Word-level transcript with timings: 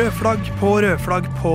Rødflagg 0.00 0.46
på 0.56 0.68
rødflagg 0.80 1.26
på 1.42 1.50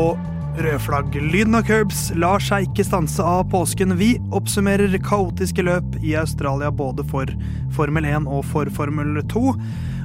rødflagg. 0.62 1.16
Lyden 1.34 1.58
av 1.58 1.64
curbs 1.66 2.12
lar 2.14 2.44
seg 2.44 2.68
ikke 2.68 2.86
stanse 2.86 3.26
av 3.26 3.48
påsken. 3.50 3.96
Vi 3.98 4.12
oppsummerer 4.38 4.94
kaotiske 5.02 5.66
løp 5.66 5.98
i 6.06 6.14
Australia 6.20 6.70
både 6.70 7.08
for 7.10 7.32
Formel 7.74 8.06
1 8.06 8.30
og 8.30 8.46
for 8.46 8.70
Formel 8.78 9.18
2. 9.34 9.44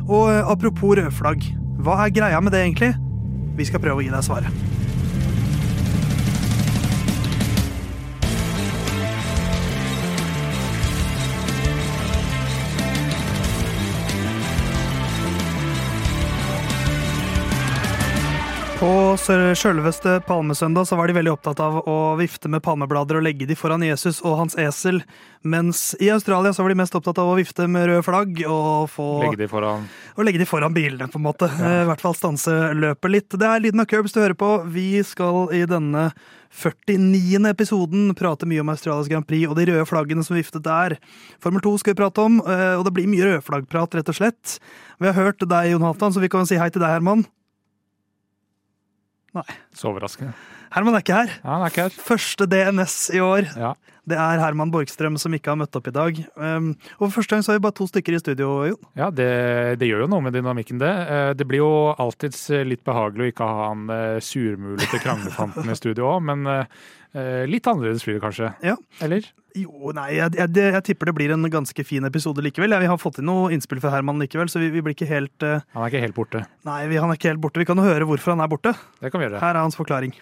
Og 0.07 0.33
eh, 0.33 0.41
apropos 0.41 0.97
rødflagg, 0.97 1.51
hva 1.85 2.01
er 2.07 2.17
greia 2.17 2.41
med 2.41 2.57
det 2.57 2.65
egentlig? 2.65 2.95
Vi 3.61 3.69
skal 3.69 3.85
prøve 3.85 4.01
å 4.01 4.07
gi 4.09 4.15
deg 4.15 4.25
svaret. 4.25 4.70
På 18.81 19.13
sjølveste 19.21 20.23
palmesøndag 20.25 20.87
så 20.89 20.97
var 20.97 21.11
de 21.11 21.13
veldig 21.19 21.35
opptatt 21.35 21.59
av 21.61 21.83
å 21.85 21.97
vifte 22.17 22.49
med 22.49 22.63
palmeblader 22.65 23.19
og 23.19 23.25
legge 23.27 23.45
de 23.45 23.53
foran 23.59 23.83
Jesus 23.85 24.23
og 24.25 24.39
hans 24.39 24.55
esel, 24.57 25.03
mens 25.45 25.91
i 26.01 26.09
Australia 26.09 26.55
så 26.57 26.65
var 26.65 26.73
de 26.73 26.79
mest 26.81 26.95
opptatt 26.97 27.19
av 27.21 27.29
å 27.29 27.35
vifte 27.37 27.67
med 27.69 27.91
røde 27.91 28.07
flagg 28.07 28.39
og, 28.47 28.87
få, 28.89 29.09
Legge 29.27 29.43
de 29.43 29.49
foran 29.51 29.85
og 30.17 30.25
legge 30.25 30.41
de 30.41 30.47
foran 30.49 30.73
bilene, 30.73 31.11
på 31.13 31.21
en 31.21 31.27
måte. 31.27 31.51
Ja. 31.61 31.83
I 31.83 31.89
hvert 31.91 32.01
fall 32.01 32.17
stanse 32.17 32.55
løpet 32.77 33.13
litt. 33.13 33.37
Det 33.37 33.51
er 33.51 33.61
lyden 33.61 33.85
av 33.85 33.89
curbs 33.91 34.17
du 34.17 34.23
hører 34.23 34.37
på. 34.37 34.49
Vi 34.73 35.03
skal 35.05 35.53
i 35.57 35.61
denne 35.69 36.07
49. 36.57 37.41
episoden 37.51 38.15
prate 38.17 38.49
mye 38.49 38.65
om 38.65 38.73
Australias 38.73 39.11
Grand 39.13 39.29
Prix 39.29 39.49
og 39.49 39.59
de 39.61 39.67
røde 39.71 39.89
flaggene 39.89 40.25
som 40.25 40.39
viftet 40.39 40.65
der. 40.65 40.97
Formel 41.45 41.61
2 41.65 41.75
skal 41.81 41.93
vi 41.93 42.01
prate 42.01 42.25
om, 42.25 42.41
eh, 42.45 42.79
og 42.79 42.87
det 42.89 42.95
blir 42.97 43.13
mye 43.13 43.29
rødflaggprat, 43.29 44.01
rett 44.01 44.13
og 44.13 44.19
slett. 44.23 44.57
Vi 45.01 45.09
har 45.09 45.21
hørt 45.21 45.45
deg, 45.45 45.75
Jon 45.75 45.85
Halvdan, 45.85 46.17
så 46.17 46.25
vi 46.25 46.33
kan 46.33 46.49
si 46.49 46.61
hei 46.61 46.73
til 46.73 46.81
deg, 46.85 46.97
Herman. 46.97 47.29
Nei. 49.37 49.45
Så 49.77 49.91
overraskende. 49.93 50.33
Herman 50.75 50.97
er 50.99 51.03
ikke 51.05 51.15
her. 51.21 51.31
Ja, 51.43 51.53
han 51.55 51.63
er 51.67 51.73
ikke 51.73 51.85
her. 51.89 51.95
Første 52.07 52.47
DNS 52.51 52.97
i 53.15 53.23
år. 53.23 53.47
Ja. 53.59 53.73
Det 54.11 54.17
er 54.19 54.41
Herman 54.43 54.71
Borgstrøm 54.73 55.15
som 55.21 55.35
ikke 55.37 55.53
har 55.53 55.59
møtt 55.61 55.77
opp 55.79 55.87
i 55.87 55.93
dag. 55.95 56.17
Um, 56.35 56.71
og 56.97 57.05
for 57.05 57.21
første 57.21 57.37
gang 57.37 57.45
så 57.47 57.53
har 57.53 57.59
vi 57.61 57.65
bare 57.67 57.77
to 57.79 57.87
stykker 57.87 58.17
i 58.17 58.21
studio, 58.23 58.49
Jon. 58.73 58.89
Ja, 58.99 59.11
det, 59.15 59.29
det 59.79 59.87
gjør 59.91 60.07
jo 60.07 60.09
noe 60.11 60.25
med 60.25 60.35
dynamikken, 60.35 60.81
det. 60.83 60.91
Eh, 60.91 61.31
Det 61.39 61.47
blir 61.47 61.63
jo 61.63 61.71
alltids 61.95 62.41
litt 62.67 62.83
behagelig 62.87 63.29
å 63.29 63.31
ikke 63.35 63.51
ha 63.51 63.69
han 63.69 63.85
eh, 63.95 64.17
surmulete 64.25 65.03
kranglefanten 65.05 65.71
i 65.71 65.79
studio 65.79 66.09
òg, 66.17 66.25
men 66.27 66.43
eh, 66.51 66.81
litt 67.51 67.67
annerledes 67.67 68.05
blir 68.07 68.19
det 68.19 68.23
kanskje. 68.23 68.53
Ja. 68.63 68.77
Eller? 69.03 69.25
Jo, 69.59 69.91
nei, 69.97 70.13
jeg, 70.15 70.37
jeg, 70.39 70.51
jeg 70.77 70.83
tipper 70.87 71.11
det 71.11 71.15
blir 71.17 71.33
en 71.35 71.47
ganske 71.51 71.85
fin 71.87 72.07
episode 72.07 72.43
likevel. 72.45 72.71
Ja, 72.75 72.81
vi 72.83 72.91
har 72.91 73.01
fått 73.01 73.19
inn 73.19 73.27
noe 73.27 73.51
innspill 73.55 73.81
fra 73.83 73.93
Herman 73.95 74.21
likevel, 74.23 74.51
så 74.53 74.63
vi, 74.63 74.71
vi 74.71 74.83
blir 74.85 74.95
ikke 74.95 75.09
helt 75.11 75.47
uh, 75.47 75.65
Han 75.75 75.85
er 75.85 75.91
ikke 75.91 76.05
helt 76.05 76.17
borte. 76.19 76.45
Nei, 76.69 76.81
vi, 76.91 77.01
han 77.03 77.11
er 77.11 77.19
ikke 77.19 77.33
helt 77.33 77.43
borte. 77.43 77.63
Vi 77.63 77.67
kan 77.67 77.81
jo 77.81 77.87
høre 77.87 78.07
hvorfor 78.07 78.37
han 78.37 78.45
er 78.45 78.51
borte. 78.53 78.75
Det 79.03 79.11
kan 79.11 79.23
vi 79.23 79.27
gjøre. 79.27 79.43
Her 79.43 79.57
er 79.57 79.65
hans 79.65 79.79
forklaring. 79.79 80.15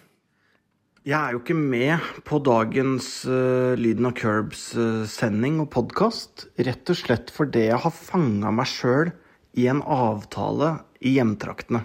Jeg 1.09 1.17
er 1.17 1.37
jo 1.37 1.43
ikke 1.43 1.57
med 1.57 2.09
på 2.29 2.41
dagens 2.45 3.11
uh, 3.29 3.77
Lyden 3.81 4.09
av 4.09 4.17
Curbs-sending 4.19 5.61
og 5.65 5.71
podkast. 5.77 6.49
Rett 6.65 6.93
og 6.93 7.01
slett 7.01 7.33
fordi 7.33 7.69
jeg 7.69 7.81
har 7.85 7.95
fanga 7.95 8.53
meg 8.55 8.69
sjøl 8.71 9.13
i 9.59 9.69
en 9.69 9.85
avtale 9.85 10.79
i 11.05 11.19
hjemtraktene. 11.19 11.85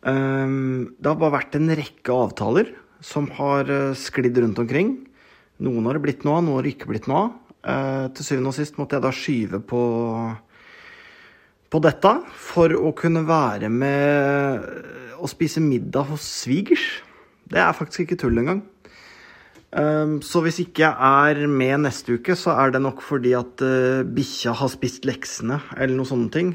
Um, 0.00 0.96
det 0.96 1.10
har 1.10 1.20
bare 1.20 1.36
vært 1.36 1.56
en 1.58 1.72
rekke 1.76 2.14
avtaler 2.16 2.72
som 3.04 3.28
har 3.38 3.70
eh, 3.70 3.96
sklidd 3.98 4.38
rundt 4.42 4.60
omkring. 4.62 4.94
Noen 5.60 5.88
har 5.88 5.96
det 5.96 6.04
blitt 6.04 6.24
noe 6.24 6.38
av, 6.38 6.46
noen 6.46 6.60
har 6.60 6.66
det 6.66 6.74
ikke 6.76 6.90
blitt 6.92 7.08
noe 7.10 7.24
av. 7.26 7.34
Eh, 7.60 8.06
til 8.16 8.26
syvende 8.26 8.52
og 8.52 8.56
sist 8.56 8.78
måtte 8.80 8.96
jeg 8.96 9.04
da 9.04 9.12
skyve 9.14 9.64
på 9.68 9.82
på 11.70 11.78
dette 11.84 12.10
for 12.34 12.72
å 12.74 12.90
kunne 12.98 13.20
være 13.28 13.68
med 13.70 14.64
og 15.20 15.28
spise 15.30 15.62
middag 15.62 16.08
hos 16.08 16.24
svigers. 16.42 16.82
Det 17.46 17.60
er 17.62 17.76
faktisk 17.76 18.08
ikke 18.08 18.18
tull 18.24 18.40
engang. 18.42 18.64
Um, 19.70 20.16
så 20.18 20.42
hvis 20.42 20.58
ikke 20.64 20.82
jeg 20.82 21.36
er 21.38 21.46
med 21.46 21.84
neste 21.84 22.16
uke, 22.18 22.34
så 22.34 22.56
er 22.58 22.72
det 22.74 22.80
nok 22.82 23.04
fordi 23.06 23.36
at 23.38 23.62
uh, 23.62 24.02
bikkja 24.02 24.56
har 24.58 24.72
spist 24.72 25.06
leksene, 25.06 25.60
eller 25.76 25.94
noen 25.94 26.10
sånne 26.10 26.34
ting. 26.34 26.50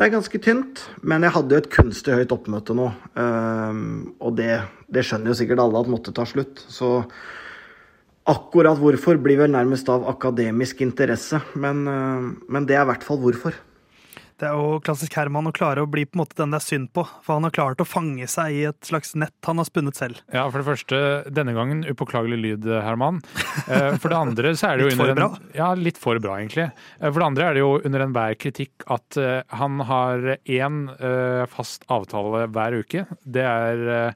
Det 0.00 0.06
er 0.06 0.14
ganske 0.14 0.38
tynt, 0.40 0.78
men 1.04 1.26
jeg 1.26 1.34
hadde 1.34 1.52
jo 1.52 1.60
et 1.60 1.66
kunstig 1.74 2.14
høyt 2.16 2.30
oppmøte 2.32 2.72
nå. 2.72 2.86
Um, 3.20 3.82
og 4.16 4.38
det, 4.38 4.54
det 4.88 5.02
skjønner 5.04 5.28
jo 5.28 5.34
sikkert 5.36 5.60
alle 5.60 5.82
at 5.82 5.90
måtte 5.92 6.14
ta 6.16 6.24
slutt. 6.24 6.62
Så 6.72 7.02
akkurat 8.32 8.80
hvorfor 8.80 9.20
blir 9.20 9.42
vel 9.42 9.52
nærmest 9.52 9.90
av 9.92 10.06
akademisk 10.08 10.80
interesse, 10.86 11.42
men, 11.52 11.82
uh, 11.84 12.30
men 12.48 12.64
det 12.64 12.78
er 12.78 12.86
i 12.86 12.90
hvert 12.94 13.04
fall 13.04 13.20
hvorfor. 13.20 13.60
Det 14.40 14.48
er 14.48 14.56
jo 14.56 14.78
klassisk 14.80 15.12
Herman 15.18 15.50
å 15.50 15.52
klare 15.52 15.82
å 15.84 15.88
bli 15.90 16.06
på 16.08 16.16
en 16.16 16.22
måte 16.22 16.38
den 16.38 16.54
det 16.54 16.62
er 16.62 16.64
synd 16.64 16.88
på, 16.96 17.02
for 17.26 17.36
han 17.36 17.44
har 17.44 17.52
klart 17.52 17.82
å 17.82 17.86
fange 17.88 18.24
seg 18.30 18.54
i 18.56 18.62
et 18.70 18.88
slags 18.88 19.12
nett 19.20 19.34
han 19.44 19.60
har 19.60 19.68
spunnet 19.68 19.98
selv. 20.00 20.22
Ja, 20.32 20.46
for 20.48 20.62
det 20.62 20.68
første, 20.70 21.00
denne 21.28 21.52
gangen 21.56 21.82
upåklagelig 21.90 22.38
lyd, 22.40 22.68
Herman. 22.86 23.20
Eh, 23.68 23.98
For 24.00 24.08
det 24.08 24.16
andre 24.16 24.54
så 24.56 24.70
er 24.70 24.80
det 24.80 24.86
jo 24.86 24.94
under 24.96 25.18
bra? 25.18 25.28
en, 25.36 25.50
Ja, 25.58 25.68
litt 25.76 26.00
for 26.00 26.16
bra, 26.24 26.38
egentlig. 26.40 26.70
Eh, 26.72 27.10
For 27.10 27.20
det 27.20 27.28
andre 27.28 27.50
er 27.50 27.58
det 27.58 27.64
jo 27.66 27.74
under 27.84 28.06
enhver 28.06 28.38
kritikk 28.40 28.88
at 28.88 29.20
eh, 29.20 29.42
han 29.60 29.76
har 29.90 30.24
én 30.40 30.80
fast 31.52 31.84
avtale 31.92 32.46
hver 32.48 32.80
uke. 32.80 33.04
Det 33.24 33.44
er 33.44 34.14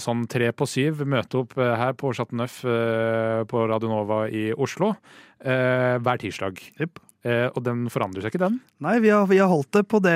sånn 0.00 0.26
tre 0.28 0.50
på 0.52 0.66
syv, 0.68 1.04
møte 1.08 1.38
opp 1.40 1.54
her 1.56 1.94
på 1.96 2.10
Chateau 2.16 2.36
Neuf 2.36 2.58
på 3.48 3.62
Radio 3.70 3.88
Nova 3.92 4.24
i 4.28 4.50
Oslo 4.52 4.90
hver 5.40 6.20
tirsdag. 6.20 6.60
Jepp. 6.80 7.03
Eh, 7.24 7.46
Og 7.56 7.62
den 7.64 7.86
forandrer 7.88 8.20
seg 8.20 8.34
ikke, 8.34 8.42
den. 8.42 8.58
Nei, 8.84 8.98
vi 9.00 9.08
har, 9.08 9.24
vi 9.30 9.38
har 9.40 9.48
holdt 9.48 9.70
det 9.72 9.84
på 9.88 9.96
det, 10.04 10.12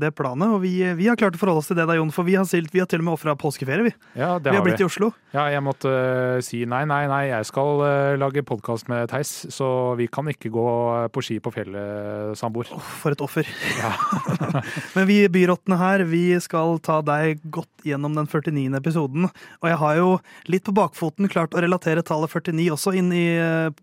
det 0.00 0.10
planet, 0.18 0.50
og 0.52 0.60
vi, 0.60 0.74
vi 0.98 1.06
har 1.08 1.16
klart 1.16 1.38
å 1.38 1.40
forholde 1.40 1.62
oss 1.62 1.70
til 1.70 1.78
det 1.78 1.86
da, 1.88 1.96
Jon, 1.96 2.10
for 2.12 2.26
vi 2.28 2.34
har, 2.36 2.44
silt, 2.48 2.68
vi 2.74 2.82
har 2.82 2.88
til 2.90 3.00
og 3.00 3.06
med 3.06 3.14
ofra 3.16 3.32
påskeferie, 3.40 3.86
vi. 3.86 3.92
Ja, 4.20 4.34
det 4.36 4.50
Vi 4.52 4.56
har 4.56 4.60
har 4.60 4.66
blitt 4.66 4.82
i 4.82 4.84
Oslo. 4.84 5.08
Ja, 5.32 5.46
jeg 5.50 5.62
måtte 5.64 5.88
uh, 5.88 6.42
si 6.44 6.60
nei, 6.68 6.82
nei, 6.90 7.00
nei, 7.10 7.22
jeg 7.30 7.48
skal 7.48 7.80
uh, 7.80 8.14
lage 8.20 8.44
podkast 8.46 8.90
med 8.92 9.08
Theis, 9.10 9.32
så 9.56 9.68
vi 9.96 10.06
kan 10.12 10.28
ikke 10.30 10.52
gå 10.52 10.66
på 11.14 11.24
ski 11.24 11.38
på 11.42 11.52
fjellet, 11.54 12.36
samboer. 12.38 12.68
For 13.00 13.16
et 13.16 13.24
offer. 13.24 13.48
Ja. 13.80 13.94
Men 14.96 15.08
vi 15.08 15.22
byrottene 15.32 15.80
her, 15.80 16.04
vi 16.08 16.26
skal 16.44 16.76
ta 16.84 17.00
deg 17.04 17.40
godt 17.52 17.70
gjennom 17.88 18.14
den 18.16 18.28
49. 18.28 18.68
episoden. 18.78 19.26
Og 19.60 19.66
jeg 19.68 19.80
har 19.80 19.96
jo 19.98 20.12
litt 20.52 20.64
på 20.68 20.76
bakfoten 20.76 21.28
klart 21.32 21.56
å 21.56 21.60
relatere 21.64 22.04
tallet 22.06 22.32
49 22.32 22.68
også 22.76 22.94
inn 23.00 23.10
i, 23.16 23.26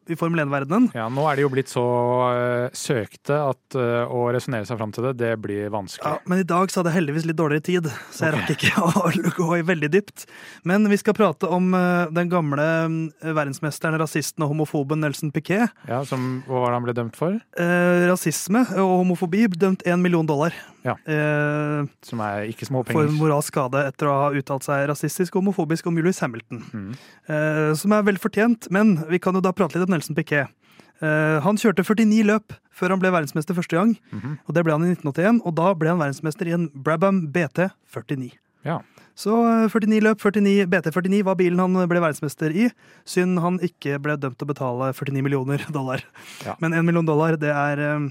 i 0.10 0.18
Formel 0.18 0.46
1-verdenen. 0.46 0.90
ja, 0.98 1.10
nå 1.12 1.26
er 1.30 1.38
det 1.38 1.46
jo 1.46 1.52
blitt 1.54 1.70
så 1.72 1.84
eh, 2.32 2.50
søkte 2.78 3.38
at 3.52 3.78
eh, 3.78 4.04
å 4.08 4.24
resonnere 4.34 4.68
seg 4.68 4.80
fram 4.80 4.94
til 4.96 5.08
det, 5.10 5.14
det 5.22 5.32
blir 5.44 5.72
vanskelig. 5.74 6.08
Ja, 6.08 6.30
men 6.30 6.42
i 6.44 6.48
dag 6.48 6.72
så 6.72 6.82
hadde 6.82 6.94
jeg 6.94 7.02
heldigvis 7.02 7.28
litt 7.30 7.40
dårligere 7.40 7.66
tid, 7.68 7.90
så 8.12 8.28
jeg 8.28 8.36
okay. 8.36 8.42
rakk 8.42 8.52
ikke 8.56 9.32
å 9.32 9.36
gå 9.38 9.50
i 9.60 9.66
veldig 9.68 9.92
dypt. 9.94 10.26
Men 10.68 10.88
vi 10.92 11.00
skal 11.02 11.18
prate 11.18 11.50
om 11.52 11.72
eh, 11.78 12.12
den 12.16 12.32
gamle 12.32 12.68
eh, 12.86 13.32
verdensmesteren, 13.32 14.00
rasisten 14.02 14.46
og 14.46 14.54
homofoben 14.54 15.04
Nelson 15.04 15.34
Piquet. 15.36 15.72
Ja, 15.90 16.04
som, 16.08 16.42
Hva 16.48 16.66
var 16.66 16.72
det 16.72 16.80
han 16.80 16.90
ble 16.90 16.98
dømt 16.98 17.20
for? 17.20 17.40
Eh, 17.60 18.06
rasisme 18.12 18.66
og 18.76 18.98
homofobi 19.04 19.48
dømt 19.52 19.86
én 19.88 20.02
million 20.04 20.28
dollar. 20.28 20.56
Ja. 20.82 20.96
Eh, 21.06 21.86
Som 22.06 22.22
er 22.26 22.48
ikke 22.50 22.66
små 22.66 22.84
for 22.88 23.10
moralsk 23.14 23.52
skade 23.52 23.84
etter 23.90 24.10
å 24.10 24.16
ha 24.18 24.30
uttalt 24.38 24.66
seg 24.66 24.88
rasistisk 24.90 25.36
og 25.36 25.44
homofobisk 25.44 25.90
om 25.90 26.00
Julius 26.00 26.22
Hamilton. 26.24 26.64
Mm. 26.72 26.92
Eh, 27.28 27.74
som 27.78 27.94
er 27.96 28.06
vel 28.08 28.20
fortjent, 28.22 28.70
men 28.74 28.96
vi 29.10 29.20
kan 29.22 29.38
jo 29.38 29.44
da 29.44 29.54
prate 29.56 29.78
litt 29.78 29.90
om 29.90 29.96
Nelson 29.96 30.18
Piquet. 30.18 30.50
Eh, 31.02 31.40
han 31.42 31.58
kjørte 31.58 31.84
49 31.84 32.24
løp 32.30 32.54
før 32.78 32.94
han 32.94 33.00
ble 33.02 33.10
verdensmester 33.14 33.58
første 33.58 33.78
gang, 33.78 33.96
Mhm. 34.14 34.38
og 34.48 34.54
det 34.56 34.64
ble 34.64 34.72
han 34.74 34.84
i 34.86 34.94
1981. 34.96 35.42
Og 35.46 35.56
da 35.56 35.74
ble 35.74 35.90
han 35.90 36.00
verdensmester 36.00 36.48
i 36.48 36.54
en 36.54 36.70
Brabham 36.76 37.28
BT 37.34 37.70
49. 37.90 38.32
Ja. 38.64 38.80
Så 39.18 39.34
eh, 39.34 39.68
49 39.70 40.00
løp, 40.02 40.22
49, 40.22 40.66
BT49 40.70 41.24
var 41.26 41.36
bilen 41.36 41.60
han 41.60 41.74
ble 41.90 42.00
verdensmester 42.00 42.54
i. 42.54 42.70
Synd 43.06 43.40
han 43.42 43.58
ikke 43.60 43.98
ble 44.02 44.16
dømt 44.18 44.38
til 44.38 44.46
å 44.48 44.54
betale 44.54 44.94
49 44.94 45.22
millioner 45.26 45.58
dollar. 45.78 46.04
Ja. 46.46 46.56
Men 46.62 46.74
1 46.74 46.86
million 46.86 47.06
dollar, 47.06 47.36
det 47.38 47.50
er 47.52 47.80
eh, 47.80 48.10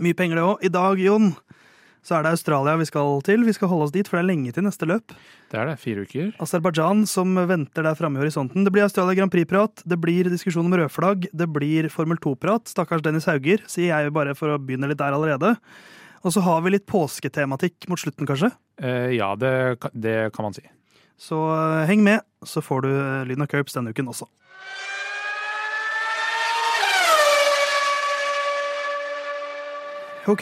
mye 0.00 0.14
penger, 0.14 0.36
det 0.38 0.44
òg. 0.46 0.64
I 0.64 0.68
dag, 0.74 0.98
Jon, 1.02 1.34
så 2.04 2.18
er 2.18 2.22
det 2.26 2.32
Australia 2.36 2.76
vi 2.76 2.84
skal 2.88 3.20
til. 3.26 3.44
Vi 3.44 3.52
skal 3.56 3.68
holde 3.68 3.84
oss 3.88 3.94
dit, 3.94 4.06
for 4.08 4.18
det 4.18 4.24
er 4.24 4.30
lenge 4.34 4.52
til 4.54 4.62
neste 4.66 4.86
løp. 4.86 5.12
Det 5.54 5.60
er 5.62 5.68
det. 5.70 5.78
Fire 5.78 6.02
uker. 6.02 6.30
Aserbajdsjan 6.42 7.04
som 7.06 7.36
venter 7.46 7.86
der 7.86 7.94
framme 7.98 8.18
i 8.18 8.24
horisonten. 8.24 8.66
Det 8.66 8.72
blir 8.74 8.82
Australia 8.88 9.14
Grand 9.20 9.30
Prix-prat, 9.30 9.84
det 9.86 9.98
blir 10.02 10.26
diskusjon 10.32 10.66
om 10.66 10.74
rødflagg, 10.80 11.28
det 11.30 11.46
blir 11.54 11.86
Formel 11.94 12.18
2-prat. 12.18 12.66
Stakkars 12.72 13.04
Dennis 13.06 13.28
Hauger, 13.30 13.62
sier 13.70 13.92
jeg 13.92 14.14
bare 14.16 14.34
for 14.38 14.50
å 14.50 14.58
begynne 14.58 14.90
litt 14.90 14.98
der 14.98 15.14
allerede. 15.14 15.54
Og 16.24 16.34
så 16.34 16.42
har 16.42 16.64
vi 16.64 16.74
litt 16.74 16.88
påsketematikk 16.90 17.86
mot 17.92 18.00
slutten, 18.00 18.26
kanskje. 18.26 18.50
Eh, 18.82 19.12
ja, 19.14 19.30
det, 19.38 19.54
det 19.92 20.32
kan 20.34 20.48
man 20.48 20.56
si. 20.56 20.64
Så 21.20 21.38
eh, 21.54 21.84
heng 21.86 22.02
med, 22.02 22.24
så 22.42 22.64
får 22.64 22.86
du 22.86 22.90
lyden 23.30 23.46
av 23.46 23.52
Curbs 23.52 23.76
denne 23.76 23.94
uken 23.94 24.10
også. 24.10 24.26
Ok, 30.24 30.40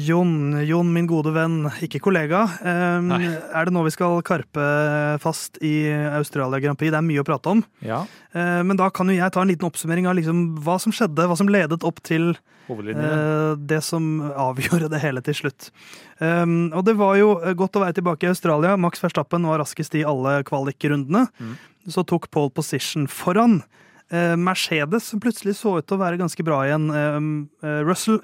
Jon, 0.00 0.30
Jon, 0.64 0.92
min 0.94 1.04
gode 1.04 1.34
venn, 1.34 1.66
ikke 1.84 1.98
kollega. 2.00 2.46
Um, 2.64 3.10
er 3.12 3.68
det 3.68 3.72
nå 3.74 3.82
vi 3.84 3.92
skal 3.92 4.22
karpe 4.24 4.64
fast 5.20 5.58
i 5.60 5.90
Australia 6.16 6.56
Grand 6.62 6.80
Prix? 6.80 6.88
Det 6.94 6.96
er 6.96 7.04
mye 7.04 7.20
å 7.20 7.26
prate 7.28 7.52
om. 7.52 7.60
Ja, 7.84 8.06
Uh, 8.30 8.60
men 8.62 8.78
da 8.78 8.86
kan 8.94 9.08
jo 9.10 9.16
jeg 9.16 9.32
ta 9.34 9.42
en 9.42 9.48
liten 9.50 9.66
oppsummering 9.66 10.04
av 10.06 10.14
liksom 10.14 10.60
hva 10.62 10.76
som 10.78 10.92
skjedde, 10.94 11.24
hva 11.26 11.34
som 11.34 11.48
ledet 11.50 11.82
opp 11.82 11.96
til 12.06 12.28
uh, 12.70 13.56
det 13.58 13.80
som 13.82 14.04
avgjorde 14.30 14.86
det 14.92 15.00
hele 15.02 15.18
til 15.26 15.34
slutt. 15.34 15.72
Um, 16.22 16.68
og 16.70 16.84
det 16.86 16.94
var 17.00 17.16
jo 17.18 17.32
godt 17.58 17.74
å 17.74 17.82
være 17.82 17.96
tilbake 17.98 18.28
i 18.28 18.30
Australia. 18.30 18.76
Max 18.78 19.02
Verstappen 19.02 19.48
var 19.50 19.58
raskest 19.64 19.98
i 19.98 20.04
alle 20.06 20.36
kvalikrundene. 20.46 21.24
Mm. 21.42 21.56
Så 21.90 22.06
tok 22.06 22.30
Paul 22.30 22.52
position 22.54 23.10
foran. 23.10 23.64
Mercedes, 24.10 25.10
som 25.10 25.20
plutselig 25.22 25.56
så 25.58 25.76
ut 25.78 25.86
til 25.86 25.94
å 25.94 26.00
være 26.00 26.18
ganske 26.18 26.42
bra 26.46 26.64
igjen. 26.66 26.88
Russell 27.86 28.18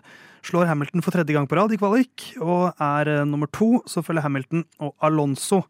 slår 0.47 0.71
Hamilton 0.71 1.05
for 1.05 1.15
tredje 1.15 1.35
gang 1.35 1.49
på 1.51 1.59
rad 1.59 1.75
i 1.75 1.79
kvalik, 1.81 2.31
og 2.39 2.71
er 2.83 3.11
uh, 3.11 3.27
nummer 3.29 3.51
to. 3.51 3.83
Så 3.91 4.05
følger 4.07 4.25
Hamilton 4.27 4.65
og 4.81 4.95
Alonso 5.05 5.65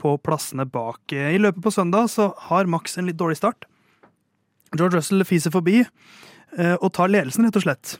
på 0.00 0.14
plassene 0.24 0.64
bak. 0.68 1.12
I 1.12 1.40
løpet 1.40 1.64
på 1.64 1.72
søndag 1.74 2.08
så 2.12 2.30
har 2.48 2.68
Max 2.70 2.96
en 2.98 3.08
litt 3.08 3.20
dårlig 3.20 3.40
start. 3.40 3.66
George 4.76 4.96
Russell 4.96 5.26
fiser 5.26 5.52
forbi 5.52 5.80
eh, 5.82 6.76
og 6.78 6.92
tar 6.96 7.10
ledelsen, 7.10 7.46
rett 7.46 7.58
og 7.58 7.66
slett. 7.66 7.96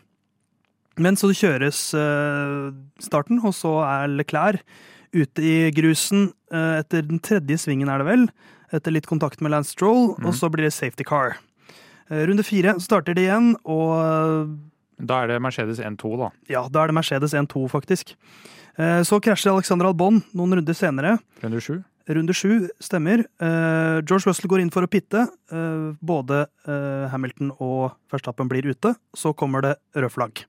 Men 1.00 1.18
så 1.18 1.30
kjøres 1.34 1.82
eh, 1.98 2.70
starten, 3.02 3.40
og 3.42 3.54
så 3.56 3.76
er 3.86 4.10
Leclerc 4.12 4.62
ute 5.14 5.42
i 5.42 5.54
grusen 5.74 6.30
eh, 6.54 6.80
etter 6.80 7.06
den 7.06 7.22
tredje 7.24 7.58
svingen, 7.64 7.90
er 7.90 8.02
det 8.02 8.08
vel. 8.08 8.26
Etter 8.74 8.94
litt 8.94 9.08
kontakt 9.10 9.42
med 9.42 9.54
Lance 9.54 9.74
Stroll, 9.74 10.12
og 10.22 10.34
så 10.38 10.50
blir 10.52 10.68
det 10.68 10.74
safety 10.76 11.06
car. 11.06 11.40
Eh, 12.10 12.22
Runde 12.30 12.46
fire 12.46 12.76
starter 12.82 13.18
de 13.18 13.26
igjen, 13.26 13.54
og 13.64 14.54
Da 15.00 15.22
er 15.24 15.28
det 15.32 15.40
Mercedes 15.42 15.78
1-2, 15.80 16.16
da. 16.20 16.30
ja, 16.48 16.64
da 16.68 16.82
er 16.84 16.90
det 16.92 16.94
Mercedes 16.98 17.32
1-2, 17.34 17.66
faktisk. 17.72 18.14
Eh, 18.78 19.00
Så 19.06 19.20
krasjer 19.20 19.52
Alexander 19.54 19.86
Albon 19.90 20.22
noen 20.36 20.58
runder 20.58 20.74
senere. 20.76 21.18
Runde 21.42 21.60
sju. 21.60 21.80
Runde 22.10 22.34
sju 22.34 22.68
stemmer. 22.82 23.20
Eh, 23.40 24.00
George 24.02 24.26
Russell 24.28 24.48
går 24.50 24.60
inn 24.64 24.70
for 24.74 24.82
å 24.82 24.90
pitte. 24.90 25.26
Eh, 25.52 25.94
både 26.02 26.46
Hamilton 27.10 27.52
og 27.60 27.92
Verstappen 28.12 28.48
blir 28.50 28.66
ute. 28.70 28.94
Så 29.14 29.32
kommer 29.34 29.62
det 29.62 29.76
rød 29.94 30.10
flagg. 30.12 30.44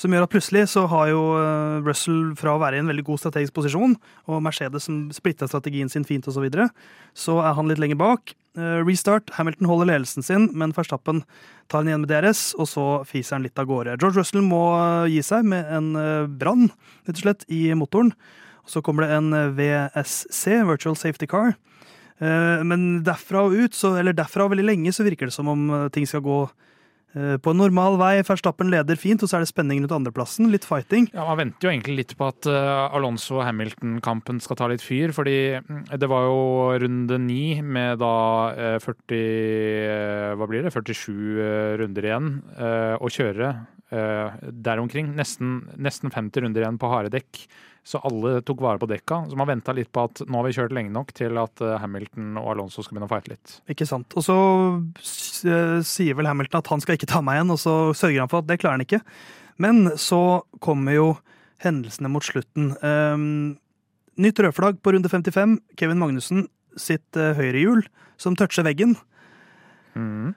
Som 0.00 0.14
gjør 0.14 0.26
at 0.26 0.32
plutselig 0.32 0.64
så 0.72 0.84
har 0.90 1.10
jo 1.12 1.20
eh, 1.38 1.82
Russell 1.86 2.32
fra 2.38 2.54
å 2.54 2.60
være 2.62 2.78
i 2.78 2.82
en 2.82 2.90
veldig 2.90 3.04
god 3.06 3.20
strategisk 3.22 3.54
posisjon, 3.54 3.94
og 4.26 4.40
Mercedes 4.42 4.88
som 4.88 5.04
splitta 5.14 5.46
strategien 5.50 5.90
sin 5.90 6.06
fint 6.06 6.26
osv., 6.26 6.34
så, 6.34 6.42
videre, 6.42 6.68
så 7.14 7.38
er 7.46 7.54
han 7.54 7.70
litt 7.70 7.78
lenger 7.82 8.00
bak. 8.00 8.34
Eh, 8.58 8.80
restart. 8.82 9.30
Hamilton 9.38 9.70
holder 9.70 9.92
ledelsen 9.92 10.26
sin, 10.26 10.48
men 10.58 10.74
Verstappen 10.74 11.22
tar 11.70 11.84
den 11.84 11.92
igjen 11.92 12.02
med 12.02 12.10
DRS, 12.10 12.42
og 12.58 12.68
så 12.70 12.86
fiser 13.06 13.38
han 13.38 13.46
litt 13.46 13.60
av 13.60 13.68
gårde. 13.70 13.94
George 14.00 14.18
Russell 14.18 14.42
må 14.42 14.64
eh, 14.80 15.12
gi 15.14 15.22
seg 15.26 15.46
med 15.46 15.70
en 15.70 15.92
brann, 16.40 16.66
rett 17.06 17.20
og 17.20 17.22
slett, 17.22 17.46
i 17.46 17.68
motoren. 17.78 18.10
Så 18.66 18.82
kommer 18.82 19.06
det 19.06 19.14
en 19.14 19.30
VSC, 19.54 20.58
Virtual 20.64 20.96
Safety 20.96 21.28
Car. 21.28 21.52
Men 22.64 23.02
derfra 23.04 23.42
og 23.44 23.52
ut, 23.58 23.74
så, 23.76 23.90
eller 24.00 24.14
derfra 24.16 24.46
og 24.46 24.54
veldig 24.54 24.64
lenge, 24.64 24.92
så 24.94 25.04
virker 25.04 25.28
det 25.28 25.34
som 25.34 25.50
om 25.52 25.66
ting 25.92 26.06
skal 26.08 26.22
gå 26.24 26.38
på 27.14 27.52
en 27.52 27.60
normal 27.60 27.96
vei. 28.00 28.12
Verstappen 28.26 28.70
leder 28.72 28.98
fint, 28.98 29.22
og 29.22 29.30
så 29.30 29.38
er 29.38 29.44
det 29.44 29.50
spenning 29.52 29.82
rundt 29.84 29.94
andreplassen. 29.94 30.48
Litt 30.52 30.66
fighting. 30.66 31.06
Ja, 31.14 31.24
Man 31.28 31.38
venter 31.44 31.68
jo 31.68 31.72
egentlig 31.72 31.96
litt 32.00 32.14
på 32.18 32.26
at 32.26 32.48
eh, 32.50 32.96
Alonso 32.96 33.38
og 33.38 33.44
Hamilton-kampen 33.46 34.40
skal 34.42 34.58
ta 34.58 34.68
litt 34.70 34.82
fyr. 34.82 35.12
fordi 35.14 35.36
mm, 35.62 35.84
det 36.00 36.08
var 36.10 36.26
jo 36.26 36.40
runde 36.84 37.18
ni 37.22 37.60
med 37.62 38.00
da 38.02 38.14
eh, 38.54 38.78
40 38.82 39.20
eh, 39.20 40.32
Hva 40.38 40.48
blir 40.50 40.66
det? 40.66 40.74
47 40.74 41.12
eh, 41.14 41.76
runder 41.80 42.08
igjen 42.10 42.32
eh, 42.58 42.96
å 42.98 43.10
kjøre 43.12 43.52
eh, 43.94 44.40
der 44.50 44.82
omkring. 44.82 45.14
Nesten, 45.14 45.60
nesten 45.78 46.10
50 46.14 46.46
runder 46.48 46.64
igjen 46.66 46.80
på 46.82 46.90
harde 46.90 47.14
dekk. 47.14 47.44
Så 47.84 48.00
alle 48.00 48.38
tok 48.40 48.62
vare 48.64 48.80
på 48.80 48.88
dekka. 48.88 49.26
Så 49.28 49.36
man 49.36 49.50
venta 49.50 49.74
litt 49.76 49.90
på 49.92 50.06
at 50.08 50.22
nå 50.24 50.38
har 50.38 50.46
vi 50.46 50.54
kjørt 50.56 50.72
lenge 50.72 50.92
nok 50.94 51.12
til 51.16 51.36
at 51.36 51.60
eh, 51.60 51.76
Hamilton 51.82 52.38
og 52.40 52.54
Alonso 52.54 52.80
skal 52.80 52.96
begynne 52.96 53.10
å 53.10 53.12
fighte 53.12 53.34
litt. 53.34 53.58
Ikke 53.74 53.88
sant. 53.88 54.16
Og 54.16 54.24
så 54.24 54.36
eh, 55.52 55.76
sier 55.84 56.16
vel 56.16 56.30
Hamilton 56.30 56.62
at 56.62 56.70
han 56.72 56.84
skal 56.84 56.96
ikke 56.96 57.10
ta 57.12 57.20
meg 57.24 57.38
igjen, 57.38 57.52
og 57.52 57.60
så 57.60 57.74
sørger 57.92 58.24
han 58.24 58.32
for 58.32 58.40
at 58.40 58.48
det 58.48 58.58
klarer 58.62 58.78
han 58.78 58.86
ikke. 58.86 59.02
Men 59.60 59.84
så 60.00 60.22
kommer 60.64 60.96
jo 60.96 61.10
hendelsene 61.64 62.10
mot 62.10 62.24
slutten. 62.24 62.72
Um, 62.80 63.26
nytt 64.20 64.40
rødflagg 64.40 64.80
på 64.80 64.96
runde 64.96 65.12
55. 65.12 65.58
Kevin 65.76 66.00
Magnussen 66.00 66.48
sitt 66.80 67.20
uh, 67.20 67.34
høyrehjul 67.36 67.84
som 68.20 68.36
toucher 68.38 68.66
veggen. 68.66 68.96
Mm. 69.94 70.32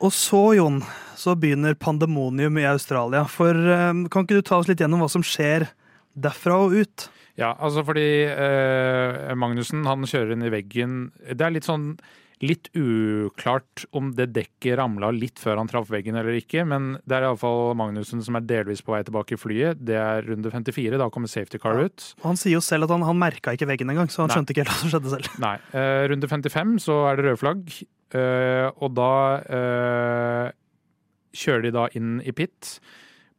Og 0.00 0.12
så, 0.16 0.44
Jon, 0.56 0.80
så 1.18 1.34
begynner 1.36 1.80
pandemonium 1.80 2.60
i 2.60 2.68
Australia. 2.68 3.24
For 3.28 3.56
um, 3.56 4.06
kan 4.12 4.28
ikke 4.28 4.40
du 4.40 4.46
ta 4.46 4.60
oss 4.60 4.68
litt 4.70 4.84
gjennom 4.84 5.02
hva 5.02 5.10
som 5.12 5.24
skjer 5.24 5.70
derfra 6.14 6.56
og 6.64 6.76
ut? 6.78 7.08
Ja, 7.40 7.54
altså 7.56 7.84
fordi 7.86 8.08
eh, 8.28 9.30
Magnussen 9.38 9.86
han 9.88 10.04
kjører 10.08 10.34
inn 10.34 10.44
i 10.44 10.52
veggen. 10.52 10.98
Det 11.30 11.46
er 11.46 11.54
litt 11.54 11.68
sånn 11.68 11.94
litt 12.40 12.70
uklart 12.72 13.84
om 13.96 14.14
det 14.16 14.30
dekket 14.32 14.78
ramla 14.80 15.10
litt 15.12 15.40
før 15.40 15.58
han 15.60 15.68
traff 15.68 15.90
veggen 15.92 16.16
eller 16.16 16.38
ikke, 16.38 16.64
men 16.68 16.94
det 17.04 17.18
er 17.18 17.26
iallfall 17.28 17.74
Magnussen 17.76 18.22
som 18.24 18.38
er 18.38 18.46
delvis 18.48 18.80
på 18.84 18.94
vei 18.94 19.02
tilbake 19.04 19.36
i 19.36 19.40
flyet. 19.40 19.82
Det 19.84 19.98
er 20.00 20.24
runde 20.24 20.52
54, 20.52 20.96
da 21.00 21.10
kommer 21.12 21.28
safety 21.28 21.60
car 21.60 21.76
ut. 21.76 22.06
Ja. 22.14 22.22
Han 22.24 22.40
sier 22.40 22.56
jo 22.56 22.62
selv 22.64 22.88
at 22.88 22.94
han, 22.94 23.04
han 23.04 23.20
merka 23.20 23.52
ikke 23.56 23.68
veggen 23.68 23.92
engang, 23.92 24.08
så 24.12 24.24
han 24.24 24.32
Nei. 24.32 24.38
skjønte 24.38 24.56
ikke 24.56 24.64
helt 24.64 24.72
hva 24.72 24.80
som 24.80 24.94
skjedde 24.94 25.12
selv. 25.16 25.36
Nei. 25.44 25.54
Eh, 25.76 26.00
runde 26.14 26.32
55 26.32 26.74
så 26.86 26.96
er 27.10 27.20
det 27.20 27.28
rød 27.28 27.42
flagg, 27.42 27.76
eh, 28.16 28.66
og 28.72 28.96
da 28.96 29.12
eh, 29.60 30.56
kjører 31.36 31.68
de 31.68 31.76
da 31.76 31.86
inn 32.00 32.18
i 32.24 32.34
pit. 32.36 32.78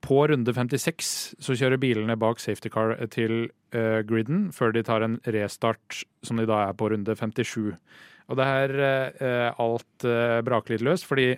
På 0.01 0.23
runde 0.29 0.53
56 0.53 1.09
så 1.37 1.55
kjører 1.57 1.81
bilene 1.81 2.17
bak 2.19 2.41
safety 2.41 2.71
car 2.73 2.95
til 3.13 3.51
uh, 3.75 4.01
griden, 4.07 4.47
før 4.55 4.73
de 4.73 4.81
tar 4.85 5.05
en 5.05 5.19
restart 5.29 6.03
som 6.25 6.41
de 6.41 6.47
da 6.49 6.63
er 6.67 6.77
på 6.77 6.89
runde 6.89 7.15
57. 7.17 7.75
Og 8.31 8.39
det 8.39 8.47
her 8.47 8.73
uh, 8.81 9.61
alt 9.61 10.07
uh, 10.07 10.39
braker 10.45 10.73
litt 10.73 10.85
løst, 10.87 11.05
fordi 11.09 11.35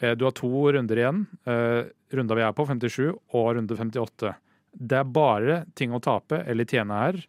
eh, 0.00 0.14
du 0.16 0.26
har 0.26 0.34
to 0.36 0.50
runder 0.72 1.00
igjen. 1.00 1.24
Eh, 1.44 1.84
runda 2.16 2.38
vi 2.38 2.44
er 2.44 2.56
på, 2.56 2.66
57, 2.68 3.12
og 3.36 3.52
runde 3.56 3.76
58. 3.76 4.34
Det 4.70 4.98
er 5.00 5.14
bare 5.14 5.62
ting 5.78 5.94
å 5.94 6.02
tape 6.02 6.42
eller 6.46 6.68
tjene 6.68 7.00
her. 7.04 7.20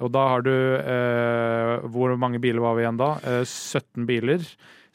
Og 0.00 0.12
da 0.14 0.26
har 0.32 0.44
du 0.46 0.52
eh, 0.54 1.86
Hvor 1.92 2.14
mange 2.16 2.40
biler 2.40 2.62
var 2.62 2.76
vi 2.76 2.84
igjen 2.86 3.00
da? 3.00 3.10
Eh, 3.26 3.42
17 3.44 4.06
biler 4.08 4.44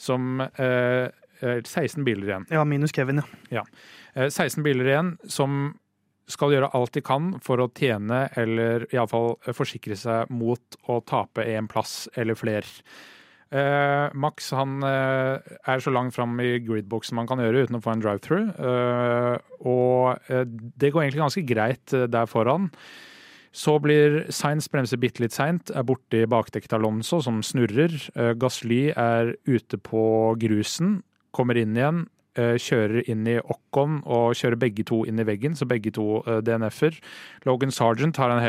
som 0.01 0.41
eh, 0.41 0.65
eh, 0.65 1.12
16 1.42 2.06
biler 2.08 2.30
igjen. 2.30 2.46
Ja, 2.54 2.63
minus 2.68 2.94
Kevin, 2.96 3.22
ja. 3.51 3.62
ja. 3.62 4.30
16 4.30 4.63
biler 4.65 4.92
igjen 4.92 5.15
som 5.27 5.74
skal 6.32 6.56
gjøre 6.56 6.72
alt 6.74 6.96
de 6.96 7.04
kan 7.06 7.36
for 7.46 7.62
å 7.62 7.70
tjene 7.77 8.25
eller 8.39 8.88
iallfall 8.89 9.36
forsikre 9.54 9.98
seg 10.00 10.32
mot 10.34 10.80
å 10.89 11.01
tape 11.06 11.46
en 11.54 11.70
plass 11.70 12.06
eller 12.18 12.38
flere. 12.39 12.65
Uh, 13.54 14.10
Max 14.18 14.50
han 14.58 14.80
uh, 14.82 15.38
er 15.38 15.84
så 15.84 15.94
langt 15.94 16.15
fram 16.15 16.34
i 16.42 16.58
gridboxen 16.65 17.15
man 17.15 17.30
kan 17.30 17.39
gjøre 17.39 17.68
uten 17.68 17.77
å 17.77 17.84
få 17.84 17.94
en 17.94 18.01
drive-through. 18.01 18.50
Uh, 18.58 19.38
og 19.65 20.30
eh, 20.30 20.46
det 20.48 20.92
går 20.94 21.06
egentlig 21.06 21.24
ganske 21.24 21.46
greit 21.48 21.94
eh, 21.94 22.08
der 22.12 22.30
foran. 22.30 22.70
Så 23.56 23.77
blir 23.80 24.25
Sainz 24.36 24.68
bremser 24.72 25.00
bitte 25.00 25.24
litt 25.24 25.36
seint, 25.36 25.72
er 25.72 25.86
borte 25.88 26.22
i 26.22 26.30
bakdekket 26.30 26.75
Alonso, 26.75 27.22
som 27.24 27.39
snurrer. 27.46 27.96
Eh, 28.15 28.34
Gasly 28.39 28.89
er 28.92 29.36
ute 29.48 29.80
på 29.80 30.36
grusen, 30.42 31.00
kommer 31.36 31.60
inn 31.60 31.75
igjen, 31.77 32.06
eh, 32.39 32.56
kjører 32.62 33.06
inn 33.12 33.27
i 33.27 33.38
Occon 33.44 34.01
og 34.06 34.36
kjører 34.39 34.60
begge 34.62 34.86
to 34.88 35.04
inn 35.08 35.20
i 35.20 35.27
veggen, 35.27 35.56
så 35.56 35.68
begge 35.68 35.94
to 35.96 36.22
eh, 36.25 36.42
DNF-er. 36.46 36.98
Logan 37.46 37.75
Sargent 37.75 38.18
har 38.22 38.34
en 38.34 38.44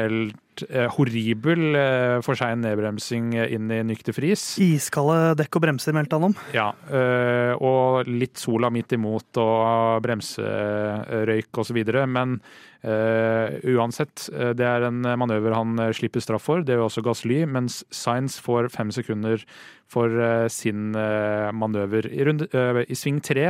helt 0.56 0.70
eh, 0.70 0.88
horribel 0.96 1.76
eh, 1.76 2.20
for 2.22 2.36
sein 2.36 2.60
nedbremsing 2.60 3.34
eh, 3.36 3.52
inn 3.54 3.70
i 3.70 3.82
nykter 3.84 4.14
fris. 4.14 4.56
Iskalde 4.58 5.36
dekk 5.36 5.56
og 5.56 5.62
bremser, 5.66 5.92
meldte 5.92 6.16
han 6.16 6.30
om. 6.30 6.36
Ja, 6.54 6.72
øh, 6.90 7.54
og 7.60 8.06
litt 8.08 8.38
sola 8.38 8.70
midt 8.70 8.92
imot 8.92 9.36
og 9.36 10.02
bremserøyk 10.04 11.56
osv. 11.58 11.82
Men 12.06 12.40
uansett, 12.86 14.28
det 14.54 14.62
er 14.62 14.84
en 14.86 15.00
manøver 15.18 15.56
han 15.56 15.80
slipper 15.96 16.22
straff 16.22 16.44
for. 16.46 16.62
Det 16.62 16.76
gjør 16.76 16.84
også 16.84 17.02
Gasly, 17.02 17.40
mens 17.50 17.80
Sainz 17.90 18.36
får 18.38 18.68
fem 18.70 18.92
sekunder 18.94 19.42
for 19.90 20.12
sin 20.52 20.92
manøver. 20.94 22.06
I, 22.06 22.22
runde, 22.28 22.46
I 22.86 22.94
sving 22.94 23.18
tre 23.26 23.48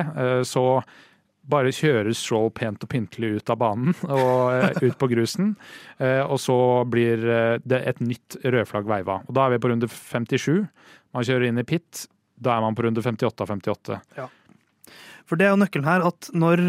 så 0.48 0.64
bare 1.48 1.70
kjører 1.74 2.10
Stroll 2.16 2.50
pent 2.54 2.82
og 2.82 2.90
pyntelig 2.90 3.36
ut 3.38 3.50
av 3.54 3.58
banen 3.60 3.94
og 4.08 4.52
øh, 4.56 4.80
ut 4.88 4.96
på 4.98 5.08
grusen. 5.12 5.52
Eh, 5.98 6.22
og 6.26 6.40
så 6.42 6.56
blir 6.90 7.22
øh, 7.22 7.58
det 7.64 7.82
et 7.92 8.00
nytt 8.02 8.38
rødflagg 8.44 8.88
veiva. 8.90 9.20
Og 9.28 9.34
da 9.36 9.46
er 9.46 9.54
vi 9.56 9.60
på 9.62 9.70
runde 9.72 9.88
57. 9.90 10.66
Man 11.14 11.24
kjører 11.28 11.48
inn 11.50 11.62
i 11.62 11.66
pit. 11.68 12.06
Da 12.36 12.56
er 12.56 12.64
man 12.66 12.74
på 12.76 12.84
runde 12.84 13.00
58 13.04 13.46
av 13.46 13.54
58. 13.54 14.00
For 15.26 15.34
det 15.40 15.46
er 15.48 15.54
jo 15.54 15.58
nøkkelen 15.58 15.86
her 15.88 16.04
at 16.06 16.28
når, 16.38 16.60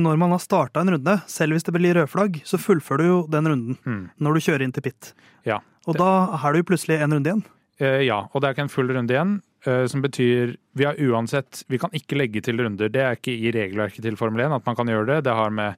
når 0.00 0.20
man 0.22 0.32
har 0.32 0.40
starta 0.40 0.80
en 0.80 0.94
runde, 0.94 1.16
selv 1.28 1.52
hvis 1.52 1.66
det 1.66 1.74
blir 1.74 1.98
rødflagg, 1.98 2.38
så 2.48 2.56
fullfører 2.56 3.02
du 3.02 3.08
jo 3.10 3.16
den 3.28 3.50
runden 3.50 3.76
Mm. 3.84 4.06
når 4.24 4.38
du 4.38 4.44
kjører 4.46 4.64
inn 4.64 4.72
til 4.72 4.86
pit. 4.86 5.10
Ja. 5.44 5.58
Og 5.84 5.98
da 6.00 6.08
har 6.40 6.52
du 6.54 6.62
jo 6.62 6.68
plutselig 6.70 6.96
en 7.04 7.12
runde 7.12 7.28
igjen. 7.28 7.42
Eh, 7.76 8.06
ja, 8.06 8.22
og 8.32 8.40
det 8.40 8.48
er 8.48 8.56
ikke 8.56 8.64
en 8.64 8.72
full 8.72 8.88
runde 8.96 9.12
igjen. 9.12 9.34
Eh, 9.66 9.86
som 9.90 10.02
betyr 10.04 10.56
vi 10.76 10.84
har 10.84 10.98
uansett 11.00 11.64
Vi 11.70 11.78
kan 11.80 11.94
ikke 11.96 12.18
legge 12.18 12.42
til 12.44 12.60
runder. 12.62 12.90
Det 12.92 13.02
er 13.02 13.16
ikke 13.18 13.34
i 13.34 13.52
regelverket 13.54 14.04
til 14.04 14.18
Formel 14.18 14.46
1 14.46 14.58
at 14.60 14.68
man 14.68 14.76
kan 14.78 14.90
gjøre 14.90 15.08
det. 15.14 15.24
Det 15.26 15.34
har 15.36 15.54
med 15.54 15.74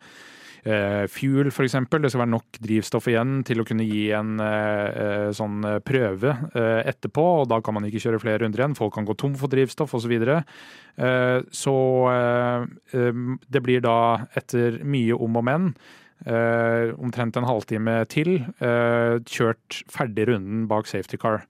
eh, 0.64 1.04
fuel, 1.10 1.50
f.eks. 1.52 1.76
Det 1.90 2.10
skal 2.10 2.22
være 2.24 2.32
nok 2.32 2.58
drivstoff 2.64 3.08
igjen 3.10 3.42
til 3.48 3.62
å 3.62 3.66
kunne 3.68 3.86
gi 3.86 4.08
en 4.16 4.42
eh, 4.42 5.28
sånn 5.36 5.62
prøve 5.86 6.34
eh, 6.52 6.82
etterpå. 6.90 7.26
og 7.42 7.48
Da 7.52 7.60
kan 7.64 7.78
man 7.78 7.86
ikke 7.88 8.02
kjøre 8.06 8.22
flere 8.22 8.42
runder 8.44 8.64
igjen. 8.64 8.76
Folk 8.78 8.96
kan 8.98 9.08
gå 9.08 9.16
tom 9.18 9.38
for 9.38 9.52
drivstoff 9.52 9.94
osv. 9.94 10.08
Så, 10.08 10.12
videre. 10.12 10.42
eh, 10.96 11.38
så 11.52 11.76
eh, 12.12 13.24
det 13.48 13.64
blir 13.64 13.82
da, 13.84 14.26
etter 14.38 14.80
mye 14.88 15.16
om 15.16 15.36
og 15.36 15.44
men, 15.44 15.72
eh, 16.26 16.94
omtrent 16.96 17.36
en 17.36 17.48
halvtime 17.48 18.00
til, 18.08 18.38
eh, 18.64 19.18
kjørt 19.28 19.82
ferdig 19.92 20.30
runden 20.32 20.66
bak 20.70 20.88
safety 20.88 21.20
car. 21.20 21.44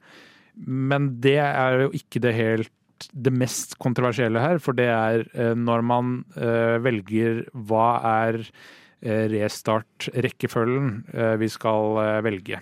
Men 0.67 1.13
det 1.23 1.39
er 1.45 1.85
jo 1.87 1.93
ikke 1.97 2.23
det 2.25 2.35
helt 2.37 2.75
det 3.15 3.31
mest 3.31 3.77
kontroversielle 3.79 4.41
her, 4.43 4.59
for 4.63 4.75
det 4.75 4.89
er 4.91 5.23
eh, 5.31 5.55
når 5.55 5.85
man 5.87 6.17
eh, 6.35 6.79
velger 6.83 7.45
hva 7.55 7.91
er 8.25 8.41
eh, 8.43 9.29
restart-rekkefølgen 9.31 10.91
vi 11.39 11.51
skal 11.53 12.03
velge. 12.27 12.59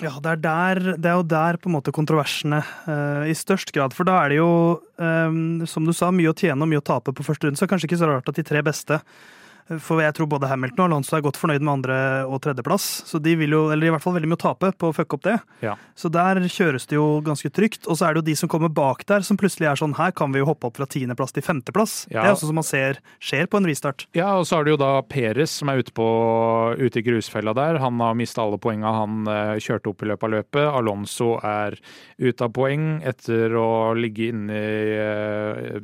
Ja, 0.00 0.16
det 0.18 0.30
er, 0.30 0.40
der, 0.40 0.80
det 0.96 1.08
er 1.10 1.18
jo 1.20 1.26
der 1.28 1.58
på 1.60 1.68
en 1.68 1.76
måte 1.76 1.92
kontroversene 1.94 2.62
uh, 2.88 3.28
i 3.28 3.34
størst 3.36 3.70
grad. 3.76 3.92
For 3.94 4.08
da 4.08 4.16
er 4.22 4.32
det 4.32 4.38
jo, 4.40 4.48
um, 4.96 5.62
som 5.68 5.84
du 5.86 5.92
sa, 5.94 6.08
mye 6.14 6.32
å 6.32 6.34
tjene 6.34 6.64
og 6.64 6.70
mye 6.70 6.80
å 6.80 6.86
tape 6.86 7.12
på 7.14 7.26
første 7.26 7.46
runde. 7.46 7.60
Så 7.60 7.68
kanskje 7.70 7.90
ikke 7.90 8.00
så 8.00 8.08
rart 8.08 8.30
at 8.32 8.40
de 8.40 8.44
tre 8.46 8.64
beste 8.66 8.98
for 9.80 10.02
jeg 10.02 10.14
tror 10.16 10.28
både 10.30 10.48
Hamilton 10.50 10.84
og 10.84 10.88
Alonso 10.90 11.16
er 11.16 11.24
godt 11.24 11.38
fornøyd 11.40 11.62
med 11.62 11.72
andre- 11.72 12.26
og 12.26 12.40
tredjeplass. 12.44 12.86
Så 13.08 13.20
de 13.22 13.34
vil 13.38 13.54
jo, 13.54 13.62
eller 13.72 13.88
i 13.88 13.92
hvert 13.94 14.02
fall 14.02 14.16
veldig 14.16 14.30
mye 14.32 14.40
å 14.40 14.42
tape 14.42 14.72
på 14.76 14.90
å 14.90 14.96
fucke 14.96 15.18
opp 15.18 15.24
det. 15.26 15.36
Ja. 15.62 15.76
Så 15.98 16.10
der 16.12 16.40
kjøres 16.50 16.86
det 16.90 16.98
jo 16.98 17.20
ganske 17.24 17.50
trygt. 17.54 17.86
Og 17.86 17.98
så 17.98 18.08
er 18.08 18.14
det 18.14 18.22
jo 18.22 18.28
de 18.30 18.36
som 18.38 18.50
kommer 18.52 18.72
bak 18.72 19.04
der, 19.08 19.24
som 19.26 19.38
plutselig 19.40 19.70
er 19.70 19.78
sånn 19.78 19.96
her 19.98 20.12
kan 20.16 20.34
vi 20.34 20.42
jo 20.42 20.48
hoppe 20.48 20.68
opp 20.68 20.80
fra 20.80 20.88
tiendeplass 20.90 21.34
til 21.36 21.46
femteplass. 21.46 22.06
Ja. 22.10 22.22
Det 22.22 22.32
er 22.32 22.36
også 22.36 22.50
som 22.50 22.58
man 22.58 22.66
ser 22.66 23.00
skjer 23.22 23.48
på 23.50 23.60
en 23.60 23.68
restart. 23.68 24.06
Ja, 24.18 24.32
og 24.38 24.46
så 24.48 24.58
er 24.58 24.66
det 24.66 24.74
jo 24.74 24.80
da 24.82 24.92
Peres 25.06 25.54
som 25.62 25.70
er 25.72 25.82
ute, 25.82 25.94
på, 25.94 26.08
ute 26.78 27.00
i 27.00 27.06
grusfella 27.06 27.54
der. 27.56 27.80
Han 27.82 28.00
har 28.02 28.18
mista 28.18 28.42
alle 28.44 28.60
poenga 28.62 28.92
han 28.96 29.22
uh, 29.28 29.56
kjørte 29.62 29.92
opp 29.92 30.02
i 30.02 30.10
løpet 30.10 30.28
av 30.28 30.34
løpet. 30.36 30.66
Alonso 30.82 31.36
er 31.46 31.78
ute 32.18 32.48
av 32.48 32.52
poeng 32.56 32.88
etter 33.06 33.54
å 33.58 33.92
ligge 33.98 34.30
inne 34.32 34.58
i 34.58 34.98
uh, 34.98 35.78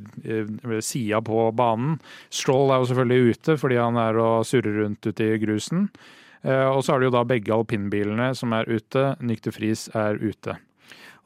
uh, 0.66 0.78
sida 0.84 1.22
på 1.24 1.48
banen. 1.56 1.98
Stroll 2.34 2.72
er 2.72 2.82
jo 2.82 2.90
selvfølgelig 2.90 3.36
ute 3.38 3.58
fordi 3.68 3.82
han 3.82 4.00
er 4.00 4.16
og 4.16 4.46
surrer 4.48 4.80
rundt 4.80 5.04
ute 5.04 5.26
i 5.26 5.36
grusen. 5.42 5.90
Eh, 6.40 6.68
og 6.70 6.80
så 6.86 6.94
er 6.94 7.02
det 7.02 7.10
jo 7.10 7.16
da 7.18 7.26
begge 7.28 7.52
alpinbilene 7.52 8.30
som 8.38 8.54
er 8.56 8.64
ute. 8.70 9.12
Nykter 9.20 9.52
Friis 9.52 9.90
er 9.92 10.16
ute. 10.16 10.56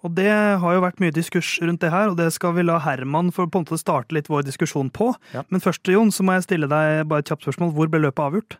Og 0.02 0.10
Det 0.16 0.26
har 0.58 0.74
jo 0.74 0.82
vært 0.82 0.98
mye 0.98 1.14
diskurs 1.14 1.60
rundt 1.62 1.84
det 1.84 1.92
her, 1.92 2.10
og 2.10 2.16
det 2.18 2.32
skal 2.34 2.56
vi 2.56 2.64
la 2.66 2.80
Herman 2.82 3.30
for 3.30 3.46
på 3.46 3.60
en 3.60 3.66
måte 3.68 3.78
starte 3.78 4.16
litt 4.16 4.26
vår 4.26 4.42
diskusjon 4.48 4.90
på. 4.90 5.12
Ja. 5.30 5.44
Men 5.54 5.62
først, 5.62 5.86
Jon, 5.86 6.10
så 6.10 6.26
må 6.26 6.34
jeg 6.34 6.48
stille 6.48 6.66
deg 6.66 7.06
bare 7.06 7.22
et 7.22 7.30
kjapt 7.30 7.46
spørsmål. 7.46 7.70
Hvor 7.76 7.92
ble 7.92 8.02
løpet 8.02 8.24
avgjort? 8.24 8.58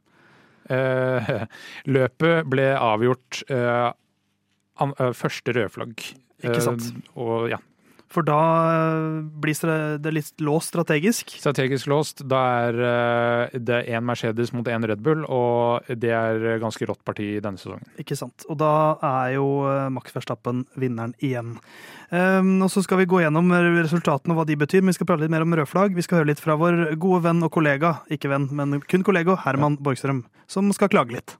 Eh, 0.71 1.35
løpet 1.99 2.47
ble 2.53 2.69
avgjort 2.79 3.43
eh, 3.51 3.91
an, 4.79 4.95
eh, 5.03 5.11
første 5.19 5.57
rødflagg. 5.59 6.07
Ikke 6.47 6.63
sant. 6.63 6.93
Eh, 6.95 7.11
og 7.19 7.51
ja, 7.51 7.59
for 8.13 8.27
da 8.27 8.39
eh, 8.73 9.21
blir 9.43 9.99
det 10.03 10.13
litt 10.13 10.43
låst 10.45 10.73
strategisk? 10.73 11.33
Strategisk 11.41 11.89
låst. 11.91 12.23
Da 12.29 12.41
er 12.67 12.81
eh, 12.89 13.59
det 13.59 13.83
én 13.93 14.05
Mercedes 14.07 14.53
mot 14.53 14.69
én 14.69 14.87
Red 14.89 15.03
Bull, 15.05 15.25
og 15.25 15.89
det 15.89 16.13
er 16.13 16.61
ganske 16.63 16.87
rått 16.89 17.03
parti 17.09 17.35
denne 17.43 17.61
sesongen. 17.61 17.89
Ikke 18.03 18.19
sant. 18.19 18.47
Og 18.53 18.61
da 18.61 18.73
er 19.01 19.37
jo 19.39 19.49
eh, 19.71 19.89
Max 19.95 20.15
Verstappen 20.17 20.67
vinneren 20.77 21.17
igjen. 21.23 21.57
Um, 22.13 22.59
og 22.61 22.69
så 22.69 22.83
skal 22.85 23.01
vi 23.01 23.09
gå 23.09 23.23
gjennom 23.23 23.49
resultatene 23.79 24.35
og 24.35 24.43
hva 24.43 24.49
de 24.49 24.59
betyr, 24.61 24.83
men 24.85 24.93
vi 24.93 24.99
skal 24.99 25.09
prate 25.09 25.25
litt 25.25 25.33
mer 25.33 25.47
om 25.47 25.57
rødflagg. 25.57 25.97
Vi 25.97 26.05
skal 26.05 26.21
høre 26.21 26.33
litt 26.35 26.43
fra 26.43 26.59
vår 26.61 26.99
gode 27.01 27.23
venn 27.25 27.41
og 27.47 27.55
kollega, 27.55 27.97
ikke 28.13 28.29
venn, 28.33 28.51
men 28.53 28.83
kun 28.85 29.07
kollega, 29.07 29.39
Herman 29.47 29.81
Borgstrøm, 29.81 30.27
som 30.51 30.69
skal 30.77 30.93
klage 30.93 31.17
litt 31.17 31.39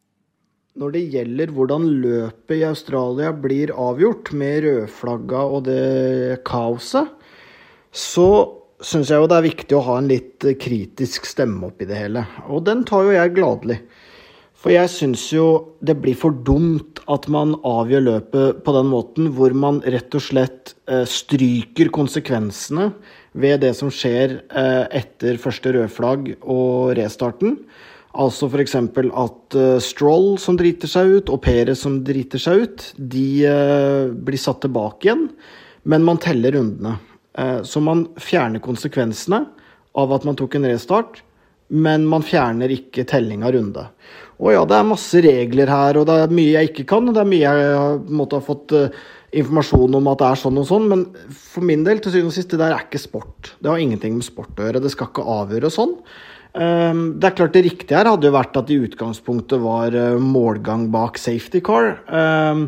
når 0.81 0.95
det 0.95 1.03
gjelder 1.13 1.51
hvordan 1.53 1.85
løpet 2.01 2.57
i 2.57 2.65
Australia 2.65 3.33
blir 3.37 3.75
avgjort, 3.77 4.33
med 4.33 4.63
rødflagga 4.65 5.43
og 5.57 5.67
det 5.69 6.39
kaoset, 6.49 7.11
så 7.93 8.29
syns 8.83 9.13
jeg 9.13 9.21
jo 9.21 9.29
det 9.29 9.37
er 9.37 9.51
viktig 9.51 9.77
å 9.77 9.85
ha 9.87 9.99
en 10.01 10.09
litt 10.11 10.47
kritisk 10.63 11.29
stemme 11.29 11.69
oppi 11.69 11.87
det 11.89 12.01
hele. 12.01 12.25
Og 12.49 12.65
den 12.67 12.87
tar 12.89 13.05
jo 13.05 13.13
jeg 13.15 13.35
gladelig. 13.37 13.83
For 14.63 14.71
jeg 14.71 14.91
syns 14.95 15.25
jo 15.35 15.47
det 15.83 15.97
blir 16.01 16.17
for 16.19 16.35
dumt 16.47 17.03
at 17.11 17.27
man 17.35 17.57
avgjør 17.67 18.05
løpet 18.07 18.61
på 18.63 18.75
den 18.77 18.91
måten, 18.93 19.31
hvor 19.35 19.55
man 19.59 19.81
rett 19.83 20.15
og 20.15 20.23
slett 20.23 20.77
eh, 20.87 21.03
stryker 21.03 21.91
konsekvensene 21.95 22.93
ved 23.43 23.65
det 23.67 23.73
som 23.75 23.91
skjer 23.93 24.39
eh, 24.47 24.85
etter 25.03 25.41
første 25.43 25.75
rødflagg 25.75 26.37
og 26.41 26.95
restarten. 26.99 27.59
Altså 28.13 28.49
f.eks. 28.51 28.77
at 28.77 29.57
uh, 29.57 29.79
Stroll 29.81 30.35
som 30.41 30.59
driter 30.61 30.91
seg 30.91 31.17
ut, 31.17 31.33
og 31.33 31.41
Perez 31.45 31.81
som 31.81 32.03
driter 32.05 32.43
seg 32.43 32.65
ut, 32.67 32.87
de 32.97 33.27
uh, 33.49 34.13
blir 34.13 34.41
satt 34.41 34.61
tilbake 34.67 35.09
igjen, 35.09 35.29
men 35.89 36.05
man 36.05 36.21
teller 36.21 36.53
rundene. 36.59 36.99
Uh, 37.39 37.63
så 37.65 37.81
man 37.81 38.05
fjerner 38.21 38.61
konsekvensene 38.65 39.47
av 39.97 40.13
at 40.13 40.27
man 40.29 40.37
tok 40.37 40.59
en 40.59 40.69
restart, 40.69 41.23
men 41.73 42.05
man 42.05 42.25
fjerner 42.27 42.73
ikke 42.75 43.07
telling 43.09 43.47
av 43.49 43.55
runde. 43.57 43.87
Og 44.43 44.53
ja, 44.53 44.67
det 44.69 44.77
er 44.77 44.91
masse 44.91 45.25
regler 45.25 45.73
her, 45.73 45.97
og 45.97 46.05
det 46.11 46.19
er 46.21 46.37
mye 46.37 46.53
jeg 46.59 46.73
ikke 46.73 46.89
kan, 46.93 47.09
og 47.09 47.17
det 47.17 47.23
er 47.23 47.33
mye 47.33 47.57
jeg 47.57 47.99
måtte 48.13 48.37
ha 48.37 48.45
fått 48.45 48.75
informasjon 49.33 49.97
om 49.97 50.11
at 50.13 50.21
det 50.21 50.29
er 50.29 50.41
sånn 50.43 50.61
og 50.61 50.67
sånn, 50.69 50.89
men 50.91 51.05
for 51.33 51.65
min 51.65 51.87
del, 51.87 52.03
til 52.03 52.13
syvende 52.13 52.35
og 52.35 52.37
sist, 52.37 52.51
det 52.53 52.61
der 52.61 52.75
er 52.75 52.85
ikke 52.85 53.01
sport. 53.01 53.55
Det 53.63 53.71
har 53.71 53.81
ingenting 53.81 54.19
med 54.19 54.27
sport 54.27 54.59
å 54.59 54.67
gjøre. 54.67 54.83
Det 54.85 54.93
skal 54.93 55.09
ikke 55.09 55.25
avgjøres 55.39 55.79
sånn. 55.79 55.95
Ehm, 56.53 57.05
det 57.17 57.31
er 57.31 57.37
klart 57.39 57.55
det 57.57 57.65
riktige 57.65 57.97
her 57.97 58.11
hadde 58.11 58.29
jo 58.29 58.35
vært 58.35 58.59
at 58.61 58.73
i 58.73 58.81
utgangspunktet 58.85 59.63
var 59.63 59.95
eh, 59.97 60.19
målgang 60.21 60.91
bak 60.93 61.21
safety 61.21 61.63
car. 61.65 61.97
Ehm, 62.13 62.67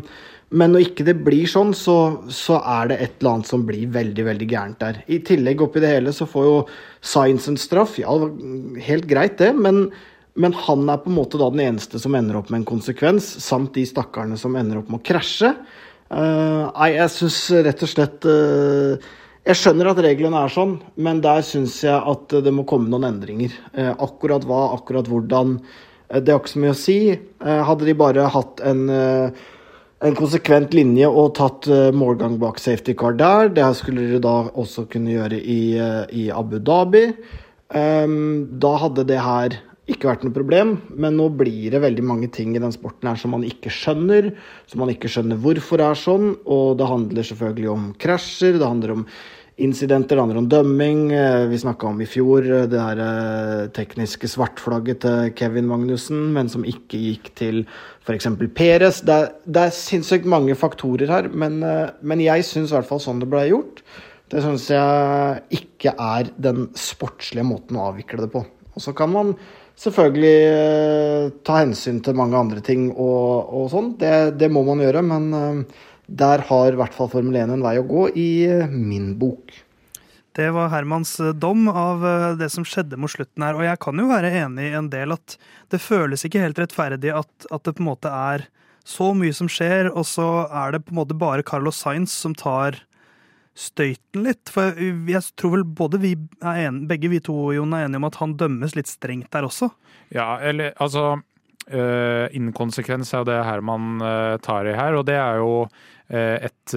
men 0.55 0.71
når 0.71 0.87
ikke 0.87 1.05
det 1.07 1.17
blir 1.25 1.49
sånn, 1.49 1.73
så, 1.75 1.97
så, 2.31 2.59
er 2.61 2.89
det 2.89 2.97
et 3.01 3.15
eller 3.19 3.31
annet 3.35 3.49
som 3.49 3.65
blir 3.67 3.89
veldig 3.93 4.25
veldig 4.27 4.47
gærent 4.49 4.81
der. 4.81 5.01
I 5.11 5.19
tillegg 5.25 5.61
oppi 5.65 5.81
det 5.83 5.91
hele 5.91 6.13
så 6.15 6.27
får 6.29 6.45
jo 6.47 6.59
Science 7.05 7.49
en 7.51 7.59
straff. 7.59 7.97
Ja, 8.01 8.13
helt 8.85 9.09
greit 9.09 9.37
det, 9.41 9.51
men, 9.57 9.89
men, 10.39 10.55
han 10.65 10.87
er 10.89 11.01
på 11.01 11.11
en 11.11 11.17
måte 11.17 11.41
da 11.41 11.51
den 11.53 11.65
eneste 11.65 12.01
som 12.01 12.15
ender 12.17 12.39
opp 12.39 12.49
med 12.53 12.63
en 12.63 12.69
konsekvens, 12.69 13.27
samt 13.43 13.75
de 13.75 13.83
stakkarene 13.89 14.39
som 14.41 14.55
ender 14.57 14.79
opp 14.81 14.89
med 14.93 15.01
å 15.01 15.05
krasje. 15.05 15.51
Uh, 16.05 16.69
jeg 16.93 17.09
syns 17.11 17.39
rett 17.65 17.81
og 17.81 17.89
slett 17.91 18.27
uh, 18.29 19.13
jeg 19.45 19.59
skjønner 19.59 19.91
at 19.91 19.99
reglene 20.01 20.39
er 20.41 20.49
sånn, 20.49 20.79
men 20.97 21.19
der 21.21 21.43
syns 21.45 21.77
jeg 21.85 21.93
at 21.95 22.33
det 22.45 22.53
må 22.53 22.63
komme 22.65 22.89
noen 22.89 23.05
endringer. 23.11 23.53
Eh, 23.77 23.91
akkurat 23.91 24.45
hva, 24.49 24.71
akkurat 24.73 25.05
hvordan, 25.09 25.59
eh, 26.09 26.17
det 26.17 26.33
har 26.33 26.41
ikke 26.41 26.53
så 26.55 26.63
mye 26.63 26.73
å 26.73 26.79
si. 26.79 26.97
Eh, 27.13 27.61
hadde 27.69 27.85
de 27.85 27.93
bare 27.99 28.25
hatt 28.33 28.63
en, 28.65 28.89
en 28.89 30.17
konsekvent 30.17 30.73
linje 30.73 31.05
og 31.05 31.35
tatt 31.37 31.69
målgang 31.93 32.39
bak 32.41 32.57
safety 32.59 32.97
car 32.97 33.13
der, 33.19 33.53
det 33.53 33.69
skulle 33.77 34.09
de 34.15 34.23
da 34.23 34.35
også 34.49 34.87
kunne 34.89 35.13
gjøre 35.13 35.37
i, 35.37 35.77
i 36.09 36.25
Abu 36.33 36.57
Dhabi, 36.59 37.05
da 37.69 38.73
hadde 38.81 39.07
det 39.09 39.21
her 39.21 39.55
ikke 39.89 40.09
vært 40.09 40.23
noe 40.25 40.33
problem, 40.33 40.75
men 40.97 41.17
nå 41.17 41.27
blir 41.37 41.69
det 41.73 41.81
veldig 41.83 42.03
mange 42.05 42.29
ting 42.33 42.55
i 42.55 42.61
den 42.61 42.73
sporten 42.73 43.09
her 43.09 43.19
som 43.21 43.35
man 43.35 43.45
ikke 43.45 43.69
skjønner, 43.73 44.31
som 44.69 44.81
man 44.81 44.91
ikke 44.93 45.09
skjønner 45.11 45.37
hvorfor 45.41 45.81
det 45.81 45.87
er 45.87 45.99
sånn, 46.01 46.31
og 46.49 46.77
det 46.79 46.89
handler 46.89 47.27
selvfølgelig 47.29 47.69
om 47.73 47.89
krasjer, 48.01 48.57
det 48.57 48.69
handler 48.69 48.95
om 48.95 49.03
incidenter, 49.55 50.15
det 50.15 50.21
handler 50.21 50.41
om 50.41 50.49
dømming. 50.51 51.01
Eh, 51.15 51.45
vi 51.47 51.59
snakka 51.59 51.87
om 51.87 52.01
i 52.03 52.07
fjor 52.09 52.43
eh, 52.43 52.65
det 52.71 52.81
her 52.81 53.01
eh, 53.01 53.67
tekniske 53.75 54.27
svartflagget 54.27 55.01
til 55.05 55.31
Kevin 55.37 55.69
Magnussen, 55.69 56.27
men 56.35 56.51
som 56.51 56.65
ikke 56.67 56.99
gikk 56.99 57.31
til 57.39 57.61
f.eks. 58.03 58.27
Peres. 58.55 59.01
Det 59.07 59.15
er, 59.15 59.31
det 59.47 59.63
er 59.63 59.77
sinnssykt 59.77 60.27
mange 60.27 60.57
faktorer 60.59 61.11
her, 61.11 61.29
men, 61.31 61.61
men 62.01 62.23
jeg 62.23 62.47
syns 62.47 62.73
i 62.73 62.77
hvert 62.77 62.89
fall 62.89 63.03
sånn 63.03 63.23
det 63.23 63.31
ble 63.31 63.45
gjort. 63.47 63.83
Det 64.31 64.43
syns 64.43 64.67
jeg 64.73 65.61
ikke 65.61 65.95
er 66.01 66.31
den 66.41 66.67
sportslige 66.75 67.45
måten 67.47 67.79
å 67.79 67.91
avvikle 67.93 68.25
det 68.25 68.31
på. 68.33 68.43
Og 68.75 68.83
så 68.83 68.91
kan 68.97 69.13
man 69.13 69.35
selvfølgelig 69.79 71.31
ta 71.47 71.61
hensyn 71.61 72.01
til 72.03 72.15
mange 72.17 72.39
andre 72.39 72.63
ting 72.63 72.89
og, 72.91 73.51
og 73.55 73.67
sånn. 73.71 73.93
Det, 74.01 74.15
det, 74.39 74.49
må 74.51 74.65
man 74.67 74.83
gjøre, 74.83 75.03
men 75.05 75.63
der 76.07 76.43
har 76.49 76.73
i 76.73 76.79
hvert 76.79 76.95
fall 76.95 77.09
Formel 77.11 77.37
1 77.39 77.53
en 77.55 77.63
vei 77.65 77.77
å 77.81 77.87
gå 77.87 78.09
i 78.13 78.29
eh, 78.49 78.69
min 78.69 79.13
bok. 79.19 79.53
Det 80.35 80.49
var 80.51 80.71
Hermans 80.73 81.15
eh, 81.19 81.31
dom 81.31 81.69
av 81.71 82.03
eh, 82.05 82.33
det 82.39 82.49
som 82.51 82.65
skjedde 82.67 82.99
mot 82.99 83.11
slutten 83.11 83.45
her. 83.45 83.55
Og 83.55 83.63
jeg 83.63 83.79
kan 83.83 84.01
jo 84.01 84.09
være 84.09 84.33
enig 84.43 84.69
i 84.69 84.75
en 84.75 84.89
del 84.91 85.15
at 85.15 85.37
det 85.71 85.83
føles 85.83 86.27
ikke 86.27 86.43
helt 86.43 86.59
rettferdig 86.59 87.13
at, 87.15 87.31
at 87.47 87.63
det 87.63 87.77
på 87.77 87.85
en 87.85 87.91
måte 87.93 88.11
er 88.11 88.49
så 88.85 89.13
mye 89.17 89.33
som 89.33 89.47
skjer, 89.49 89.89
og 89.89 90.03
så 90.05 90.45
er 90.45 90.75
det 90.75 90.83
på 90.85 90.93
en 90.93 90.99
måte 90.99 91.17
bare 91.17 91.45
Carlos 91.45 91.79
Sainz 91.81 92.13
som 92.13 92.35
tar 92.37 92.83
støyten 93.57 94.27
litt. 94.27 94.51
For 94.51 94.75
jeg 94.77 95.23
tror 95.39 95.55
vel 95.55 95.63
både 95.65 96.01
vi 96.03 96.11
er 96.43 96.67
enige, 96.67 96.89
begge 96.91 97.09
vi 97.15 97.21
to 97.23 97.37
Jon, 97.55 97.73
er 97.73 97.87
enige 97.87 98.03
om 98.03 98.09
at 98.11 98.19
han 98.19 98.35
dømmes 98.37 98.75
litt 98.77 98.91
strengt 98.91 99.31
der 99.33 99.47
også? 99.47 99.71
Ja, 100.13 100.35
eller 100.37 100.75
altså 100.83 101.15
uh, 101.15 102.25
inkonsekvens 102.35 103.15
er 103.15 103.23
jo 103.23 103.29
det 103.31 103.39
Herman 103.47 104.05
tar 104.45 104.69
i 104.69 104.75
her, 104.77 104.99
og 104.99 105.07
det 105.09 105.17
er 105.17 105.39
jo 105.41 105.63
et 106.09 106.73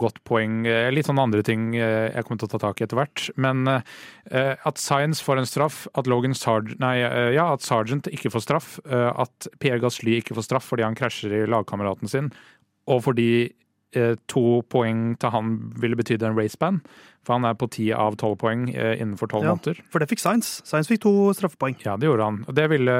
godt 0.00 0.22
poeng. 0.24 0.62
Litt 0.94 1.08
sånn 1.08 1.20
andre 1.20 1.42
ting 1.44 1.74
jeg 1.76 2.24
kommer 2.24 2.40
til 2.40 2.48
å 2.48 2.52
ta 2.54 2.60
tak 2.62 2.80
i 2.80 2.86
etter 2.86 2.96
hvert. 2.96 3.26
Men 3.36 3.68
at 3.68 4.80
Science 4.80 5.20
får 5.24 5.42
en 5.42 5.48
straff, 5.48 5.82
at 5.98 6.08
Logan 6.08 6.36
Sargent, 6.36 6.80
nei, 6.80 6.94
ja, 7.36 7.50
at 7.52 7.64
Sargent 7.66 8.08
ikke 8.08 8.32
får 8.32 8.46
straff, 8.46 8.70
at 8.88 9.50
Pierre 9.60 9.82
Gasly 9.84 10.18
ikke 10.22 10.38
får 10.38 10.48
straff 10.48 10.70
fordi 10.72 10.86
han 10.86 10.96
krasjer 10.96 11.36
i 11.36 11.44
lagkameraten 11.52 12.08
sin, 12.08 12.32
og 12.88 13.04
fordi 13.10 13.52
to 14.28 14.62
poeng 14.68 15.14
til 15.22 15.30
han 15.32 15.52
ville 15.80 15.96
betydd 15.96 16.24
en 16.26 16.34
raceband. 16.36 16.82
For 17.26 17.34
han 17.34 17.46
er 17.48 17.56
på 17.58 17.66
ti 17.74 17.88
av 17.94 18.14
tolv 18.20 18.38
poeng 18.38 18.68
eh, 18.70 18.94
innenfor 19.00 19.30
tolv 19.32 19.48
ja, 19.48 19.54
måneder. 19.56 19.80
For 19.90 20.02
det 20.02 20.08
fikk 20.12 20.22
Science. 20.22 20.62
Science 20.68 20.90
fikk 20.90 21.02
to 21.02 21.14
straffepoeng. 21.34 21.74
Ja, 21.82 21.96
det 21.98 22.06
gjorde 22.06 22.28
han. 22.28 22.38
Det 22.54 22.68
ville, 22.70 22.94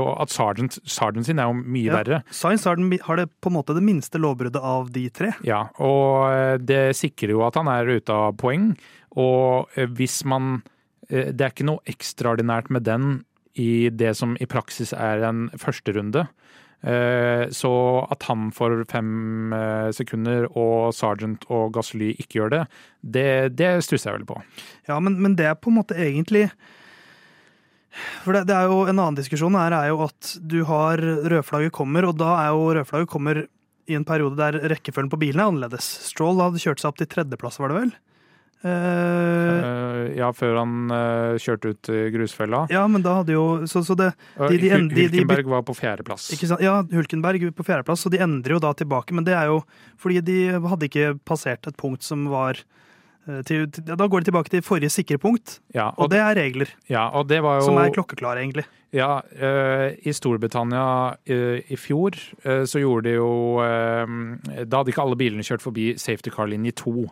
og 0.00 0.10
at 0.24 0.34
Sergeant, 0.34 0.80
Sergeant 0.82 1.28
sin 1.28 1.38
er 1.38 1.50
jo 1.50 1.60
mye 1.60 1.86
ja, 1.86 2.00
verre. 2.00 2.20
Science 2.34 2.66
har, 2.66 2.80
den, 2.80 2.90
har, 3.06 3.20
det 3.20 3.28
på 3.38 3.52
en 3.52 3.58
måte 3.60 3.76
det 3.78 3.84
minste 3.86 4.18
lovbruddet 4.18 4.58
av 4.58 4.90
de 4.94 5.06
tre. 5.14 5.30
Ja, 5.46 5.68
og 5.78 6.26
eh, 6.34 6.56
det 6.58 6.82
sikrer 6.98 7.36
jo 7.36 7.46
at 7.46 7.58
han 7.60 7.70
er 7.70 7.94
ute 7.94 8.16
av 8.26 8.34
poeng. 8.40 8.72
Og 9.22 9.70
eh, 9.78 9.90
hvis 9.98 10.22
man 10.28 10.60
Det 11.10 11.42
er 11.42 11.50
ikke 11.50 11.64
noe 11.66 11.82
ekstraordinært 11.90 12.68
med 12.70 12.84
den 12.86 13.06
i 13.58 13.90
det 13.90 14.12
som 14.14 14.36
i 14.38 14.46
praksis 14.46 14.92
er 14.94 15.24
en 15.26 15.48
førsterunde. 15.58 16.28
Eh, 16.80 17.50
så 17.52 17.70
at 18.08 18.24
han 18.24 18.48
får 18.56 18.86
fem 18.88 19.52
eh, 19.52 19.90
sekunder 19.92 20.46
og 20.56 20.94
Sergeant 20.96 21.44
og 21.52 21.74
Gasly 21.76 22.14
ikke 22.14 22.38
gjør 22.38 22.54
det, 22.54 22.60
det, 23.02 23.26
det 23.58 23.72
stusser 23.84 24.08
jeg 24.08 24.20
veldig 24.20 24.30
på. 24.30 24.38
Ja, 24.88 24.96
men, 24.96 25.18
men, 25.20 25.36
det 25.36 25.50
er 25.50 25.58
på 25.60 25.68
en 25.68 25.76
måte 25.76 25.98
egentlig 26.00 26.46
For 28.24 28.32
det, 28.32 28.46
det, 28.48 28.56
er 28.56 28.72
jo 28.72 28.86
en 28.86 28.96
annen 28.96 29.18
diskusjon 29.18 29.58
her 29.60 29.76
er 29.76 29.90
jo 29.90 30.00
at 30.06 30.34
du 30.40 30.62
har 30.68 31.00
rødflagget 31.00 31.76
kommer, 31.76 32.08
og 32.08 32.16
da 32.16 32.32
er 32.46 32.54
jo 32.54 32.70
rødflagget 32.78 33.12
kommer 33.12 33.44
i 33.90 33.98
en 33.98 34.06
periode 34.06 34.38
der 34.38 34.56
rekkefølgen 34.70 35.10
på 35.12 35.18
bilene 35.20 35.42
er 35.42 35.50
annerledes. 35.50 35.84
Stroll 36.06 36.40
hadde 36.40 36.62
kjørt 36.62 36.80
seg 36.80 36.92
opp 36.92 37.00
til 37.00 37.10
tredjeplass, 37.10 37.58
var 37.60 37.72
det 37.72 37.80
vel? 37.80 37.92
Uh, 38.60 40.10
ja, 40.18 40.26
før 40.36 40.58
han 40.58 40.92
uh, 40.92 41.38
kjørte 41.40 41.72
ut 41.72 41.90
grusfella. 42.12 42.66
Ja, 42.72 42.82
men 42.92 43.00
da 43.04 43.16
hadde 43.22 43.32
jo 43.32 43.44
så, 43.70 43.80
så 43.86 43.96
det, 43.96 44.10
de, 44.36 44.58
de, 44.60 44.68
de, 44.68 45.06
Hulkenberg 45.06 45.48
var 45.48 45.64
på 45.64 45.76
fjerdeplass. 45.78 46.28
Ja, 46.60 46.82
Hulkenberg 46.92 47.46
på 47.56 47.64
fjerdeplass, 47.64 48.04
så 48.04 48.12
de 48.12 48.20
endrer 48.20 48.58
jo 48.58 48.60
da 48.60 48.74
tilbake. 48.76 49.16
Men 49.16 49.24
det 49.24 49.38
er 49.38 49.48
jo 49.48 49.62
fordi 50.00 50.20
de 50.26 50.38
hadde 50.60 50.90
ikke 50.90 51.14
passert 51.24 51.70
et 51.70 51.80
punkt 51.80 52.04
som 52.04 52.28
var 52.32 52.60
uh, 52.60 53.40
til, 53.48 53.64
Da 53.80 53.96
går 54.04 54.20
de 54.20 54.30
tilbake 54.30 54.52
til 54.52 54.66
forrige 54.66 54.92
sikre 54.92 55.16
punkt, 55.22 55.62
ja, 55.72 55.88
og, 55.94 56.04
og, 56.04 56.12
det 56.12 56.20
er 56.20 56.36
regler. 56.42 56.76
Ja, 56.92 57.08
det 57.24 57.40
var 57.46 57.62
jo, 57.62 57.70
som 57.70 57.80
er 57.80 57.96
klokkeklare, 57.96 58.44
egentlig. 58.44 58.68
Ja, 58.90 59.20
i 60.02 60.10
Storbritannia 60.10 61.14
i 61.22 61.76
fjor 61.78 62.16
så 62.66 62.80
gjorde 62.82 63.04
de 63.06 63.12
jo 63.20 63.28
Da 63.62 64.80
hadde 64.80 64.90
ikke 64.90 65.04
alle 65.04 65.14
bilene 65.20 65.46
kjørt 65.46 65.62
forbi 65.62 65.92
safety 65.94 66.32
car-linje 66.34 66.74
2. 66.82 67.04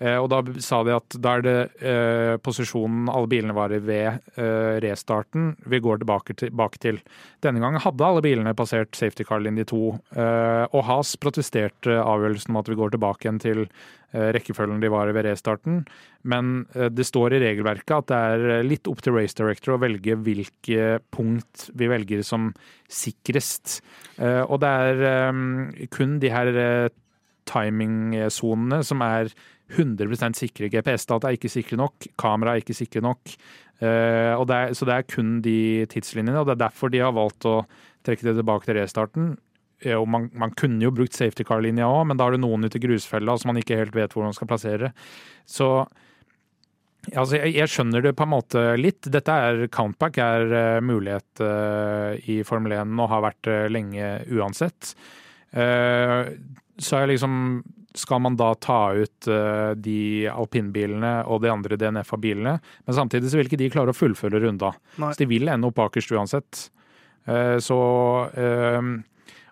Eh, 0.00 0.16
og 0.16 0.30
da 0.32 0.40
sa 0.64 0.80
de 0.86 0.94
at 0.96 1.16
da 1.20 1.34
er 1.36 1.42
det 1.44 1.56
eh, 1.84 2.34
posisjonen 2.40 3.10
alle 3.12 3.28
bilene 3.28 3.56
var 3.56 3.72
i 3.76 3.80
ved 3.84 4.22
eh, 4.40 4.78
restarten 4.80 5.52
vi 5.68 5.80
går 5.84 6.00
tilbake, 6.00 6.36
til. 6.80 7.00
Denne 7.44 7.60
gangen 7.60 7.82
hadde 7.84 8.06
alle 8.06 8.22
bilene 8.24 8.56
passert 8.56 8.96
safety 8.96 9.26
car 9.28 9.42
linje 9.44 9.66
2, 9.68 9.80
eh, 10.16 10.64
og 10.72 10.86
Has 10.88 11.12
protesterte 11.20 11.98
avgjørelsen 12.00 12.54
om 12.54 12.60
at 12.62 12.70
vi 12.72 12.78
går 12.80 12.94
tilbake 12.94 13.26
igjen 13.26 13.42
til 13.42 13.66
rekkefølgen 14.10 14.80
de 14.82 14.88
var 14.90 15.06
i 15.06 15.12
ved 15.14 15.22
restarten. 15.28 15.84
Men 16.26 16.64
det 16.74 17.04
står 17.06 17.36
i 17.36 17.38
regelverket 17.44 17.92
at 17.94 18.08
det 18.10 18.16
er 18.18 18.64
litt 18.66 18.88
opp 18.90 19.04
til 19.06 19.14
race 19.14 19.38
director 19.38 19.76
å 19.76 19.78
velge 19.84 20.16
hvilke 20.18 20.96
punkt 21.14 21.68
vi 21.78 21.86
velger 21.92 22.24
som 22.26 22.48
sikrest. 22.90 23.76
og 24.18 24.56
det 24.64 24.72
er 24.88 25.86
kun 25.94 26.18
de 26.18 26.34
her 26.34 26.50
timingsonene 27.46 28.82
som 28.86 29.06
er 29.06 29.30
100 29.70 30.34
sikre. 30.38 30.70
GPS-data 30.72 31.28
er 31.28 31.38
ikke 31.38 31.52
sikre 31.52 31.78
nok, 31.80 32.08
kamera 32.20 32.54
er 32.54 32.64
ikke 32.64 32.76
sikre 32.76 33.02
nok. 33.04 33.34
Uh, 33.80 34.36
det 34.44 34.56
er, 34.56 34.74
så 34.76 34.88
det 34.88 34.96
er 34.96 35.06
kun 35.08 35.38
de 35.44 35.86
tidslinjene, 35.90 36.40
og 36.40 36.48
det 36.48 36.58
er 36.58 36.66
derfor 36.66 36.92
de 36.92 37.00
har 37.00 37.16
valgt 37.16 37.46
å 37.48 37.62
trekke 38.06 38.26
det 38.26 38.36
tilbake 38.40 38.68
til 38.68 38.76
restarten. 38.80 39.32
Og 39.96 40.04
man, 40.12 40.26
man 40.36 40.52
kunne 40.52 40.84
jo 40.84 40.92
brukt 40.92 41.16
safety 41.16 41.44
car-linja 41.48 41.86
òg, 41.88 42.04
men 42.10 42.18
da 42.18 42.26
har 42.26 42.36
du 42.36 42.42
noen 42.42 42.66
ute 42.68 42.76
i 42.76 42.82
grusfella 42.82 43.38
som 43.40 43.48
man 43.48 43.60
ikke 43.62 43.78
helt 43.78 43.96
vet 43.96 44.12
hvor 44.12 44.26
man 44.26 44.36
skal 44.36 44.50
plassere. 44.50 44.90
Så 45.48 45.70
altså, 47.14 47.38
jeg, 47.38 47.54
jeg, 47.56 47.70
skjønner 47.72 48.04
det 48.04 48.12
på 48.18 48.26
en 48.26 48.32
måte 48.34 48.64
litt. 48.76 49.08
Dette 49.08 49.38
er 49.46 49.64
countback 49.72 50.20
er 50.20 50.44
uh, 50.52 50.84
mulighet 50.84 51.40
uh, 51.40 52.12
i 52.28 52.42
Formel 52.44 52.76
1 52.76 52.92
og 53.00 53.12
har 53.14 53.24
vært 53.30 53.52
lenge 53.72 54.12
uansett. 54.36 54.94
så 55.50 56.96
er 56.96 57.08
liksom 57.10 57.32
skal 57.94 58.20
man 58.22 58.36
da 58.38 58.52
ta 58.54 58.92
ut 58.94 59.28
uh, 59.28 59.72
de 59.74 60.28
alpinbilene 60.30 61.20
og 61.26 61.42
de 61.44 61.50
andre 61.52 61.78
DNF-bilene. 61.80 62.56
Men 62.86 62.96
samtidig 62.96 63.30
så 63.30 63.40
vil 63.40 63.50
ikke 63.50 63.60
de 63.60 63.70
klare 63.72 63.94
å 63.94 63.96
fullføre 63.96 64.42
runda. 64.44 64.72
Nei. 65.02 65.12
Så 65.12 65.24
de 65.24 65.30
vil 65.30 65.50
ende 65.50 65.70
opp 65.70 65.78
bakerst 65.80 66.12
uansett. 66.14 66.66
Uh, 67.28 67.58
så 67.62 67.78
uh, 68.30 68.90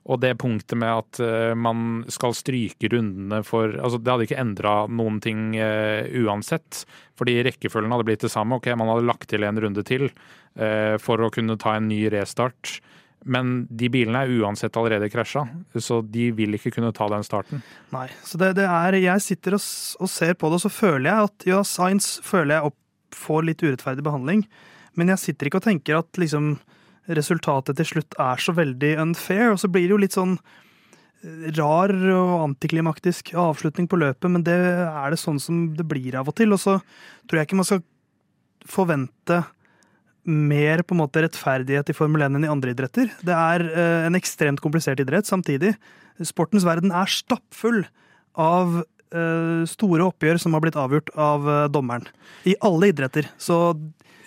Og 0.08 0.20
det 0.22 0.38
punktet 0.40 0.78
med 0.80 0.88
at 0.88 1.18
man 1.58 2.04
skal 2.08 2.32
stryke 2.32 2.88
rundene 2.88 3.42
for 3.44 3.74
altså 3.76 3.98
Det 4.00 4.08
hadde 4.08 4.24
ikke 4.24 4.38
endra 4.40 4.72
noen 4.88 5.18
ting 5.20 5.50
uansett. 5.58 6.86
Fordi 7.18 7.34
rekkefølgen 7.44 7.92
hadde 7.92 8.06
blitt 8.08 8.24
det 8.24 8.30
samme. 8.32 8.56
Ok, 8.56 8.70
man 8.72 8.88
hadde 8.88 9.04
lagt 9.04 9.28
til 9.28 9.44
en 9.44 9.60
runde 9.60 9.84
til 9.84 10.08
for 11.04 11.20
å 11.20 11.28
kunne 11.28 11.58
ta 11.60 11.74
en 11.76 11.90
ny 11.90 12.06
restart. 12.14 12.78
Men 13.26 13.66
de 13.74 13.88
bilene 13.92 14.22
er 14.22 14.32
uansett 14.40 14.76
allerede 14.78 15.08
krasja, 15.10 15.42
så 15.82 16.00
de 16.06 16.28
vil 16.36 16.54
ikke 16.54 16.72
kunne 16.76 16.92
ta 16.94 17.08
den 17.10 17.26
starten. 17.26 17.64
Nei, 17.94 18.06
så 18.24 18.38
det, 18.40 18.52
det 18.60 18.68
er 18.70 18.98
Jeg 19.00 19.24
sitter 19.24 19.58
og, 19.58 19.64
og, 19.98 20.10
ser 20.12 20.38
på 20.38 20.50
det, 20.50 20.60
og 20.60 20.64
så 20.64 20.72
føler 20.72 21.10
jeg 21.10 21.30
at 21.30 21.48
ja, 21.50 21.62
Science 21.66 22.22
føler 22.24 22.56
jeg 22.56 22.70
opp, 22.70 22.78
får 23.18 23.44
litt 23.48 23.64
urettferdig 23.64 24.04
behandling. 24.06 24.44
Men 24.98 25.10
jeg 25.14 25.22
sitter 25.24 25.48
ikke 25.48 25.62
og 25.62 25.66
tenker 25.66 25.98
at 25.98 26.20
liksom 26.20 26.56
resultatet 27.16 27.78
til 27.78 27.88
slutt 27.92 28.16
er 28.20 28.40
så 28.42 28.54
veldig 28.56 28.94
unfair. 29.02 29.52
Og 29.52 29.60
så 29.62 29.70
blir 29.72 29.88
det 29.88 29.94
jo 29.94 30.00
litt 30.02 30.16
sånn 30.16 30.34
eh, 30.38 31.46
rar 31.58 31.94
og 32.14 32.32
antiklimaktisk 32.50 33.32
avslutning 33.38 33.88
på 33.90 34.00
løpet, 34.00 34.28
men 34.30 34.44
det 34.46 34.58
er 34.58 35.14
det 35.14 35.20
sånn 35.20 35.40
som 35.42 35.68
det 35.78 35.86
blir 35.88 36.18
av 36.20 36.30
og 36.30 36.36
til. 36.38 36.54
Og 36.54 36.62
så 36.62 36.78
tror 37.26 37.40
jeg 37.40 37.48
ikke 37.48 37.60
man 37.60 37.70
skal 37.70 37.84
forvente 38.68 39.42
mer 40.28 40.84
på 40.84 40.94
en 40.94 41.02
måte 41.02 41.22
rettferdighet 41.24 41.90
i 41.90 41.96
Formel 41.96 42.26
1 42.26 42.36
enn 42.36 42.46
i 42.46 42.52
andre 42.52 42.74
idretter. 42.74 43.10
Det 43.24 43.34
er 43.34 43.64
eh, 43.68 44.06
en 44.08 44.18
ekstremt 44.18 44.62
komplisert 44.64 45.00
idrett 45.02 45.28
samtidig. 45.28 45.74
Sportens 46.26 46.66
verden 46.68 46.92
er 46.94 47.10
stappfull 47.10 47.84
av 48.38 48.80
eh, 48.82 49.62
store 49.70 50.08
oppgjør 50.10 50.40
som 50.42 50.56
har 50.56 50.64
blitt 50.64 50.78
avgjort 50.78 51.14
av 51.16 51.48
eh, 51.48 51.62
dommeren. 51.72 52.08
I 52.48 52.58
alle 52.64 52.92
idretter. 52.92 53.30
Så 53.40 53.58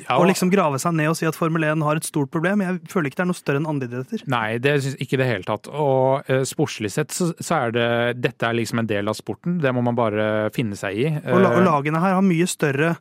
ja. 0.08 0.18
Å 0.18 0.26
liksom 0.26 0.50
grave 0.50 0.80
seg 0.82 0.96
ned 0.98 1.12
og 1.12 1.18
si 1.20 1.28
at 1.30 1.38
Formel 1.38 1.66
1 1.68 1.84
har 1.86 2.00
et 2.00 2.08
stort 2.08 2.32
problem, 2.34 2.64
jeg 2.66 2.80
føler 2.90 3.12
ikke 3.12 3.20
det 3.20 3.26
er 3.26 3.30
noe 3.30 3.38
større 3.38 3.62
enn 3.62 3.70
andre 3.70 3.90
idretter. 3.90 4.24
Nei, 4.32 4.58
det 4.64 4.76
syns 4.82 4.98
ikke 5.04 5.20
det 5.22 5.28
hele 5.30 5.46
tatt. 5.46 5.70
Og 5.70 6.26
uh, 6.26 6.42
sportslig 6.48 6.90
sett 6.94 7.14
så, 7.14 7.32
så, 7.38 7.60
er 7.60 7.76
det 7.76 7.88
Dette 8.24 8.48
er 8.48 8.58
liksom 8.58 8.82
en 8.82 8.90
del 8.90 9.12
av 9.12 9.18
sporten. 9.20 9.60
Det 9.62 9.74
må 9.76 9.84
man 9.86 9.98
bare 9.98 10.50
finne 10.56 10.80
seg 10.80 10.98
i. 10.98 11.08
Uh, 11.20 11.36
og, 11.36 11.46
og 11.52 11.66
lagene 11.68 12.02
her 12.02 12.18
har 12.18 12.26
mye 12.26 12.50
større 12.50 12.96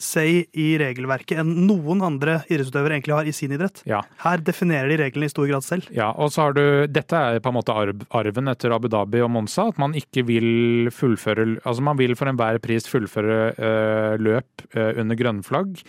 say 0.00 0.44
i 0.58 0.68
regelverket 0.80 1.40
enn 1.42 1.50
noen 1.66 2.02
andre 2.04 2.40
idrettsutøvere 2.48 2.96
egentlig 2.96 3.16
har 3.16 3.28
i 3.28 3.34
sin 3.36 3.54
idrett. 3.54 3.82
Ja. 3.88 4.02
Her 4.24 4.42
definerer 4.44 4.90
de 4.92 4.98
reglene 5.02 5.28
i 5.28 5.32
stor 5.32 5.48
grad 5.50 5.66
selv. 5.66 5.88
Ja, 5.94 6.10
og 6.12 6.32
så 6.34 6.46
har 6.46 6.56
du, 6.56 6.64
Dette 6.90 7.18
er 7.18 7.42
på 7.42 7.52
en 7.52 7.58
måte 7.58 7.74
arven 7.74 8.52
etter 8.52 8.74
Abu 8.74 8.88
Dhabi 8.92 9.22
og 9.24 9.32
Monza. 9.34 9.68
At 9.72 9.80
man 9.82 9.96
ikke 9.98 10.24
vil 10.28 10.90
fullføre 10.94 11.42
Altså 11.42 11.82
man 11.84 11.98
vil 11.98 12.14
for 12.18 12.30
enhver 12.30 12.58
pris 12.62 12.86
fullføre 12.88 13.38
uh, 13.56 14.14
løp 14.20 14.66
uh, 14.76 14.92
under 15.00 15.18
grønnflagg. 15.18 15.82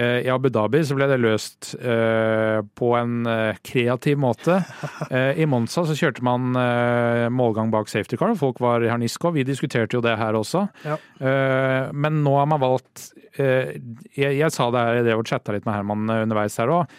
I 0.00 0.28
Abu 0.32 0.48
Dhabi 0.48 0.80
så 0.88 0.96
ble 0.96 1.04
det 1.10 1.18
løst 1.20 1.74
uh, 1.76 2.64
på 2.64 2.92
en 2.96 3.26
uh, 3.28 3.58
kreativ 3.60 4.16
måte. 4.22 4.62
I 5.42 5.44
Monza 5.48 5.84
så 5.84 5.96
kjørte 5.96 6.24
man 6.24 6.54
målgang 7.32 7.72
bak 7.72 7.90
safety 7.92 8.16
car, 8.16 8.32
folk 8.40 8.60
var 8.62 8.84
i 8.84 8.88
harnisko. 8.88 9.34
vi 9.36 9.44
diskuterte 9.44 9.98
jo 9.98 10.02
det 10.04 10.14
her 10.16 10.36
også. 10.38 10.64
Ja. 10.86 10.96
men 11.92 12.22
nå 12.24 12.32
har 12.38 12.46
man 12.48 12.60
valgt 12.62 13.10
jeg, 13.36 14.14
jeg, 14.16 14.48
sa 14.52 14.68
det 14.72 14.80
her, 14.80 14.98
jeg 14.98 15.06
drev 15.06 15.22
og 15.22 15.28
chatta 15.28 15.54
litt 15.54 15.66
med 15.66 15.76
Herman 15.76 16.10
underveis 16.14 16.56
her 16.60 16.72
òg, 16.72 16.96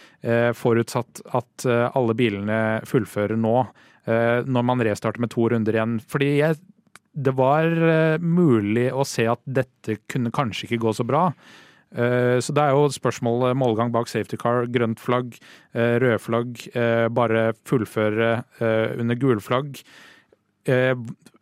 forutsatt 0.58 1.22
at 1.34 1.66
alle 1.66 2.16
bilene 2.18 2.60
fullfører 2.88 3.38
nå, 3.40 3.56
når 4.46 4.66
man 4.70 4.82
restarter 4.86 5.22
med 5.22 5.32
to 5.34 5.48
runder 5.52 5.78
igjen. 5.78 5.98
Fordi 6.10 6.30
jeg, 6.40 6.58
det 7.14 7.36
var 7.38 7.68
mulig 8.22 8.88
å 8.92 9.06
se 9.08 9.28
at 9.30 9.42
dette 9.46 10.00
kunne 10.10 10.34
kanskje 10.34 10.68
ikke 10.68 10.82
gå 10.86 10.96
så 10.98 11.06
bra. 11.06 11.28
Eh, 11.94 12.40
så 12.42 12.54
det 12.54 12.62
er 12.62 12.74
jo 12.74 12.88
spørsmål 12.90 13.50
eh, 13.50 13.58
målgang 13.58 13.92
bak 13.94 14.10
safety 14.10 14.38
car, 14.40 14.66
grønt 14.74 15.02
flagg, 15.02 15.36
røde 15.74 16.00
rød 16.02 16.18
flagg, 16.22 16.60
bare 17.14 17.52
fullføre 17.66 18.28
under 19.00 19.18
gulflagg. 19.18 19.80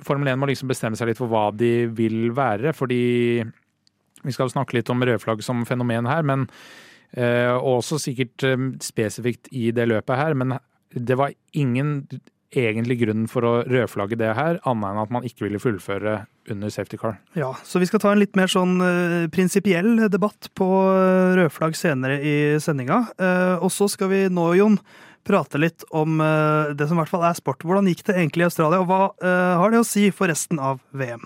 Formel 0.03 0.31
1 0.33 0.41
må 0.41 0.49
liksom 0.49 0.71
bestemme 0.71 0.99
seg 0.99 1.11
litt 1.11 1.21
for 1.21 1.31
hva 1.31 1.51
de 1.55 1.87
vil 1.95 2.33
være, 2.35 2.73
fordi 2.75 3.43
vi 4.23 4.35
skal 4.35 4.51
snakke 4.51 4.79
litt 4.79 4.91
om 4.91 5.05
rødflagg 5.05 5.45
som 5.45 5.67
fenomen 5.69 6.09
her, 6.09 6.25
men 6.27 6.49
også 7.13 8.01
sikkert 8.01 8.47
spesifikt 8.83 9.53
i 9.53 9.69
det 9.77 9.85
løpet 9.91 10.17
her, 10.17 10.35
men 10.35 10.57
det 10.97 11.19
var 11.21 11.37
ingen 11.53 12.09
egentlig 12.53 12.99
grunnen 13.01 13.29
for 13.31 13.47
å 13.47 13.53
rødflagge 13.65 14.19
det 14.21 14.33
her, 14.37 14.59
annet 14.69 14.91
enn 14.91 15.01
at 15.03 15.13
man 15.15 15.27
ikke 15.27 15.47
ville 15.47 15.61
fullføre 15.63 16.23
under 16.53 16.73
safety 16.73 16.99
car. 17.01 17.17
Ja, 17.39 17.53
så 17.65 17.81
vi 17.81 17.89
skal 17.89 18.03
ta 18.03 18.13
en 18.13 18.21
litt 18.21 18.37
mer 18.39 18.51
sånn 18.51 18.77
uh, 18.83 19.29
prinsipiell 19.33 20.09
debatt 20.13 20.51
på 20.59 20.67
uh, 20.69 21.33
rødflagg 21.39 21.77
senere 21.79 22.19
i 22.21 22.37
sendinga. 22.63 23.05
Uh, 23.17 23.57
og 23.63 23.73
så 23.73 23.89
skal 23.91 24.13
vi 24.13 24.23
nå, 24.33 24.47
Jon, 24.59 24.79
prate 25.27 25.61
litt 25.61 25.87
om 25.95 26.21
uh, 26.21 26.73
det 26.77 26.89
som 26.89 26.99
i 26.99 27.03
hvert 27.03 27.13
fall 27.13 27.27
er 27.29 27.39
sport. 27.39 27.65
Hvordan 27.65 27.89
gikk 27.91 28.05
det 28.09 28.19
egentlig 28.19 28.47
i 28.47 28.51
Australia, 28.51 28.83
og 28.83 28.91
hva 28.91 29.03
har 29.63 29.73
det 29.73 29.83
å 29.83 29.87
si 29.87 30.09
for 30.15 30.33
resten 30.33 30.61
av 30.61 30.83
VM? 30.91 31.25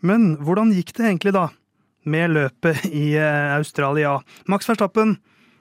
Men 0.00 0.30
hvordan 0.40 0.70
gikk 0.72 0.94
det 0.96 1.10
egentlig, 1.10 1.34
da? 1.36 1.50
Med 2.08 2.32
løpet 2.32 2.86
i 2.88 3.12
Australia. 3.20 4.14
Max 4.48 4.70
Verstappen 4.70 5.18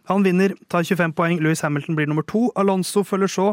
han 0.09 0.23
vinner, 0.25 0.55
tar 0.67 0.83
25 0.83 1.13
poeng. 1.13 1.39
Louis 1.39 1.61
Hamilton 1.61 1.95
blir 1.95 2.07
nummer 2.09 2.25
to. 2.25 2.47
Alonso 2.57 3.03
følger 3.05 3.29
så 3.29 3.47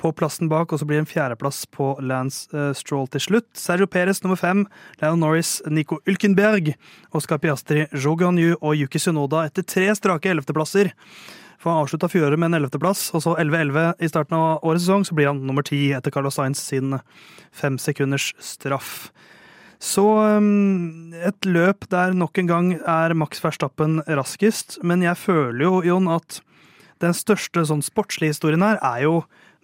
på 0.00 0.12
plassen 0.16 0.48
bak, 0.48 0.72
og 0.72 0.80
så 0.80 0.86
blir 0.88 0.96
det 0.98 1.04
en 1.04 1.10
fjerdeplass 1.10 1.66
på 1.68 1.90
Lance 2.00 2.48
uh, 2.56 2.70
Stroll 2.76 3.10
til 3.12 3.20
slutt. 3.20 3.50
Sergio 3.58 3.86
Perez 3.86 4.22
nummer 4.24 4.40
fem. 4.40 4.64
Leon 5.02 5.20
Norris, 5.20 5.58
Nico 5.68 6.00
Ulkenberg, 6.08 6.72
Oscar 7.12 7.42
Piastri, 7.42 7.84
Jogan 7.92 8.40
Yu 8.40 8.54
og 8.54 8.72
Yuki 8.80 9.02
Sunoda 9.02 9.44
etter 9.50 9.68
tre 9.68 9.90
strake 9.98 10.32
ellevteplasser. 10.32 10.94
For 11.60 11.70
han 11.70 11.84
avslutta 11.84 12.08
fjoråret 12.10 12.40
med 12.40 12.50
en 12.50 12.58
ellevteplass, 12.62 13.10
og 13.14 13.22
så 13.22 13.36
11-11 13.38 14.00
i 14.02 14.08
starten 14.10 14.34
av 14.34 14.64
årets 14.64 14.86
sesong. 14.86 15.04
Så 15.06 15.14
blir 15.14 15.28
han 15.30 15.44
nummer 15.46 15.62
ti 15.66 15.90
etter 15.94 16.14
Carlos 16.14 16.40
Sainz 16.40 16.64
sin 16.72 16.96
femsekunders 17.54 18.32
straff. 18.42 19.12
Så 19.82 20.04
um, 20.38 21.10
et 21.26 21.48
løp 21.48 21.88
der 21.90 22.14
nok 22.14 22.38
en 22.38 22.50
gang 22.50 22.68
er 22.78 23.16
Max 23.18 23.42
Verstappen 23.42 23.98
raskest, 24.06 24.78
men 24.86 25.02
jeg 25.02 25.18
føler 25.18 25.64
jo, 25.66 25.80
Jon, 25.88 26.06
at 26.12 26.38
den 27.02 27.16
største 27.18 27.64
sånn 27.66 27.82
sportslige 27.82 28.36
historien 28.36 28.62
her 28.62 28.78
er 28.78 29.00
jo 29.08 29.16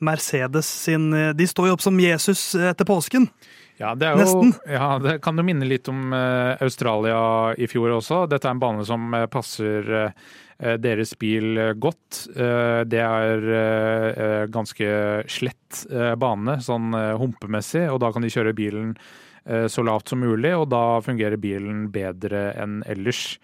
Mercedes 0.03 0.67
sin 0.67 1.11
De 1.35 1.47
står 1.47 1.69
jo 1.69 1.75
opp 1.75 1.83
som 1.83 1.97
Jesus 1.99 2.53
etter 2.55 2.87
påsken. 2.87 3.29
Ja, 3.79 3.93
det, 3.99 4.11
jo, 4.11 4.19
Nesten. 4.19 4.53
Ja, 4.67 4.91
det 5.03 5.17
kan 5.23 5.39
jo 5.39 5.45
minne 5.47 5.67
litt 5.71 5.87
om 5.91 6.11
uh, 6.11 6.59
Australia 6.67 7.55
i 7.55 7.71
fjor 7.71 7.95
også. 8.01 8.25
Dette 8.31 8.51
er 8.51 8.57
en 8.57 8.63
bane 8.63 8.87
som 8.87 9.15
uh, 9.15 9.25
passer 9.31 10.11
deres 10.59 11.13
bil 11.15 11.55
godt. 11.79 12.25
Det 12.35 12.99
er 12.99 14.49
ganske 14.51 14.89
slett 15.31 15.85
bane, 16.19 16.57
sånn 16.67 16.97
humpemessig, 17.21 17.85
og 17.93 18.01
da 18.03 18.11
kan 18.11 18.27
de 18.27 18.33
kjøre 18.35 18.57
bilen 18.59 18.97
Eh, 18.99 19.28
så 19.49 19.81
lavt 19.87 20.13
som 20.13 20.21
mulig, 20.21 20.51
og 20.53 20.67
da 20.69 20.99
fungerer 21.01 21.41
bilen 21.41 21.87
bedre 21.95 22.51
enn 22.61 22.83
ellers. 22.85 23.39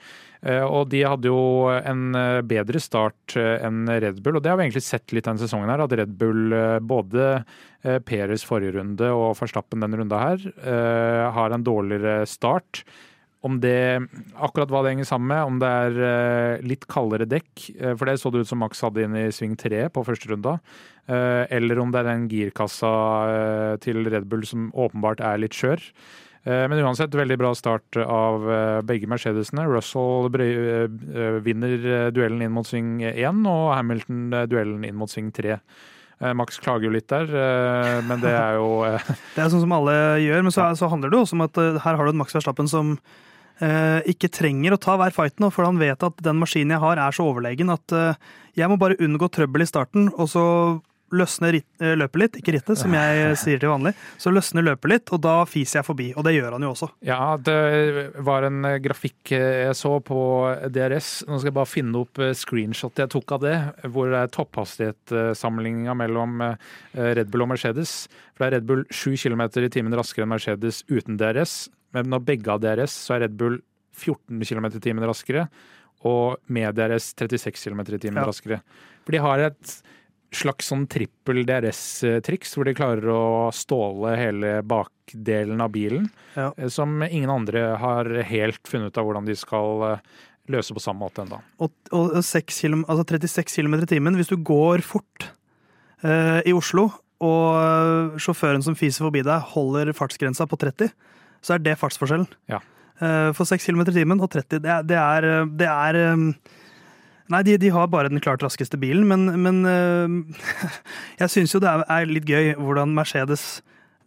Eh, 0.45 0.61
og 0.61 0.91
de 0.93 1.01
hadde 1.07 1.31
jo 1.31 1.71
en 1.73 2.17
eh, 2.19 2.43
bedre 2.45 2.81
start 2.83 3.37
enn 3.39 3.89
Red 3.89 4.21
Bull, 4.25 4.37
og 4.37 4.45
det 4.45 4.53
har 4.53 4.61
vi 4.61 4.67
egentlig 4.67 4.85
sett 4.85 5.15
litt 5.17 5.25
denne 5.29 5.41
sesongen 5.41 5.73
her. 5.73 5.85
At 5.87 5.95
Red 5.97 6.17
Bull, 6.21 6.53
både 6.85 7.45
Peres 8.09 8.45
forrige 8.49 8.79
runde 8.79 9.11
og 9.13 9.35
Forstappen 9.37 9.83
denne 9.85 9.99
runda 10.01 10.17
her, 10.23 10.45
har 11.37 11.53
en 11.53 11.67
dårligere 11.67 12.23
start. 12.29 12.81
Om 13.45 13.59
det, 13.61 14.01
akkurat 14.41 14.71
hva 14.73 14.81
det 14.85 14.95
henger 14.95 15.09
sammen 15.09 15.29
med, 15.29 15.43
om 15.45 15.59
det 15.61 15.69
er 15.69 15.99
uh, 16.01 16.65
litt 16.65 16.87
kaldere 16.89 17.27
dekk, 17.29 17.67
uh, 17.77 17.93
for 17.93 18.09
det 18.09 18.17
så 18.21 18.33
det 18.33 18.45
ut 18.45 18.49
som 18.49 18.63
Max 18.65 18.81
hadde 18.81 19.05
inn 19.05 19.17
i 19.21 19.27
sving 19.37 19.53
tre 19.61 19.83
på 19.93 20.05
første 20.07 20.31
runda, 20.31 20.57
uh, 21.13 21.45
eller 21.53 21.81
om 21.83 21.93
det 21.93 22.01
er 22.01 22.09
den 22.09 22.29
girkassa 22.31 22.93
til 23.85 24.09
Red 24.09 24.31
Bull 24.31 24.47
som 24.49 24.71
åpenbart 24.73 25.21
er 25.25 25.43
litt 25.43 25.57
skjør. 25.57 25.83
Men 26.45 26.77
uansett, 26.77 27.15
veldig 27.17 27.39
bra 27.41 27.55
start 27.57 27.97
av 27.97 28.43
begge 28.85 29.09
Mercedesene. 29.09 29.63
Russell 29.65 30.29
vinner 31.41 31.87
duellen 32.13 32.43
inn 32.45 32.53
mot 32.53 32.69
sving 32.69 32.99
1, 33.01 33.41
og 33.49 33.71
Hamilton 33.73 34.27
duellen 34.53 34.85
inn 34.85 34.99
mot 35.01 35.09
sving 35.09 35.31
3. 35.33 35.57
Max 36.37 36.61
klager 36.61 36.85
jo 36.85 36.93
litt 36.93 37.09
der, 37.09 37.33
men 38.05 38.21
det 38.21 38.35
er 38.37 38.59
jo 38.61 38.85
Det 39.39 39.41
er 39.41 39.49
sånn 39.55 39.65
som 39.65 39.73
alle 39.73 39.97
gjør, 40.21 40.45
men 40.45 40.53
så, 40.53 40.69
så 40.77 40.93
handler 40.93 41.15
det 41.15 41.23
også 41.23 41.39
om 41.39 41.47
at 41.49 41.63
her 41.87 41.97
har 41.97 42.05
du 42.05 42.13
en 42.13 42.21
Max 42.21 42.37
Verstappen 42.37 42.69
som 42.69 42.99
Eh, 42.99 43.34
ikke 43.61 44.33
trenger 44.35 44.75
å 44.75 44.81
ta 44.83 44.97
hver 44.99 45.15
fight 45.15 45.39
nå, 45.43 45.51
for 45.55 45.69
han 45.69 45.79
vet 45.79 46.03
at 46.03 46.25
den 46.25 46.41
maskinen 46.41 46.75
jeg 46.75 46.83
har, 46.83 46.99
er 46.99 47.15
så 47.15 47.29
overlegen 47.31 47.71
at 47.75 47.95
eh, 47.95 48.33
jeg 48.59 48.71
må 48.71 48.81
bare 48.81 48.99
unngå 49.03 49.31
trøbbel 49.33 49.65
i 49.65 49.69
starten, 49.69 50.11
og 50.15 50.29
så 50.31 50.45
løsner 51.15 51.61
eh, 51.61 51.93
løpet 51.95 52.19
litt, 52.19 52.39
ikke 52.41 52.55
rittet, 52.57 52.79
som 52.81 52.95
jeg 52.97 53.35
sier 53.43 53.61
til 53.63 53.71
vanlig. 53.71 53.93
Så 54.19 54.33
løsner 54.35 54.67
løpet 54.67 54.91
litt, 54.91 55.13
og 55.15 55.23
da 55.23 55.37
fiser 55.47 55.81
jeg 55.81 55.87
forbi. 55.87 56.09
Og 56.19 56.27
det 56.27 56.35
gjør 56.35 56.57
han 56.57 56.67
jo 56.67 56.73
også. 56.73 56.89
Ja, 57.07 57.37
det 57.39 57.59
var 58.27 58.49
en 58.49 58.67
grafikk 58.83 59.35
jeg 59.37 59.77
så 59.79 59.93
på 60.03 60.19
DRS. 60.75 61.13
Nå 61.29 61.39
skal 61.39 61.53
jeg 61.53 61.59
bare 61.61 61.71
finne 61.71 62.03
opp 62.03 62.23
screenshot 62.39 63.05
jeg 63.05 63.13
tok 63.15 63.37
av 63.37 63.47
det, 63.47 63.55
hvor 63.95 64.11
det 64.11 64.25
er 64.25 64.35
topphastighetssamlinga 64.35 65.95
mellom 66.03 66.43
Red 66.95 67.31
Bull 67.31 67.47
og 67.47 67.53
Mercedes. 67.55 68.05
For 68.35 68.43
det 68.43 68.51
er 68.51 68.59
Red 68.59 68.69
Bull 68.71 68.85
7 68.91 69.15
km 69.29 69.47
i 69.63 69.71
timen 69.71 69.95
raskere 69.95 70.27
enn 70.27 70.35
Mercedes 70.35 70.83
uten 70.91 71.21
DRS. 71.21 71.65
Men 71.95 72.11
når 72.13 72.27
begge 72.27 72.53
av 72.53 72.63
DRS, 72.63 72.95
så 73.07 73.17
er 73.17 73.27
Red 73.27 73.39
Bull 73.41 73.61
14 73.95 74.43
km 74.43 74.69
i 74.73 74.83
timen 74.83 75.07
raskere, 75.07 75.47
og 76.05 76.41
med 76.53 76.77
DRS 76.77 77.13
36 77.15 77.63
km 77.63 77.85
i 77.87 78.01
timen 78.03 78.21
ja. 78.21 78.29
raskere. 78.29 78.61
For 79.07 79.15
de 79.15 79.23
har 79.23 79.45
et 79.47 79.77
slags 80.35 80.69
sånn 80.71 80.89
trippel 80.91 81.45
DRS-triks, 81.47 82.57
hvor 82.57 82.67
de 82.67 82.75
klarer 82.77 83.07
å 83.13 83.51
ståle 83.55 84.17
hele 84.19 84.57
bakdelen 84.67 85.63
av 85.63 85.73
bilen, 85.75 86.09
ja. 86.35 86.51
Eh, 86.57 86.71
som 86.73 87.03
ingen 87.07 87.31
andre 87.31 87.69
har 87.81 88.11
helt 88.27 88.63
funnet 88.69 88.91
ut 88.91 89.01
av 89.01 89.07
hvordan 89.07 89.29
de 89.29 89.39
skal 89.39 89.87
eh, 89.89 90.03
løse 90.53 90.75
på 90.77 90.83
samme 90.83 91.05
måte 91.05 91.23
ennå. 91.25 91.41
Og, 91.63 91.73
og 91.95 92.19
km, 92.19 92.85
altså 92.89 93.07
36 93.15 93.55
km 93.55 93.79
i 93.81 93.91
timen, 93.95 94.19
hvis 94.19 94.33
du 94.33 94.37
går 94.37 94.85
fort 94.85 95.31
eh, 96.03 96.43
i 96.45 96.57
Oslo, 96.57 96.91
og 97.25 97.49
eh, 97.57 98.21
sjåføren 98.21 98.65
som 98.65 98.77
fiser 98.79 99.07
forbi 99.07 99.23
deg, 99.25 99.53
holder 99.55 99.95
fartsgrensa 99.97 100.49
på 100.51 100.59
30 100.61 100.91
så 101.45 101.57
er 101.57 101.65
det 101.65 101.79
fartsforskjellen. 101.81 102.29
Ja. 102.51 102.61
Eh, 103.03 103.31
for 103.37 103.49
6 103.49 103.67
km 103.67 103.83
i 103.89 103.97
timen 103.97 104.23
og 104.23 104.31
30, 104.33 104.63
det 104.63 104.71
er, 104.71 104.87
det 104.87 105.01
er, 105.01 105.31
det 105.61 105.71
er 105.71 106.01
eh, 106.05 106.29
Nei, 107.33 107.41
de, 107.41 107.55
de, 107.57 107.71
har 107.73 107.87
bare 107.89 108.11
den 108.13 108.21
klart 108.21 108.43
raskeste 108.45 108.77
bilen, 108.77 109.07
men, 109.09 109.31
men 109.41 109.63
eh, 109.65 110.41
jeg 111.23 111.33
syns 111.33 111.55
jo 111.57 111.63
det 111.65 111.73
er, 111.73 112.11
litt 112.11 112.29
gøy 112.29 112.53
hvordan 112.59 112.93
Mercedes 112.97 113.63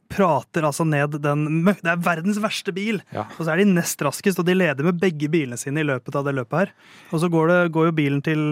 prater 0.08 0.63
altså 0.63 0.86
ned 0.88 1.17
den 1.19 1.65
Det 1.65 1.89
er 1.89 2.04
verdens 2.06 2.38
verste 2.39 2.71
bil! 2.71 3.02
Ja. 3.12 3.26
Og 3.36 3.41
så 3.41 3.52
er 3.52 3.62
de 3.62 3.71
nest 3.73 4.02
raskest, 4.06 4.39
og 4.39 4.47
de 4.47 4.56
leder 4.56 4.86
med 4.86 5.02
begge 5.02 5.28
bilene 5.34 5.58
sine 5.60 5.82
i 5.82 5.88
løpet 5.88 6.15
av 6.15 6.30
det 6.30 6.38
løpet 6.38 6.62
her. 6.62 6.76
Og 7.12 7.23
så 7.23 7.32
går, 7.34 7.50
det, 7.52 7.58
går 7.76 7.89
jo 7.89 7.97
bilen 7.97 8.21
til 8.23 8.45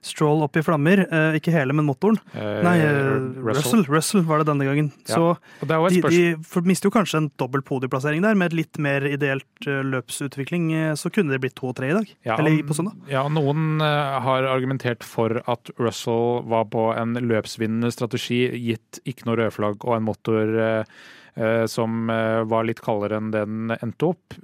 Stroll 0.00 0.40
opp 0.42 0.56
i 0.56 0.62
flammer. 0.64 1.02
Eh, 1.04 1.34
ikke 1.36 1.52
hele, 1.52 1.74
men 1.76 1.84
motoren. 1.84 2.16
Eh, 2.32 2.60
Nei, 2.64 2.76
eh, 2.80 3.10
Russell. 3.44 3.84
Russell. 3.84 4.22
var 4.24 4.40
det 4.40 4.48
denne 4.48 4.64
gangen. 4.64 4.88
Ja. 5.10 5.18
Så 5.18 5.68
de, 5.68 6.00
de 6.08 6.62
mister 6.64 6.88
jo 6.88 6.94
kanskje 6.94 7.20
en 7.20 7.28
dobbel 7.40 7.60
podieplassering 7.66 8.24
der. 8.24 8.38
Med 8.38 8.50
et 8.50 8.56
litt 8.62 8.80
mer 8.80 9.04
ideelt 9.04 9.68
uh, 9.68 9.82
løpsutvikling 9.84 10.70
eh, 10.72 10.94
så 10.96 11.12
kunne 11.12 11.34
det 11.34 11.42
blitt 11.44 11.58
to 11.60 11.68
og 11.68 11.76
tre 11.76 11.92
i 11.92 11.98
dag. 11.98 12.08
Ja, 12.24 12.38
Eller 12.40 12.62
på 12.64 12.78
søndag. 12.78 12.96
Ja, 13.12 13.26
noen 13.28 13.84
har 13.84 14.48
argumentert 14.48 15.04
for 15.04 15.42
at 15.44 15.72
Russell 15.76 16.40
var 16.48 16.70
på 16.72 16.88
en 16.96 17.20
løpsvinnende 17.20 17.92
strategi, 17.92 18.46
gitt 18.56 19.02
ikke 19.04 19.28
noe 19.28 19.42
rødflagg 19.42 19.84
og 19.84 19.98
en 19.98 20.08
motor 20.08 20.56
eh, 20.64 21.64
som 21.70 22.08
var 22.10 22.66
litt 22.66 22.80
kaldere 22.84 23.20
enn 23.20 23.30
den 23.32 23.76
endte 23.78 24.10
opp. 24.10 24.34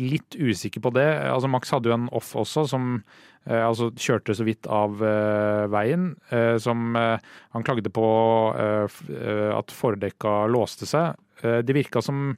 Litt 0.00 0.36
usikker 0.36 0.82
på 0.84 0.92
det. 0.94 1.08
Altså 1.30 1.48
Max 1.50 1.72
hadde 1.74 1.90
jo 1.90 1.96
en 1.96 2.10
off 2.16 2.34
også, 2.38 2.66
som 2.70 3.00
Eh, 3.00 3.29
altså 3.48 3.88
kjørte 3.96 4.34
så 4.36 4.44
vidt 4.44 4.68
av 4.70 5.00
eh, 5.04 5.64
veien. 5.72 6.12
Eh, 6.28 6.56
som 6.60 6.94
han 6.96 7.66
klagde 7.66 7.92
på 7.92 8.06
at 8.54 9.74
fordekka 9.74 10.44
låste 10.50 10.88
seg. 10.88 11.18
Det 11.40 11.76
virka 11.76 12.02
som 12.04 12.34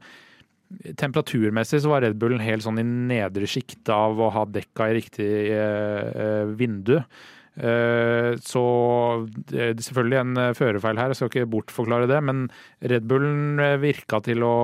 Temperaturmessig 0.97 1.83
så 1.85 1.91
var 1.91 2.01
Red 2.01 2.15
Bullen 2.17 2.41
helt 2.41 2.65
sånn 2.65 2.81
i 2.81 2.85
nedre 2.87 3.45
sjikt 3.51 3.91
av 3.93 4.17
å 4.17 4.31
ha 4.33 4.47
dekka 4.49 4.87
i 4.89 4.95
riktig 4.97 5.33
vindu. 6.57 6.95
Så 7.53 8.63
det 9.51 9.61
er 9.67 9.83
selvfølgelig 9.85 10.21
en 10.23 10.41
førerfeil 10.57 11.03
her, 11.03 11.13
jeg 11.13 11.19
skal 11.19 11.29
ikke 11.29 11.51
bortforklare 11.53 12.09
det. 12.09 12.23
Men 12.25 12.47
Red 12.95 13.05
Bullen 13.11 13.61
virka 13.83 14.23
til 14.25 14.47
å 14.49 14.55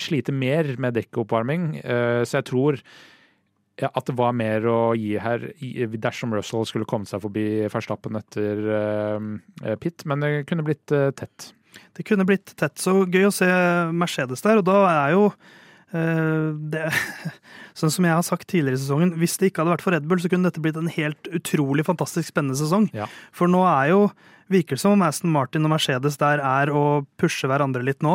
slite 0.00 0.32
mer 0.32 0.72
med 0.80 0.96
dekkoppvarming. 0.96 1.74
Så 1.84 2.38
jeg 2.38 2.48
tror 2.48 2.80
at 3.84 4.08
det 4.08 4.14
var 4.16 4.32
mer 4.36 4.64
å 4.70 4.78
gi 4.96 5.16
her 5.20 5.42
dersom 6.00 6.32
Russell 6.32 6.64
skulle 6.68 6.88
kommet 6.88 7.10
seg 7.10 7.20
forbi 7.20 7.66
Verstappen 7.72 8.16
etter 8.16 8.62
uh, 8.72 9.74
Pitt, 9.82 10.06
men 10.08 10.24
det 10.24 10.46
kunne 10.48 10.64
blitt 10.64 10.92
uh, 10.94 11.10
tett. 11.16 11.50
Det 11.96 12.06
kunne 12.08 12.24
blitt 12.28 12.54
tett. 12.56 12.78
Så 12.80 13.02
gøy 13.04 13.28
å 13.28 13.34
se 13.34 13.48
Mercedes 13.92 14.44
der, 14.44 14.62
og 14.62 14.68
da 14.68 14.78
er 14.94 15.16
jo 15.16 15.26
uh, 15.28 16.56
det 16.72 16.88
Sånn 17.76 17.92
som 17.92 18.06
jeg 18.08 18.16
har 18.16 18.24
sagt 18.24 18.48
tidligere 18.48 18.78
i 18.78 18.80
sesongen, 18.80 19.12
hvis 19.20 19.36
det 19.36 19.50
ikke 19.50 19.60
hadde 19.60 19.74
vært 19.74 19.84
for 19.84 19.92
Red 19.92 20.06
Bull, 20.08 20.22
så 20.22 20.30
kunne 20.32 20.48
dette 20.48 20.62
blitt 20.64 20.78
en 20.80 20.88
helt 20.88 21.28
utrolig 21.36 21.84
fantastisk 21.84 22.30
spennende 22.32 22.56
sesong. 22.56 22.88
Ja. 22.96 23.04
For 23.36 23.52
nå 23.52 23.60
er 23.68 23.92
jo 23.92 24.00
Virker 24.46 24.78
det 24.78 24.80
som 24.84 24.92
om 24.94 25.00
Aston 25.02 25.32
Martin 25.34 25.66
og 25.66 25.72
Mercedes 25.72 26.20
der 26.20 26.38
er 26.38 26.70
å 26.70 27.02
pushe 27.18 27.48
hverandre 27.50 27.82
litt 27.82 27.98
nå. 28.06 28.12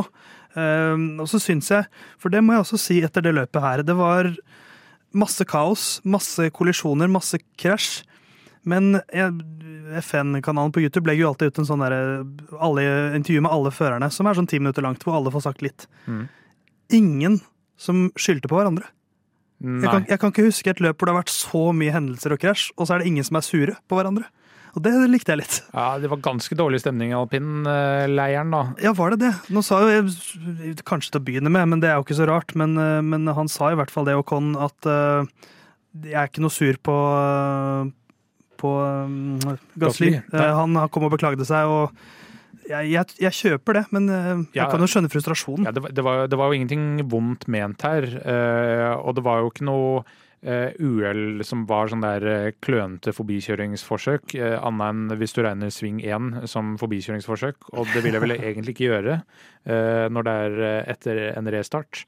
og 0.55 1.25
så 1.27 1.41
syns 1.43 1.67
jeg, 1.73 1.89
for 2.15 2.31
det 2.31 2.39
må 2.39 2.55
jeg 2.55 2.63
også 2.63 2.79
si 2.79 2.99
etter 3.03 3.25
det 3.25 3.33
løpet 3.35 3.59
her, 3.59 3.83
det 3.83 3.97
var 3.99 4.29
masse 5.17 5.45
kaos, 5.47 5.99
masse 6.03 6.49
kollisjoner, 6.55 7.11
masse 7.11 7.39
krasj. 7.59 8.01
Men 8.63 8.99
FN-kanalen 9.97 10.71
på 10.71 10.83
YouTube 10.83 11.09
legger 11.09 11.25
jo 11.25 11.29
alltid 11.31 11.51
ut 11.51 11.61
en 11.63 11.67
sånn 11.67 11.81
der, 11.81 11.95
alle, 12.61 12.83
intervju 13.17 13.41
med 13.41 13.51
alle 13.51 13.71
førerne, 13.73 14.11
som 14.13 14.29
er 14.29 14.37
sånn 14.37 14.49
ti 14.49 14.59
minutter 14.61 14.85
langt, 14.85 15.01
hvor 15.01 15.17
alle 15.17 15.33
får 15.33 15.47
sagt 15.47 15.63
litt. 15.65 15.87
Mm. 16.05 16.27
Ingen 16.93 17.39
som 17.81 18.09
skyldte 18.19 18.51
på 18.51 18.59
hverandre. 18.59 18.85
Jeg 19.61 19.89
kan, 19.89 20.05
jeg 20.09 20.17
kan 20.21 20.31
ikke 20.33 20.47
huske 20.47 20.71
et 20.73 20.79
løp 20.81 20.97
hvor 20.97 21.09
det 21.09 21.13
har 21.13 21.21
vært 21.21 21.33
så 21.33 21.63
mye 21.77 21.93
hendelser 21.93 22.33
og 22.33 22.41
krasj, 22.41 22.69
og 22.77 22.87
så 22.87 22.95
er 22.95 23.03
det 23.03 23.11
ingen 23.11 23.25
som 23.25 23.37
er 23.37 23.45
sure 23.45 23.75
på 23.89 23.97
hverandre. 23.97 24.25
Og 24.71 24.83
det 24.85 24.91
likte 25.11 25.33
jeg 25.33 25.41
litt. 25.41 25.55
Ja, 25.75 25.97
det 25.99 26.07
var 26.11 26.21
ganske 26.23 26.55
dårlig 26.55 26.79
stemning 26.79 27.11
i 27.11 27.17
alpinleiren, 27.17 28.53
da. 28.53 28.61
Ja, 28.79 28.93
var 28.95 29.11
det 29.11 29.19
det? 29.25 29.31
Nå 29.51 29.63
sa 29.67 29.81
jo 29.83 29.89
jeg, 29.91 30.77
kanskje 30.87 31.11
til 31.11 31.19
å 31.19 31.25
begynne 31.27 31.51
med, 31.51 31.67
men 31.73 31.81
det 31.83 31.89
er 31.91 31.97
jo 31.99 32.05
ikke 32.05 32.15
så 32.21 32.27
rart. 32.29 32.55
Men, 32.55 32.77
eh, 32.79 33.01
men 33.03 33.27
han 33.35 33.51
sa 33.51 33.71
i 33.73 33.75
hvert 33.79 33.91
fall 33.91 34.07
det, 34.07 34.15
Ocon, 34.15 34.53
at 34.55 34.87
uh, 34.87 35.27
jeg 36.05 36.15
er 36.15 36.29
ikke 36.31 36.43
noe 36.45 36.55
sur 36.55 36.79
på 36.87 36.95
eh, 36.95 37.91
på 38.61 38.71
um, 38.77 39.39
han 40.37 40.75
kom 40.93 41.07
og 41.07 41.13
beklagde 41.15 41.47
seg, 41.49 41.65
og 41.65 42.67
jeg, 42.69 42.91
jeg, 42.93 43.05
jeg 43.25 43.33
kjøper 43.33 43.79
det, 43.79 43.85
men 43.91 44.05
jeg 44.07 44.59
Ja. 44.61 44.67
kan 44.69 44.79
jo 44.79 44.87
skjønne 44.87 45.09
frustrasjonen. 45.11 45.65
Ja, 45.65 45.71
det, 45.73 45.81
var- 45.83 45.91
det, 45.97 46.03
var, 46.05 46.27
det 46.29 46.37
var 46.39 46.51
jo 46.51 46.59
ingenting 46.59 47.01
vondt 47.09 47.47
ment 47.51 47.81
her, 47.81 48.05
og 49.01 49.15
det 49.17 49.23
var 49.25 49.41
jo 49.41 49.49
ikke 49.49 49.65
noe 49.65 50.03
uhell 50.41 51.43
som 51.45 51.67
var 51.69 51.91
sånn 51.91 52.01
der 52.01 52.23
eh, 52.25 52.51
klønete 52.65 53.13
forbikjøringsforsøk, 53.13 54.33
eh, 54.39 54.57
annet 54.57 54.87
enn 54.89 55.17
hvis 55.21 55.35
du 55.37 55.41
regner 55.45 55.69
sving 55.73 55.99
1 56.01 56.47
som 56.49 56.75
forbikjøringsforsøk, 56.81 57.67
og 57.75 57.89
det 57.93 58.01
vil 58.01 58.17
jeg 58.17 58.23
vel 58.23 58.33
egentlig 58.39 58.73
ikke 58.73 58.87
gjøre 58.89 59.17
eh, 59.21 60.05
når 60.09 60.25
det 60.25 60.37
er 60.45 60.61
eh, 60.65 60.79
etter 60.95 61.21
en 61.35 61.49
restart. 61.53 62.05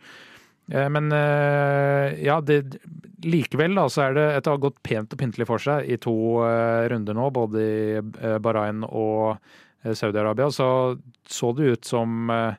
Eh, 0.72 0.88
Men 0.90 1.12
eh, 1.14 2.24
ja, 2.26 2.40
det, 2.42 2.80
likevel 3.24 3.78
da, 3.78 3.86
så 3.92 4.08
er 4.08 4.18
det 4.18 4.26
etter 4.40 4.54
å 4.54 4.58
ha 4.58 4.64
gått 4.66 4.82
pent 4.82 5.14
og 5.14 5.22
pyntelig 5.22 5.48
for 5.50 5.62
seg 5.62 5.86
i 5.94 6.00
to 6.02 6.16
eh, 6.48 6.88
runder 6.92 7.18
nå, 7.20 7.28
både 7.36 7.62
i 7.62 7.84
eh, 8.00 8.40
Bahrain 8.42 8.82
og 8.88 9.36
eh, 9.84 9.94
Saudi-Arabia, 9.94 10.50
så 10.50 10.70
så 11.30 11.54
det 11.56 11.70
ut 11.78 11.86
som 11.86 12.34
eh, 12.34 12.58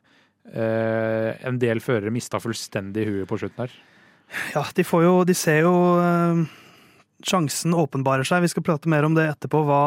eh, 0.55 1.35
en 1.45 1.59
del 1.61 1.83
førere 1.83 2.13
mista 2.15 2.39
fullstendig 2.39 3.05
huet 3.09 3.27
på 3.29 3.41
slutten 3.43 3.65
her. 3.65 3.75
Ja, 4.53 4.65
de 4.75 4.83
får 4.83 5.03
jo 5.05 5.15
De 5.27 5.35
ser 5.37 5.63
jo 5.65 5.73
eh, 6.01 6.45
Sjansen 7.25 7.73
åpenbarer 7.73 8.27
seg. 8.27 8.43
Vi 8.43 8.51
skal 8.51 8.65
prate 8.67 8.89
mer 8.91 9.05
om 9.07 9.15
det 9.15 9.23
etterpå. 9.31 9.63
Hva, 9.65 9.79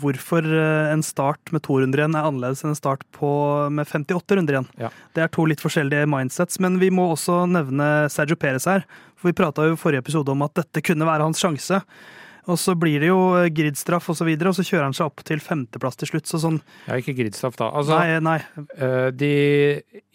hvorfor 0.00 0.46
eh, 0.46 0.90
en 0.90 1.04
start 1.06 1.52
med 1.54 1.62
to 1.66 1.76
runder 1.78 2.02
igjen 2.02 2.16
er 2.18 2.26
annerledes 2.26 2.64
enn 2.64 2.72
en 2.72 2.78
start 2.78 3.04
på, 3.14 3.30
med 3.70 3.86
58 3.86 4.38
runder 4.38 4.56
igjen. 4.56 4.70
Ja. 4.80 4.90
Det 5.14 5.22
er 5.22 5.30
to 5.30 5.44
litt 5.46 5.62
forskjellige 5.62 6.08
mindsets. 6.10 6.58
Men 6.62 6.80
vi 6.82 6.88
må 6.94 7.10
også 7.12 7.44
nevne 7.50 8.08
Sergio 8.10 8.38
Perez 8.40 8.66
her. 8.70 8.86
For 9.20 9.30
vi 9.30 9.38
prata 9.38 9.68
i 9.68 9.76
forrige 9.78 10.02
episode 10.02 10.34
om 10.34 10.42
at 10.46 10.56
dette 10.58 10.82
kunne 10.86 11.06
være 11.06 11.28
hans 11.28 11.42
sjanse. 11.42 11.82
Og 12.48 12.56
så 12.60 12.74
blir 12.78 13.02
det 13.02 13.10
jo 13.10 13.20
gridstraff 13.52 13.90
gridstraff 13.90 14.10
og 14.10 14.18
så 14.18 14.26
videre, 14.28 14.50
og 14.50 14.56
så 14.58 14.64
kjører 14.66 14.88
han 14.88 14.96
seg 14.96 15.10
opp 15.10 15.24
til 15.26 15.40
femteplass 15.40 15.98
til 16.00 16.10
slutt. 16.12 16.30
Så 16.30 16.40
sånn 16.42 16.60
Ja, 16.86 16.98
ikke 17.00 17.16
gridstraff, 17.18 17.58
da. 17.60 17.70
Altså, 17.70 17.98
Nei, 17.98 18.20
nei. 18.24 18.38
eh, 18.76 19.10
de, 19.12 19.32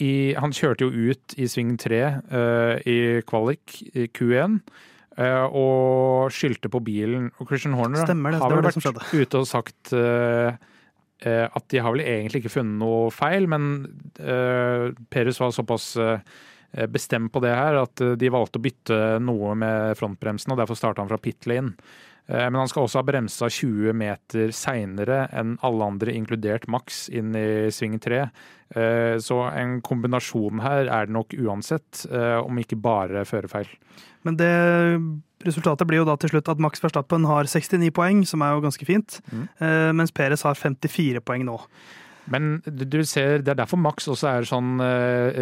i, 0.02 0.34
han 0.38 0.56
kjørte 0.56 0.88
jo 0.88 1.12
ut 1.12 1.38
i 1.38 1.48
sving 1.48 1.76
tre 1.82 2.02
uh, 2.32 2.76
i 2.86 3.22
kvalik, 3.28 3.82
i 3.94 4.08
Q1. 4.10 4.60
Uh, 5.16 5.46
og 5.48 6.32
skyldte 6.36 6.68
på 6.68 6.82
bilen. 6.84 7.30
Og 7.40 7.48
Christian 7.48 7.78
Horner 7.78 8.04
Stemmer 8.04 8.36
det, 8.36 8.42
har 8.42 8.52
vel 8.52 8.66
vært 8.66 9.14
ute 9.16 9.40
og 9.40 9.48
sagt 9.48 9.94
uh, 9.96 10.52
eh, 11.24 11.46
at 11.46 11.70
de 11.72 11.80
har 11.80 11.94
vel 11.96 12.04
egentlig 12.04 12.44
ikke 12.44 12.58
funnet 12.58 12.82
noe 12.82 13.14
feil, 13.16 13.48
men 13.52 13.70
uh, 14.20 14.92
Perus 15.14 15.40
var 15.40 15.56
såpass 15.56 15.94
eh, 16.02 16.90
bestemt 16.92 17.32
på 17.34 17.42
det 17.44 17.54
her 17.56 17.80
at 17.86 18.04
eh, 18.04 18.18
de 18.20 18.34
valgte 18.34 18.60
å 18.60 18.66
bytte 18.66 19.00
noe 19.24 19.56
med 19.60 19.96
frontbremsen, 20.00 20.54
og 20.54 20.60
derfor 20.62 20.80
starta 20.80 21.04
han 21.04 21.12
fra 21.12 21.22
pit 21.22 21.48
lane. 21.50 21.76
Eh, 22.28 22.46
Men 22.50 22.56
han 22.56 22.70
skal 22.70 22.86
også 22.86 23.02
ha 23.02 23.06
bremsa 23.06 23.50
20 23.52 23.94
meter 23.98 24.54
seinere 24.56 25.26
enn 25.36 25.58
alle 25.66 25.90
andre, 25.92 26.14
inkludert 26.16 26.68
Max, 26.72 27.06
inn 27.10 27.36
i 27.38 27.72
sving 27.74 28.00
3. 28.02 28.24
Eh, 28.76 29.18
Så 29.22 29.38
en 29.54 29.82
kombinasjon 29.82 30.62
her 30.62 30.90
er 30.90 31.06
det 31.06 31.14
nok 31.14 31.36
uansett, 31.38 32.06
eh, 32.10 32.40
om 32.42 32.58
ikke 32.58 32.82
bare 32.82 33.26
førerfeil. 33.26 33.70
Men 34.24 34.38
det 34.38 34.50
resultatet 35.46 35.86
blir 35.86 36.02
jo 36.02 36.06
da 36.06 36.16
til 36.18 36.30
slutt 36.30 36.50
at 36.50 36.60
Max 36.60 36.82
Verstappen 36.82 37.26
har 37.26 37.46
69 37.46 37.92
poeng, 37.92 38.26
som 38.26 38.42
er 38.42 38.56
jo 38.56 38.62
ganske 38.62 38.86
fint. 38.86 39.22
Mm. 39.32 39.94
Mens 39.96 40.12
Perez 40.12 40.42
har 40.42 40.56
54 40.56 41.20
poeng 41.22 41.46
nå. 41.46 41.60
Men 42.28 42.60
du 42.66 43.04
ser, 43.04 43.44
det 43.44 43.50
er 43.50 43.60
derfor 43.62 43.78
Max 43.78 44.08
også 44.08 44.26
er 44.28 44.42
sånn 44.50 44.80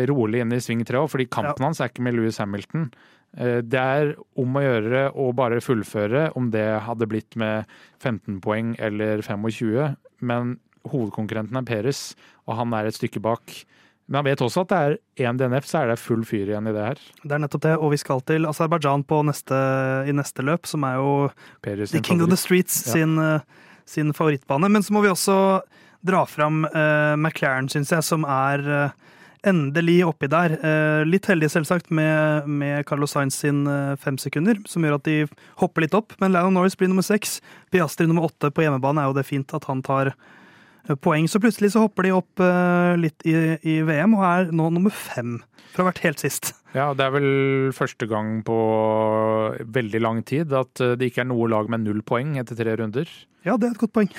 rolig 0.10 0.42
inne 0.42 0.56
i 0.56 0.60
sving 0.60 0.84
3 0.84 1.00
òg, 1.00 1.10
fordi 1.10 1.30
kampen 1.30 1.64
hans 1.64 1.80
er 1.80 1.88
ikke 1.88 2.04
med 2.04 2.16
Louis 2.16 2.38
Hamilton. 2.38 2.92
Eh, 3.38 3.60
det 3.66 3.80
er 3.80 4.14
om 4.40 4.58
å 4.58 4.64
gjøre 4.64 5.08
å 5.18 5.30
bare 5.36 5.62
fullføre, 5.64 6.30
om 6.38 6.52
det 6.54 6.66
hadde 6.86 7.10
blitt 7.10 7.38
med 7.40 7.70
15 8.04 8.40
poeng 8.44 8.76
eller 8.80 9.24
25. 9.26 9.96
Men 10.22 10.58
hovedkonkurrenten 10.90 11.58
er 11.60 11.68
Peres, 11.68 12.12
og 12.48 12.60
han 12.60 12.76
er 12.78 12.90
et 12.90 12.98
stykke 12.98 13.22
bak. 13.24 13.64
Men 14.08 14.20
han 14.20 14.28
vet 14.28 14.42
også 14.44 14.66
at 14.66 14.72
det 14.72 14.80
er 14.84 15.30
én 15.30 15.38
DNF, 15.40 15.66
så 15.66 15.80
er 15.82 15.94
det 15.94 16.02
full 16.02 16.26
fyr 16.28 16.50
igjen 16.52 16.68
i 16.68 16.74
det 16.76 16.88
her. 16.90 17.04
Det 17.24 17.32
er 17.38 17.44
nettopp 17.46 17.64
det, 17.64 17.76
og 17.80 17.94
vi 17.94 18.00
skal 18.02 18.20
til 18.28 18.46
Aserbajdsjan 18.50 19.06
i 19.08 20.16
neste 20.16 20.44
løp, 20.44 20.68
som 20.68 20.84
er 20.84 21.00
jo 21.00 21.14
Peres 21.64 21.92
The 21.94 22.02
King 22.02 22.20
King 22.20 22.26
of 22.26 22.30
the. 22.34 22.38
Streets 22.38 22.84
Ja. 22.86 22.94
sin, 22.94 23.18
eh, 23.18 23.40
sin 23.86 24.12
favorittbane. 24.12 24.70
Men 24.70 24.84
så 24.84 24.92
må 24.92 25.02
vi 25.02 25.08
også 25.08 25.62
dra 26.04 26.26
fram 26.26 26.66
uh, 26.66 27.16
McLaren, 27.16 27.70
syns 27.72 27.90
jeg, 27.90 28.04
som 28.04 28.26
er 28.28 28.60
eh, 28.60 28.90
endelig 29.48 30.02
oppi 30.08 30.30
der. 30.32 30.56
Eh, 30.58 31.04
litt 31.08 31.28
heldig, 31.30 31.50
selvsagt, 31.52 31.92
med, 31.94 32.48
med 32.48 32.86
Carlos 32.88 33.14
Sainz 33.16 33.38
sin 33.44 33.66
eh, 33.70 33.96
fem 34.00 34.18
sekunder, 34.22 34.60
som 34.70 34.86
gjør 34.86 34.98
at 35.00 35.08
de 35.08 35.18
hopper 35.62 35.86
litt 35.86 35.98
opp. 35.98 36.16
Men 36.24 36.34
Lennon 36.34 36.56
Norris 36.58 36.78
blir 36.80 36.92
nummer 36.92 37.06
seks. 37.06 37.40
Piastri 37.74 38.08
nummer 38.10 38.30
åtte 38.30 38.54
på 38.54 38.66
hjemmebane 38.66 39.04
er 39.04 39.12
jo 39.12 39.18
det 39.18 39.28
fint 39.28 39.56
at 39.56 39.68
han 39.70 39.84
tar 39.86 40.14
eh, 40.14 40.96
poeng. 40.96 41.28
Så 41.32 41.42
plutselig 41.44 41.74
så 41.76 41.84
hopper 41.84 42.08
de 42.08 42.16
opp 42.16 42.46
litt 43.00 43.28
i, 43.28 43.36
i 43.68 43.80
VM, 43.86 44.16
og 44.20 44.28
er 44.30 44.56
nå 44.56 44.70
nummer 44.74 44.94
fem. 44.96 45.42
Fra 45.74 45.88
vært 45.90 46.04
helt 46.06 46.22
sist. 46.22 46.54
Ja, 46.74 46.92
det 46.98 47.06
er 47.06 47.14
vel 47.14 47.30
første 47.76 48.08
gang 48.10 48.40
på 48.46 48.58
veldig 49.76 50.02
lang 50.02 50.24
tid 50.26 50.54
at 50.58 50.82
det 50.98 51.10
ikke 51.10 51.24
er 51.26 51.30
noe 51.30 51.50
lag 51.52 51.70
med 51.70 51.86
null 51.86 52.02
poeng 52.06 52.38
etter 52.42 52.58
tre 52.58 52.78
runder. 52.80 53.10
Ja, 53.46 53.58
det 53.58 53.70
er 53.70 53.76
et 53.76 53.82
godt 53.82 53.96
poeng. 53.98 54.12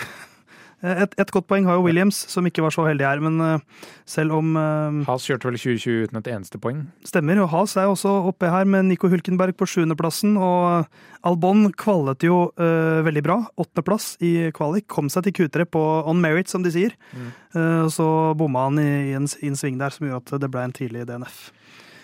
Eh, 0.85 0.99
Et, 1.05 1.15
et 1.19 1.31
godt 1.33 1.47
poeng 1.49 1.65
har 1.65 1.79
jo 1.79 1.85
Williams, 1.87 2.19
som 2.29 2.45
ikke 2.45 2.61
var 2.61 2.75
så 2.75 2.85
heldig 2.85 3.07
her. 3.09 3.23
Men 3.25 3.41
eh, 3.41 3.59
selv 4.05 4.35
om 4.37 4.51
eh, 4.61 4.99
Haas 5.09 5.25
kjørte 5.25 5.49
vel 5.49 5.57
2020 5.57 6.05
uten 6.11 6.21
et 6.21 6.29
eneste 6.35 6.61
poeng. 6.61 6.83
Stemmer, 7.09 7.41
og 7.41 7.49
Haas 7.55 7.77
er 7.81 7.89
også 7.89 8.13
oppe 8.29 8.51
her 8.53 8.69
med 8.69 8.85
Nico 8.91 9.09
Hulkenberg 9.09 9.57
på 9.57 9.67
sjuendeplassen. 9.71 10.37
Og 10.37 10.85
Albon 11.25 11.71
kvalet 11.81 12.21
jo 12.29 12.51
uh, 12.61 13.01
veldig 13.07 13.23
bra. 13.25 13.39
Åttendeplass 13.57 14.11
i 14.21 14.51
kvalik. 14.53 14.85
Kom 14.93 15.09
seg 15.09 15.25
til 15.25 15.33
Q3 15.39 15.65
på 15.73 15.81
on 16.05 16.21
merit, 16.21 16.53
som 16.53 16.61
de 16.67 16.69
sier. 16.75 16.93
Mm. 17.17 17.31
Uh, 17.57 17.85
så 17.89 18.07
bomma 18.37 18.67
han 18.69 18.77
i, 18.83 18.89
i, 19.09 19.15
en, 19.17 19.25
i 19.41 19.49
en 19.49 19.57
sving 19.57 19.79
der 19.81 19.95
som 19.95 20.05
gjorde 20.05 20.21
at 20.37 20.43
det 20.45 20.51
ble 20.53 20.67
en 20.69 20.75
tidlig 20.77 21.07
DNF. 21.09 21.47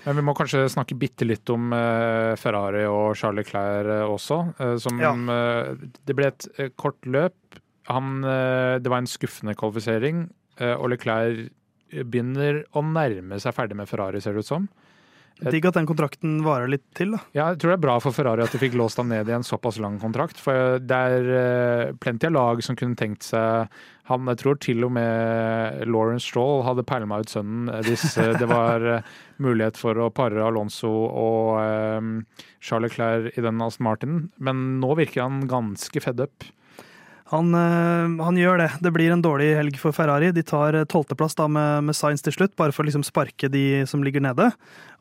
Men 0.07 0.17
vi 0.17 0.23
må 0.25 0.33
kanskje 0.33 0.63
snakke 0.73 0.97
bitte 0.97 1.27
litt 1.29 1.51
om 1.53 1.75
eh, 1.77 2.33
Ferrari 2.41 2.87
og 2.89 3.11
Charlie 3.21 3.45
Clair 3.45 3.85
eh, 3.99 4.07
også. 4.09 4.39
eh, 4.57 4.77
som 4.81 4.97
Ja. 4.97 5.11
eh, 5.13 5.75
Det 6.09 6.17
ble 6.17 6.31
et 6.33 6.47
eh, 6.57 6.71
kort 6.81 6.97
løp. 7.05 7.37
Han, 7.89 8.25
eh, 8.25 8.79
det 8.79 8.91
var 8.91 9.03
en 9.03 9.11
skuffende 9.11 9.57
kvalifisering, 9.59 10.29
eh, 10.59 10.75
og 10.75 10.93
Leclerc 10.93 11.49
begynner 11.91 12.65
å 12.77 12.85
nærme 12.87 13.41
seg 13.43 13.57
ferdig 13.57 13.79
med 13.79 13.89
Ferrari, 13.91 14.21
ser 14.23 14.37
det 14.37 14.45
ut 14.45 14.53
som. 14.53 14.69
Digg 15.41 15.65
at 15.65 15.77
den 15.79 15.87
kontrakten 15.89 16.43
varer 16.45 16.69
litt 16.69 16.85
til, 16.93 17.15
da. 17.15 17.21
Ja, 17.33 17.45
jeg 17.49 17.63
tror 17.63 17.73
det 17.73 17.77
er 17.79 17.87
bra 17.87 17.95
for 18.05 18.13
Ferrari 18.13 18.45
at 18.45 18.53
de 18.53 18.61
fikk 18.61 18.77
låst 18.77 19.01
ham 19.01 19.09
ned 19.09 19.29
i 19.31 19.33
en 19.33 19.47
såpass 19.47 19.79
lang 19.81 19.97
kontrakt. 20.03 20.37
For 20.37 20.77
det 20.85 20.99
er 21.15 21.31
eh, 21.39 21.93
plenty 21.97 22.29
av 22.29 22.35
lag 22.37 22.61
som 22.63 22.77
kunne 22.77 22.99
tenkt 23.01 23.25
seg 23.25 23.73
han, 24.11 24.27
Jeg 24.29 24.41
tror 24.43 24.59
til 24.61 24.85
og 24.85 24.93
med 24.93 25.87
Lawrence 25.89 26.27
Stroll 26.27 26.65
hadde 26.67 26.85
pælma 26.85 27.23
ut 27.23 27.31
sønnen 27.31 27.71
hvis 27.87 28.19
det 28.41 28.49
var 28.51 29.05
mulighet 29.39 29.79
for 29.81 29.97
å 30.03 30.11
pare 30.13 30.43
Alonso 30.45 30.91
og 30.91 31.63
Charles 32.61 32.91
Leclerc 32.91 33.39
i 33.39 33.45
den 33.47 33.63
Aston 33.63 33.87
Martin. 33.87 34.17
Men 34.37 34.81
nå 34.83 34.93
virker 34.99 35.25
han 35.25 35.47
ganske 35.49 36.03
fed 36.03 36.21
up. 36.27 36.45
Han, 37.31 37.53
øh, 37.55 38.17
han 38.25 38.39
gjør 38.39 38.59
det. 38.59 38.69
Det 38.83 38.91
blir 38.91 39.13
en 39.15 39.23
dårlig 39.23 39.53
helg 39.55 39.77
for 39.79 39.95
Ferrari. 39.95 40.33
De 40.35 40.43
tar 40.43 40.75
øh, 40.75 40.87
tolvteplass 40.91 41.37
med, 41.47 41.85
med 41.87 41.95
Sainz 41.95 42.25
til 42.27 42.35
slutt, 42.35 42.57
bare 42.59 42.75
for 42.75 42.83
å 42.83 42.89
liksom 42.89 43.05
sparke 43.07 43.47
de 43.53 43.87
som 43.87 44.03
ligger 44.03 44.25
nede. 44.25 44.49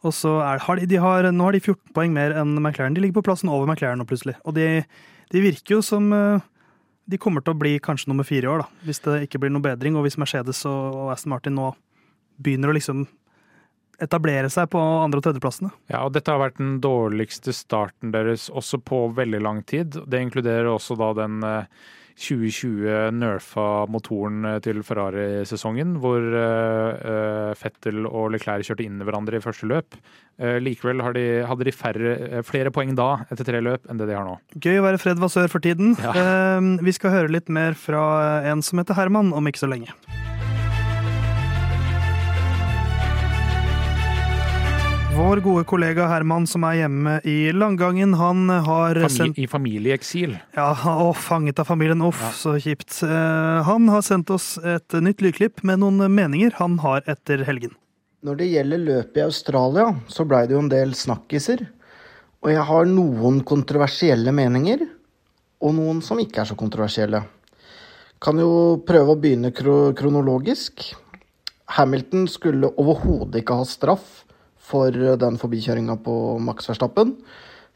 Og 0.05 0.13
så 0.13 0.35
er, 0.45 0.61
har 0.61 0.77
de, 0.77 0.85
de 0.85 1.01
har, 1.01 1.25
Nå 1.33 1.47
har 1.47 1.57
de 1.57 1.63
14 1.63 1.93
poeng 1.95 2.13
mer 2.13 2.37
enn 2.37 2.53
McLaren. 2.61 2.93
De 2.93 3.01
ligger 3.01 3.17
på 3.17 3.25
plassen 3.31 3.49
over 3.49 3.65
McLaren 3.65 3.97
nå, 3.97 4.05
plutselig. 4.09 4.37
Og 4.45 4.53
de, 4.53 4.83
de 5.33 5.41
virker 5.41 5.79
jo 5.79 5.81
som 5.85 6.13
øh, 6.13 6.45
De 7.09 7.17
kommer 7.17 7.41
til 7.41 7.55
å 7.55 7.57
bli 7.57 7.79
kanskje 7.81 8.11
nummer 8.11 8.27
fire 8.27 8.45
i 8.45 8.51
år, 8.51 8.61
da, 8.61 8.85
hvis 8.85 9.01
det 9.07 9.23
ikke 9.25 9.41
blir 9.41 9.55
noe 9.55 9.65
bedring. 9.65 9.97
Og 9.97 10.05
hvis 10.05 10.19
Mercedes 10.21 10.61
og, 10.69 10.83
og 10.93 11.13
Aston 11.15 11.33
Martin 11.33 11.57
nå 11.57 11.71
begynner 12.37 12.69
å 12.69 12.77
liksom 12.77 13.07
etablere 13.99 14.49
seg 14.53 14.69
på 14.71 14.79
andre- 14.79 15.19
og 15.19 15.25
tredjeplassene. 15.25 15.73
Ja, 15.91 16.05
og 16.05 16.13
dette 16.15 16.31
har 16.31 16.39
vært 16.39 16.61
den 16.61 16.77
dårligste 16.83 17.51
starten 17.57 18.13
deres 18.13 18.47
også 18.53 18.79
på 18.79 19.07
veldig 19.17 19.41
lang 19.43 19.63
tid. 19.67 19.97
Det 20.05 20.21
inkluderer 20.23 20.69
også 20.71 20.95
da 20.99 21.09
den 21.17 21.41
eh, 21.43 21.89
2020 22.19 23.15
nerfa 23.15 23.67
motoren 23.91 24.47
til 24.65 24.83
Ferrari-sesongen, 24.85 25.95
hvor 26.03 26.19
uh, 26.19 27.51
Fettel 27.59 28.03
og 28.09 28.33
Leclerc 28.35 28.67
kjørte 28.67 28.85
inn 28.85 28.99
i 28.99 29.07
hverandre 29.07 29.39
i 29.39 29.43
første 29.43 29.69
løp. 29.69 29.99
Likevel 30.39 31.01
de, 31.17 31.23
hadde 31.43 31.65
de 31.67 31.73
færre, 31.75 32.11
flere 32.47 32.71
poeng 32.71 32.93
da, 32.95 33.25
etter 33.27 33.43
tre 33.43 33.59
løp, 33.59 33.89
enn 33.91 33.99
det 33.99 34.07
de 34.07 34.15
har 34.15 34.23
nå. 34.23 34.37
Gøy 34.55 34.79
å 34.79 34.85
være 34.85 35.01
Fred 35.01 35.19
Vasør 35.19 35.51
for 35.51 35.59
tiden. 35.63 35.97
Ja. 35.99 36.61
Vi 36.79 36.95
skal 36.95 37.11
høre 37.17 37.33
litt 37.35 37.51
mer 37.51 37.75
fra 37.75 38.05
en 38.47 38.63
som 38.63 38.79
heter 38.79 38.95
Herman 38.95 39.35
om 39.35 39.51
ikke 39.51 39.65
så 39.65 39.67
lenge. 39.67 39.91
Vår 45.19 45.41
gode 45.43 45.65
kollega 45.67 46.05
Herman 46.07 46.45
som 46.47 46.63
er 46.63 46.77
hjemme 46.77 47.17
i 47.27 47.49
Langangen, 47.51 48.13
han 48.15 48.45
har 48.47 48.95
Famili 48.95 49.09
sendt 49.11 49.39
I 49.41 49.47
familieeksil. 49.51 50.35
Ja, 50.55 50.69
å, 50.71 51.09
fanget 51.11 51.59
av 51.59 51.67
familien. 51.67 51.99
Uff, 52.07 52.21
ja. 52.23 52.29
så 52.37 52.53
kjipt. 52.63 53.01
Eh, 53.03 53.57
han 53.67 53.89
har 53.91 54.05
sendt 54.05 54.31
oss 54.31 54.53
et 54.63 54.95
nytt 55.03 55.19
lydklipp 55.25 55.59
med 55.67 55.81
noen 55.81 56.05
meninger 56.15 56.55
han 56.61 56.77
har 56.85 57.03
etter 57.11 57.43
helgen. 57.43 57.73
Når 58.23 58.39
det 58.39 58.47
gjelder 58.53 58.85
løpet 58.85 59.19
i 59.19 59.25
Australia, 59.25 59.89
så 60.07 60.23
blei 60.29 60.45
det 60.47 60.55
jo 60.55 60.63
en 60.63 60.71
del 60.71 60.95
snakkiser. 60.95 61.65
Og 62.39 62.53
jeg 62.53 62.63
har 62.71 62.87
noen 62.87 63.43
kontroversielle 63.51 64.31
meninger, 64.39 64.87
og 65.59 65.75
noen 65.81 65.99
som 66.05 66.23
ikke 66.23 66.45
er 66.45 66.51
så 66.53 66.59
kontroversielle. 66.63 67.25
Kan 68.23 68.39
jo 68.39 68.79
prøve 68.87 69.17
å 69.17 69.19
begynne 69.19 69.51
kronologisk. 69.51 70.87
Hamilton 71.75 72.31
skulle 72.31 72.71
overhodet 72.79 73.43
ikke 73.43 73.59
ha 73.59 73.67
straff 73.67 74.21
for 74.69 74.93
den 74.93 75.39
forbikjøringa 75.41 75.97
på 76.05 76.15
Max 76.43 76.69
Verstappen. 76.69 77.17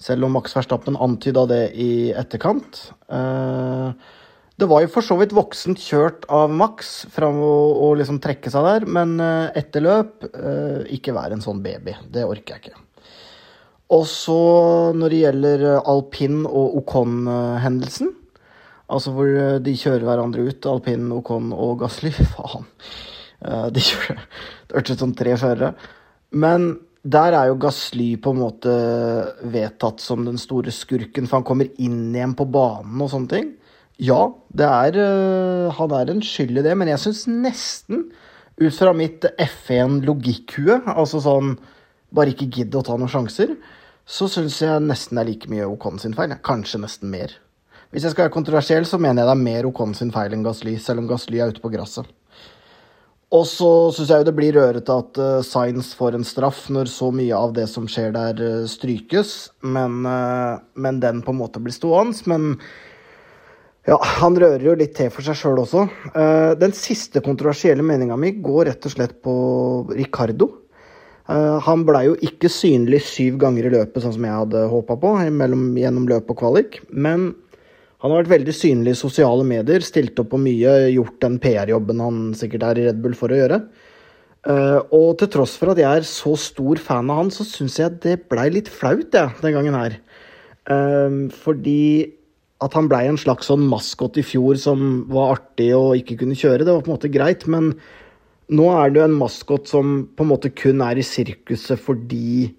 Selv 0.02 0.28
om 0.28 0.36
Max 0.36 0.56
Verstappen 0.56 0.98
antyda 1.00 1.46
det 1.50 1.64
i 1.80 2.12
etterkant. 2.18 2.80
Eh, 3.08 3.90
det 4.60 4.70
var 4.70 4.84
jo 4.84 4.92
for 4.94 5.06
så 5.06 5.18
vidt 5.20 5.34
voksent 5.36 5.82
kjørt 5.82 6.28
av 6.34 6.52
Max 6.54 7.06
fram 7.14 7.40
å 7.42 7.94
liksom 7.98 8.20
trekke 8.24 8.52
seg 8.54 8.68
der, 8.68 8.88
men 8.98 9.16
eh, 9.24 9.54
etter 9.62 9.86
løp 9.86 10.28
eh, 10.30 10.84
ikke 10.98 11.16
være 11.16 11.38
en 11.38 11.46
sånn 11.46 11.64
baby. 11.64 11.96
Det 12.14 12.26
orker 12.28 12.58
jeg 12.58 12.66
ikke. 12.66 12.84
Og 13.94 14.06
så 14.10 14.42
når 14.98 15.14
det 15.14 15.22
gjelder 15.22 15.66
alpin 15.80 16.44
og 16.50 16.78
Ocon-hendelsen, 16.82 18.14
altså 18.94 19.14
hvor 19.14 19.60
de 19.64 19.74
kjører 19.78 20.08
hverandre 20.08 20.48
ut, 20.50 20.70
alpin, 20.70 21.12
Ocon 21.14 21.52
og 21.54 21.84
Gasly 21.84 22.12
Faen. 22.34 22.66
De 23.44 23.82
kjører 23.84 24.22
Det 24.24 24.78
hørtes 24.78 24.96
ut 24.96 25.04
som 25.04 25.14
tre 25.20 25.36
førere. 25.38 25.74
Men 26.34 26.74
der 27.04 27.36
er 27.36 27.50
jo 27.52 27.60
Gasly 27.62 28.14
på 28.24 28.32
en 28.34 28.42
måte 28.42 28.74
vedtatt 29.54 30.02
som 30.02 30.24
den 30.26 30.40
store 30.40 30.72
skurken, 30.74 31.28
for 31.28 31.42
han 31.42 31.48
kommer 31.48 31.70
inn 31.84 32.16
igjen 32.16 32.36
på 32.40 32.48
banen 32.50 33.04
og 33.04 33.12
sånne 33.12 33.32
ting. 33.34 33.52
Ja, 34.02 34.32
er, 34.58 34.98
uh, 34.98 35.74
han 35.78 35.94
er 35.94 36.10
en 36.10 36.24
skyld 36.26 36.58
i 36.58 36.66
det, 36.66 36.74
men 36.80 36.90
jeg 36.90 37.04
syns 37.04 37.26
nesten, 37.30 38.08
ut 38.58 38.76
fra 38.76 38.94
mitt 38.96 39.26
F1-logikkhue, 39.42 40.80
altså 40.94 41.22
sånn 41.24 41.56
bare 42.14 42.34
ikke 42.34 42.50
gidd 42.54 42.76
å 42.78 42.84
ta 42.86 42.96
noen 42.98 43.12
sjanser, 43.12 43.56
så 44.06 44.28
syns 44.30 44.60
jeg 44.62 44.84
nesten 44.84 45.18
det 45.18 45.24
er 45.24 45.30
like 45.32 45.52
mye 45.52 45.68
Ocon 45.70 46.02
sin 46.02 46.16
feil. 46.18 46.34
Kanskje 46.46 46.82
nesten 46.84 47.12
mer. 47.14 47.36
Hvis 47.94 48.08
jeg 48.08 48.14
skal 48.16 48.28
være 48.28 48.36
kontroversiell, 48.36 48.88
så 48.90 49.00
mener 49.02 49.22
jeg 49.22 49.30
det 49.30 49.36
er 49.36 49.46
mer 49.46 49.70
Ocon 49.70 49.96
sin 49.98 50.12
feil 50.14 50.34
enn 50.34 50.46
Gasly, 50.46 50.76
selv 50.82 51.04
om 51.04 51.10
Gasly 51.12 51.42
er 51.42 51.54
ute 51.54 51.64
på 51.64 51.72
gresset. 51.74 52.10
Og 53.34 53.48
så 53.50 53.68
syns 53.96 54.12
jeg 54.12 54.22
jo 54.22 54.28
det 54.28 54.36
blir 54.38 54.54
rørete 54.54 54.94
at 54.94 55.18
uh, 55.18 55.42
Science 55.46 55.98
får 55.98 56.18
en 56.18 56.26
straff 56.28 56.68
når 56.74 56.92
så 56.92 57.10
mye 57.16 57.34
av 57.34 57.56
det 57.56 57.66
som 57.72 57.88
skjer 57.90 58.14
der, 58.14 58.38
uh, 58.38 58.66
strykes. 58.70 59.32
Men, 59.66 60.04
uh, 60.06 60.62
men, 60.78 61.00
den 61.02 61.24
på 61.26 61.34
en 61.34 61.40
måte 61.42 61.62
blir 61.64 61.74
stående. 61.74 62.20
Men 62.30 62.52
ja, 63.90 63.98
han 64.22 64.38
rører 64.38 64.68
jo 64.68 64.76
litt 64.78 64.94
til 65.00 65.10
for 65.12 65.26
seg 65.26 65.36
sjøl 65.36 65.64
også. 65.66 65.82
Den 66.56 66.72
siste 66.78 67.20
kontroversielle 67.26 67.84
meninga 67.84 68.16
mi 68.16 68.30
går 68.40 68.70
rett 68.70 68.86
og 68.88 68.94
slett 68.94 69.18
på 69.26 69.34
Ricardo. 69.90 70.48
han 71.28 71.84
blei 71.84 72.06
jo 72.06 72.14
ikke 72.24 72.48
synlig 72.48 73.02
syv 73.04 73.42
ganger 73.42 73.68
i 73.68 73.74
løpet, 73.74 74.00
sånn 74.06 74.16
som 74.16 74.24
jeg 74.24 74.38
hadde 74.38 74.62
håpa 74.72 74.96
på, 75.02 75.12
mellom, 75.36 75.66
gjennom 75.76 76.08
løp 76.08 76.32
og 76.32 76.40
kvalik. 76.40 76.80
Men 76.96 77.34
han 78.04 78.12
har 78.12 78.20
vært 78.20 78.34
veldig 78.34 78.54
synlig 78.56 78.98
i 78.98 79.00
sosiale 79.00 79.46
medier, 79.48 79.84
stilt 79.86 80.18
opp 80.20 80.34
på 80.34 80.40
mye, 80.44 80.74
gjort 80.92 81.22
den 81.24 81.38
PR-jobben 81.40 82.02
han 82.04 82.18
sikkert 82.36 82.66
er 82.68 82.82
i 82.82 82.88
Red 82.90 83.00
Bull 83.04 83.16
for 83.16 83.32
å 83.32 83.38
gjøre. 83.40 83.62
Uh, 84.44 84.84
og 84.92 85.14
til 85.22 85.30
tross 85.32 85.54
for 85.56 85.72
at 85.72 85.80
jeg 85.80 86.02
er 86.02 86.04
så 86.08 86.34
stor 86.36 86.82
fan 86.84 87.08
av 87.14 87.22
han, 87.22 87.32
så 87.32 87.48
syns 87.48 87.80
jeg 87.80 87.96
det 88.04 88.18
blei 88.28 88.50
litt 88.52 88.68
flaut, 88.68 89.08
jeg, 89.16 89.32
den 89.40 89.56
gangen 89.56 89.80
her. 89.80 89.96
Uh, 90.68 91.32
fordi 91.46 92.12
at 92.64 92.76
han 92.76 92.90
blei 92.92 93.06
en 93.08 93.20
slags 93.20 93.48
sånn 93.48 93.64
maskot 93.72 94.20
i 94.20 94.26
fjor 94.28 94.60
som 94.60 95.06
var 95.12 95.38
artig 95.38 95.72
og 95.76 95.96
ikke 96.00 96.20
kunne 96.26 96.36
kjøre, 96.36 96.68
det 96.68 96.76
var 96.76 96.84
på 96.84 96.92
en 96.92 96.98
måte 96.98 97.12
greit, 97.12 97.48
men 97.48 97.72
nå 98.52 98.68
er 98.76 98.92
det 98.92 99.00
jo 99.00 99.08
en 99.08 99.20
maskot 99.24 99.72
som 99.72 99.96
på 100.12 100.28
en 100.28 100.34
måte 100.36 100.52
kun 100.52 100.84
er 100.84 101.00
i 101.00 101.08
sirkuset 101.08 101.80
fordi 101.80 102.52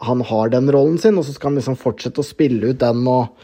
han 0.00 0.24
har 0.24 0.52
den 0.52 0.72
rollen 0.72 0.96
sin, 1.00 1.20
og 1.20 1.28
så 1.28 1.36
skal 1.36 1.52
han 1.52 1.60
liksom 1.60 1.76
fortsette 1.76 2.22
å 2.22 2.26
spille 2.26 2.72
ut 2.72 2.80
den 2.80 3.04
og 3.04 3.36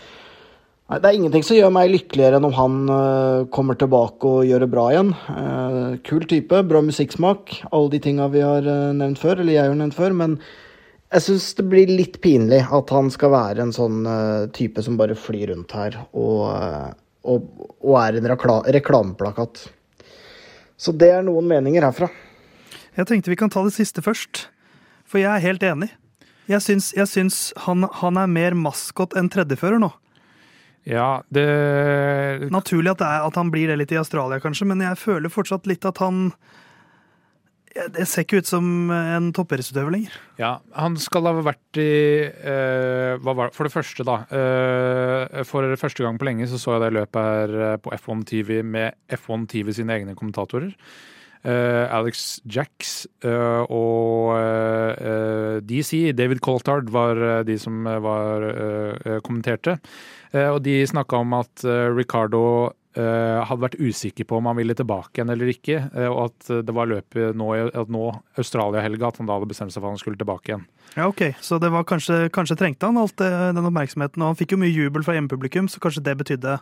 Nei, 0.85 0.99
Det 1.01 1.09
er 1.09 1.17
ingenting 1.17 1.45
som 1.47 1.57
gjør 1.57 1.71
meg 1.73 1.93
lykkeligere 1.95 2.37
enn 2.39 2.45
om 2.45 2.57
han 2.59 2.75
uh, 2.93 3.47
kommer 3.55 3.79
tilbake 3.81 4.29
og 4.29 4.45
gjør 4.45 4.67
det 4.67 4.71
bra 4.75 4.85
igjen. 4.93 5.15
Uh, 5.33 5.95
kul 6.05 6.27
type, 6.29 6.61
bra 6.69 6.83
musikksmak, 6.85 7.55
alle 7.71 7.95
de 7.95 8.03
tinga 8.05 8.29
vi 8.35 8.43
har 8.45 8.69
uh, 8.69 8.93
nevnt 8.93 9.21
før, 9.23 9.41
eller 9.41 9.57
jeg 9.57 9.71
har 9.71 9.79
nevnt 9.79 9.97
før. 9.97 10.13
Men 10.19 10.37
jeg 11.09 11.25
syns 11.25 11.49
det 11.57 11.65
blir 11.73 11.89
litt 11.89 12.21
pinlig 12.21 12.61
at 12.69 12.93
han 12.93 13.09
skal 13.15 13.33
være 13.33 13.65
en 13.65 13.73
sånn 13.73 14.05
type 14.57 14.83
som 14.83 14.97
bare 14.99 15.15
flyr 15.15 15.53
rundt 15.53 15.71
her 15.77 15.95
og, 16.11 16.41
og, 17.23 17.45
og 17.79 17.99
er 18.01 18.19
en 18.19 18.27
rekla 18.33 18.57
reklameplakat. 18.75 19.63
Så 20.75 20.91
det 20.99 21.13
er 21.15 21.23
noen 21.23 21.47
meninger 21.47 21.87
herfra. 21.87 22.11
Jeg 22.99 23.07
tenkte 23.07 23.31
vi 23.31 23.39
kan 23.39 23.53
ta 23.53 23.63
det 23.63 23.77
siste 23.77 24.03
først, 24.03 24.49
for 25.07 25.23
jeg 25.23 25.31
er 25.31 25.47
helt 25.47 25.63
enig. 25.63 25.93
Jeg 26.51 26.67
syns, 26.67 26.91
jeg 26.99 27.09
syns 27.09 27.45
han, 27.69 27.87
han 28.03 28.19
er 28.21 28.35
mer 28.35 28.59
maskot 28.59 29.15
enn 29.17 29.31
tredjefører 29.33 29.79
nå. 29.81 29.95
Ja, 30.85 31.23
det 31.33 31.45
Naturlig 32.53 32.93
at, 32.93 33.01
det 33.01 33.09
er, 33.09 33.25
at 33.25 33.39
han 33.41 33.51
blir 33.53 33.71
det 33.71 33.79
litt 33.81 33.95
i 33.95 34.01
Australia, 34.01 34.41
kanskje, 34.43 34.69
men 34.69 34.85
jeg 34.85 35.01
føler 35.01 35.33
fortsatt 35.33 35.69
litt 35.71 35.87
at 35.89 36.03
han 36.05 36.29
det 37.75 38.05
ser 38.07 38.23
ikke 38.23 38.39
ut 38.39 38.47
som 38.47 38.67
en 38.95 39.33
toppidrettsutøver 39.35 39.97
lenger. 39.97 40.13
Ja, 40.39 40.53
han 40.79 40.95
skal 41.03 41.27
ha 41.27 41.33
vært 41.43 41.81
i 41.83 41.89
uh, 42.31 43.49
For 43.51 43.67
det 43.67 43.73
første, 43.75 44.07
da. 44.07 44.21
Uh, 44.31 45.43
for 45.49 45.75
første 45.81 46.07
gang 46.07 46.21
på 46.21 46.29
lenge 46.29 46.47
så 46.51 46.61
så 46.61 46.77
jeg 46.77 46.85
det 46.85 46.93
løpet 46.95 47.27
her 47.27 47.57
eh, 47.67 47.81
på 47.83 47.91
F1 47.97 48.23
TV 48.31 48.61
med 48.63 48.95
F1 49.11 49.49
TV 49.51 49.73
sine 49.75 49.99
egne 49.99 50.15
kommentatorer. 50.15 50.71
Uh, 51.45 51.85
Alex 51.93 52.41
Jacks 52.49 53.05
og 53.25 54.33
DC, 55.69 56.15
David 56.17 56.41
Coltard, 56.45 56.89
var 56.93 57.45
de 57.45 57.59
som 57.61 57.85
var, 57.85 58.49
kommenterte. 59.25 59.79
Eh, 60.35 60.51
og 60.51 60.63
de 60.65 60.81
snakka 60.89 61.21
om 61.23 61.37
at 61.39 61.65
eh, 61.67 61.91
Ricardo 61.95 62.43
eh, 62.99 63.41
hadde 63.47 63.63
vært 63.63 63.79
usikker 63.79 64.27
på 64.27 64.41
om 64.41 64.49
han 64.51 64.59
ville 64.59 64.75
tilbake 64.77 65.21
igjen 65.21 65.31
eller 65.35 65.53
ikke. 65.53 65.81
Og 66.09 66.21
at 66.27 66.51
det 66.67 66.75
var 66.75 66.91
løpet 66.91 67.39
nå, 67.39 67.51
nå 67.95 68.07
Australia-helga 68.41 69.13
at 69.13 69.21
han 69.23 69.31
da 69.31 69.39
hadde 69.39 69.51
bestemt 69.53 69.75
seg 69.75 69.83
for 69.83 69.91
at 69.91 69.97
han 69.97 70.03
skulle 70.03 70.21
tilbake 70.21 70.53
igjen. 70.53 70.67
Ja, 70.95 71.07
ok. 71.09 71.27
Så 71.43 71.61
det 71.63 71.71
var 71.75 71.87
kanskje, 71.89 72.27
kanskje 72.35 72.59
trengte 72.59 72.91
han 72.91 72.99
alt 73.01 73.19
den 73.21 73.71
oppmerksomheten. 73.71 74.23
Og 74.23 74.35
han 74.35 74.41
fikk 74.41 74.55
jo 74.55 74.61
mye 74.63 74.75
jubel 74.75 75.07
fra 75.07 75.17
hjemmepublikum, 75.17 75.71
så 75.71 75.83
kanskje 75.83 76.05
det 76.07 76.19
betydde 76.23 76.59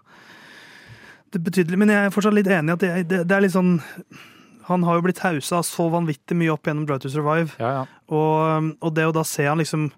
det 1.33 1.41
betydelig, 1.41 1.79
Men 1.81 1.89
jeg 1.89 2.07
er 2.07 2.13
fortsatt 2.13 2.35
litt 2.37 2.49
enig 2.53 2.69
i 2.69 2.75
at 2.75 2.83
det, 2.83 2.89
det, 3.09 3.19
det, 3.25 3.37
er 3.37 3.41
litt 3.41 3.55
sånn 3.55 3.79
Han 4.69 4.85
har 4.87 4.99
jo 4.99 5.07
blitt 5.07 5.23
hausa 5.25 5.63
så 5.67 5.89
vanvittig 5.93 6.37
mye 6.39 6.53
opp 6.55 6.69
gjennom 6.69 6.87
Drive 6.89 7.05
to 7.05 7.11
Survive. 7.13 7.57
Ja, 7.63 7.73
ja. 7.81 7.83
Og, 8.13 8.73
og 8.83 8.95
det 8.97 9.09
å 9.09 9.15
da 9.17 9.25
se 9.27 9.47
han 9.49 9.63
liksom 9.63 9.91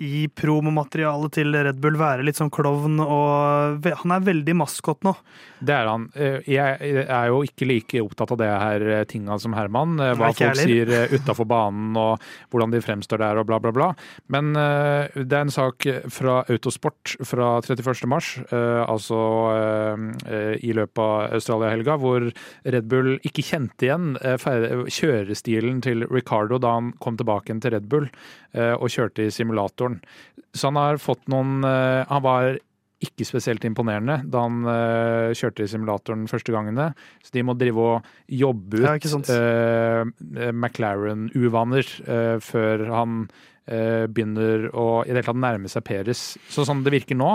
i 0.00 0.26
promomaterialet 0.28 1.34
til 1.36 1.54
Red 1.54 1.80
Bull 1.82 1.98
være 2.00 2.24
litt 2.26 2.38
sånn 2.38 2.52
klovn, 2.52 2.98
og 3.02 3.84
han 4.02 4.14
er 4.16 4.24
veldig 4.26 4.56
maskot 4.62 5.04
nå. 5.06 5.14
Det 5.62 5.74
er 5.74 5.86
han. 5.86 6.08
Eh, 6.18 6.40
jeg 6.50 7.04
er 7.04 7.28
jo 7.30 7.42
ikke 7.46 7.68
like 7.68 8.02
opptatt 8.02 8.32
av 8.34 8.40
det 8.40 8.48
her 8.50 8.84
eh, 8.96 9.04
tinga 9.08 9.36
som 9.42 9.54
Herman. 9.54 9.94
Eh, 10.02 10.14
hva 10.18 10.32
folk 10.34 10.58
sier 10.58 10.90
utafor 11.12 11.46
banen 11.48 11.94
og 11.98 12.22
hvordan 12.50 12.74
de 12.74 12.82
fremstår 12.82 13.22
der 13.22 13.40
og 13.40 13.46
bla, 13.50 13.60
bla, 13.62 13.72
bla. 13.74 13.90
Men 14.32 14.52
det 14.54 15.36
er 15.36 15.44
en 15.44 15.52
sak 15.52 15.86
fra 16.12 16.40
Autosport 16.50 17.14
fra 17.26 17.54
31. 17.62 18.06
mars, 18.10 18.34
altså 18.52 19.18
i 20.62 20.72
løpet 20.74 21.00
av 21.02 21.36
Australia-helga, 21.38 21.96
hvor 22.00 22.26
Red 22.64 22.88
Bull 22.90 23.14
ikke 23.26 23.44
kjente 23.46 23.86
igjen 23.88 24.16
kjørestilen 24.18 25.82
til 25.84 26.06
Ricardo 26.10 26.60
da 26.62 26.76
han 26.78 26.92
kom 27.02 27.18
tilbake 27.20 27.54
til 27.62 27.74
Red 27.74 27.88
Bull 27.92 28.08
og 28.52 28.88
kjørte 28.92 29.26
i 29.26 29.32
simulatoren. 29.82 30.00
Så 30.52 30.68
han 30.68 30.76
har 30.76 31.00
fått 31.00 31.28
noen 31.32 31.64
Han 31.64 32.22
var 32.22 32.58
ikke 33.02 33.24
spesielt 33.26 33.64
imponerende 33.66 34.20
da 34.30 34.44
han 34.44 34.60
uh, 34.62 35.34
kjørte 35.34 35.64
i 35.64 35.70
simulatoren 35.70 36.28
første 36.30 36.52
gangene. 36.54 36.92
Så 37.24 37.34
de 37.34 37.42
må 37.42 37.56
drive 37.58 37.82
og 37.82 38.12
jobbe 38.30 38.78
ut 38.78 39.16
uh, 39.32 40.06
McLaren-uvaner 40.52 41.88
uh, 42.06 42.36
før 42.38 42.86
han 42.92 43.24
begynner 43.62 44.64
å 44.74 45.04
i 45.06 45.12
det 45.12 45.20
hele 45.20 45.26
tatt 45.28 45.38
nærme 45.38 45.68
seg 45.70 45.84
Peres. 45.86 46.22
Så 46.50 46.64
sånn 46.66 46.80
det 46.82 46.90
virker 46.90 47.14
nå, 47.14 47.28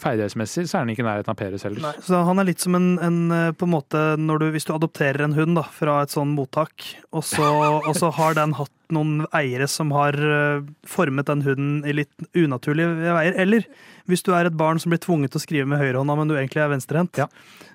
ferdighetsmessig 0.00 0.66
så 0.66 0.78
er 0.78 0.84
han 0.84 0.92
ikke 0.92 1.04
i 1.04 1.06
nærheten 1.06 1.32
av 1.32 1.38
Peres 1.38 1.64
heller. 1.66 1.82
Nei, 1.84 1.92
så 2.04 2.20
han 2.26 2.40
er 2.40 2.48
litt 2.48 2.62
som 2.62 2.76
en, 2.78 2.88
en 3.02 3.18
eh, 3.34 3.52
på 3.56 3.68
en 3.68 3.72
måte 3.72 4.02
når 4.20 4.42
du, 4.42 4.46
Hvis 4.54 4.68
du 4.68 4.74
adopterer 4.76 5.24
en 5.26 5.36
hund 5.36 5.56
da, 5.58 5.64
fra 5.72 6.00
et 6.04 6.14
sånn 6.14 6.34
mottak, 6.36 6.86
og 7.12 7.24
så, 7.26 7.46
og 7.78 7.92
så 7.98 8.12
har 8.18 8.36
den 8.38 8.56
hatt 8.58 8.72
noen 8.94 9.26
eiere 9.34 9.66
som 9.70 9.90
har 9.94 10.14
eh, 10.14 10.62
formet 10.86 11.26
den 11.26 11.42
hunden 11.46 11.84
i 11.88 11.92
litt 11.92 12.26
unaturlige 12.36 12.94
veier, 13.16 13.34
eller 13.42 13.66
hvis 14.06 14.22
du 14.22 14.32
er 14.36 14.46
et 14.46 14.56
barn 14.56 14.78
som 14.82 14.90
blir 14.92 15.02
tvunget 15.02 15.32
til 15.34 15.40
å 15.40 15.44
skrive 15.46 15.66
med 15.70 15.80
høyrehånda, 15.82 16.16
men 16.18 16.28
du 16.30 16.34
egentlig 16.36 16.62
er 16.62 16.70
venstrehendt, 16.72 17.18
Ja. 17.18 17.26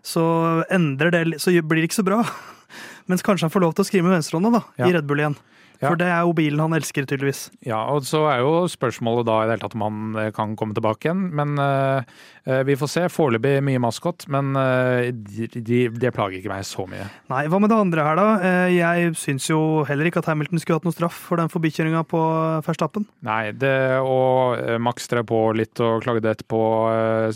så 0.04 0.64
Så 0.68 1.52
blir 1.62 1.82
det 1.82 1.90
ikke 1.90 2.02
så 2.04 2.08
bra. 2.08 2.24
Mens 3.08 3.22
kanskje 3.22 3.48
han 3.48 3.52
får 3.52 3.62
lov 3.62 3.74
til 3.76 3.84
å 3.84 3.90
skrive 3.90 4.08
med 4.08 4.18
venstrehånda 4.20 4.52
da, 4.52 4.64
Ja. 4.78 4.88
i 4.88 4.94
Red 4.94 5.08
Bull 5.08 5.20
igjen. 5.20 5.36
For 5.82 5.98
det 5.98 6.08
er 6.14 6.22
jo 6.22 6.34
bilen 6.38 6.62
han 6.62 6.76
elsker, 6.78 7.08
tydeligvis. 7.10 7.48
Ja, 7.66 7.80
og 7.90 8.06
så 8.06 8.22
er 8.30 8.44
jo 8.44 8.68
spørsmålet 8.70 9.26
da 9.26 9.40
i 9.42 9.48
det 9.48 9.56
hele 9.56 9.64
tatt 9.64 9.78
om 9.78 9.86
han 9.88 10.20
eh, 10.22 10.30
kan 10.36 10.54
komme 10.60 10.78
tilbake 10.78 11.08
igjen. 11.08 11.24
Men 11.38 11.58
eh, 11.62 12.62
vi 12.68 12.78
får 12.78 12.92
se. 12.92 13.06
Foreløpig 13.12 13.56
mye 13.66 13.82
maskot, 13.82 14.28
men 14.32 14.54
eh, 14.60 15.10
de, 15.12 15.50
de, 15.58 15.82
det 15.90 16.14
plager 16.14 16.38
ikke 16.38 16.54
meg 16.54 16.68
så 16.70 16.86
mye. 16.90 17.08
Nei, 17.34 17.42
hva 17.50 17.62
med 17.64 17.74
det 17.74 17.80
andre 17.82 18.06
her, 18.06 18.22
da? 18.22 18.52
Jeg 18.72 19.16
syns 19.20 19.50
jo 19.50 19.60
heller 19.90 20.08
ikke 20.08 20.22
at 20.22 20.30
Hamilton 20.30 20.62
skulle 20.62 20.80
hatt 20.80 20.88
noe 20.88 20.96
straff 20.96 21.18
for 21.32 21.42
den 21.42 21.52
forbikjøringa 21.52 22.06
på 22.12 22.22
Verstappen. 22.68 23.08
Nei, 23.26 23.42
det 23.58 23.74
og 24.06 24.62
Max 24.84 25.10
drev 25.12 25.26
på 25.32 25.42
litt 25.58 25.82
og 25.84 26.06
klagde 26.06 26.32
etterpå, 26.32 26.62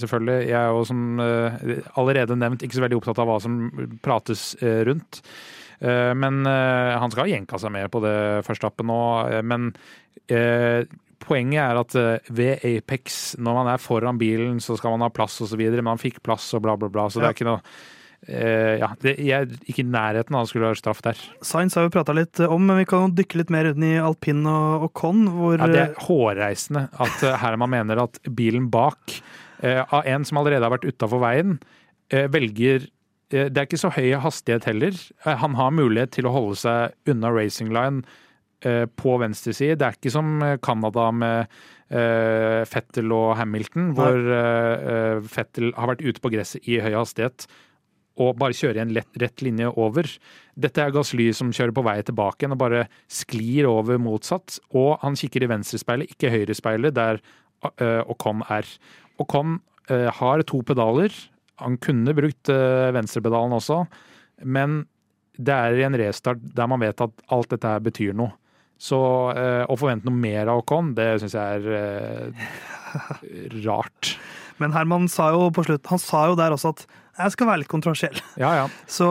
selvfølgelig. 0.02 0.38
Jeg 0.52 0.60
er 0.62 0.72
jo 0.72 0.86
som 0.88 1.04
allerede 1.98 2.38
nevnt 2.40 2.66
ikke 2.66 2.78
så 2.78 2.86
veldig 2.86 3.02
opptatt 3.02 3.22
av 3.24 3.30
hva 3.30 3.42
som 3.44 3.60
prates 4.06 4.54
rundt. 4.62 5.24
Eh, 5.86 6.12
Men 6.18 6.42
eh, 6.50 6.94
han 7.00 7.14
skal 7.14 7.28
ha 7.28 7.32
jenka 7.36 7.60
seg 7.62 7.74
med 7.76 7.92
på 7.94 8.02
det 8.06 8.16
Verstappen 8.48 8.90
nå. 8.90 9.02
eh, 9.30 9.44
Men 9.46 9.72
poenget 11.26 11.62
er 11.62 11.80
at 11.80 11.96
ved 12.34 12.64
Apex, 12.66 13.36
når 13.42 13.60
man 13.60 13.68
er 13.74 13.82
foran 13.82 14.18
bilen, 14.22 14.58
så 14.62 14.78
skal 14.78 14.96
man 14.96 15.06
ha 15.06 15.14
plass 15.14 15.38
osv. 15.42 15.62
Men 15.62 15.94
han 15.96 16.02
fikk 16.02 16.22
plass 16.26 16.48
og 16.58 16.66
bla, 16.66 16.76
bla, 16.78 16.90
bla. 16.92 17.08
Så 17.10 17.22
det 17.22 17.30
er 17.32 17.38
ikke 17.38 17.52
noe 17.54 17.62
Uh, 18.26 18.80
ja, 18.82 18.88
det, 19.04 19.12
jeg 19.22 19.36
er 19.38 19.52
ikke 19.70 19.84
i 19.84 19.86
nærheten 19.86 20.34
av 20.34 20.48
å 20.48 20.50
skulle 20.50 20.72
ha 20.72 20.78
straff 20.78 20.98
der. 21.06 21.20
Science 21.46 21.78
har 21.78 21.86
vi 21.86 21.92
prata 21.94 22.16
litt 22.16 22.40
om, 22.42 22.64
men 22.66 22.80
vi 22.80 22.88
kan 22.90 23.12
dykke 23.14 23.38
litt 23.38 23.52
mer 23.54 23.68
inn 23.70 23.84
i 23.86 23.92
alpin 24.02 24.40
og, 24.50 24.88
og 24.88 24.94
con, 24.98 25.20
hvor 25.30 25.60
Ja, 25.60 25.68
det 25.70 25.82
er 25.84 25.92
hårreisende 26.08 26.88
at 27.06 27.22
Herman 27.44 27.70
mener 27.76 28.02
at 28.02 28.18
bilen 28.26 28.72
bak, 28.74 29.14
uh, 29.62 29.84
av 29.84 30.10
en 30.10 30.26
som 30.26 30.42
allerede 30.42 30.66
har 30.66 30.74
vært 30.74 30.90
utafor 30.90 31.22
veien, 31.22 31.60
velger 32.10 32.88
Det 33.34 33.58
er 33.58 33.66
ikke 33.66 33.80
så 33.82 33.90
høy 33.96 34.12
hastighet 34.22 34.68
heller. 34.70 34.94
Eh, 35.26 35.36
Han 35.42 35.56
har 35.58 35.72
mulighet 35.74 36.12
til 36.18 36.28
å 36.30 36.34
holde 36.36 36.56
seg 36.62 36.94
unna 37.10 37.32
racing 37.34 37.72
line 37.74 38.04
eh, 38.62 38.86
på 38.86 39.16
venstre 39.22 39.54
side. 39.58 39.80
Det 39.82 39.88
er 39.88 39.98
ikke 39.98 40.14
som 40.14 40.36
eh, 40.46 40.58
Canada 40.62 41.08
med 41.12 41.48
eh, 41.90 42.62
Fettel 42.70 43.10
og 43.16 43.34
Hamilton, 43.40 43.94
hvor 43.98 44.14
eh, 44.20 44.90
eh, 44.94 45.22
Fettel 45.26 45.72
har 45.78 45.90
vært 45.94 46.06
ute 46.06 46.22
på 46.22 46.32
gresset 46.36 46.70
i 46.70 46.78
høy 46.86 46.94
hastighet 46.94 47.48
og 48.16 48.38
bare 48.40 48.56
kjører 48.56 48.78
i 48.78 48.84
en 48.86 48.94
lett, 48.96 49.10
rett 49.20 49.42
linje 49.44 49.68
over. 49.76 50.08
Dette 50.56 50.80
er 50.86 50.94
Gasly 50.96 51.26
som 51.36 51.50
kjører 51.52 51.74
på 51.76 51.84
vei 51.84 51.98
tilbake 52.08 52.46
igjen 52.46 52.54
og 52.56 52.62
bare 52.62 52.86
sklir 53.12 53.68
over 53.68 53.98
motsatt. 54.00 54.56
Og 54.72 54.94
han 55.02 55.18
kikker 55.20 55.44
i 55.44 55.50
venstrespeilet, 55.52 56.14
ikke 56.14 56.32
høyrespeilet, 56.32 56.96
der 56.96 57.20
Ocon 58.08 58.46
er. 58.48 58.70
Ocon 59.20 59.58
har 59.92 60.46
to 60.48 60.62
pedaler. 60.64 61.12
Han 61.64 61.78
kunne 61.82 62.16
brukt 62.18 62.52
uh, 62.52 62.92
venstrepedalen 62.96 63.56
også, 63.56 63.84
men 64.44 64.84
det 65.36 65.54
er 65.54 65.78
i 65.78 65.86
en 65.88 65.98
restart 66.00 66.42
der 66.56 66.68
man 66.72 66.84
vet 66.84 67.02
at 67.04 67.24
alt 67.32 67.52
dette 67.52 67.70
her 67.70 67.84
betyr 67.84 68.16
noe. 68.16 68.36
Så 68.76 68.98
uh, 69.32 69.64
å 69.72 69.78
forvente 69.80 70.08
noe 70.10 70.20
mer 70.20 70.52
av 70.52 70.64
Ocon, 70.64 70.94
det 70.98 71.14
syns 71.22 71.36
jeg 71.38 71.62
er 71.62 72.32
uh, 72.36 72.50
rart. 73.68 74.16
Men 74.60 74.76
Herman 74.76 75.08
sa 75.12 75.32
jo 75.36 75.50
på 75.56 75.66
slutt, 75.68 75.88
han 75.92 76.02
sa 76.02 76.28
jo 76.32 76.38
der 76.40 76.56
også 76.56 76.74
at 76.76 76.86
jeg 77.16 77.32
skal 77.32 77.48
være 77.48 77.62
litt 77.64 77.72
kontroversiell. 77.72 78.18
Ja, 78.40 78.52
ja. 78.60 78.66
Så 78.98 79.08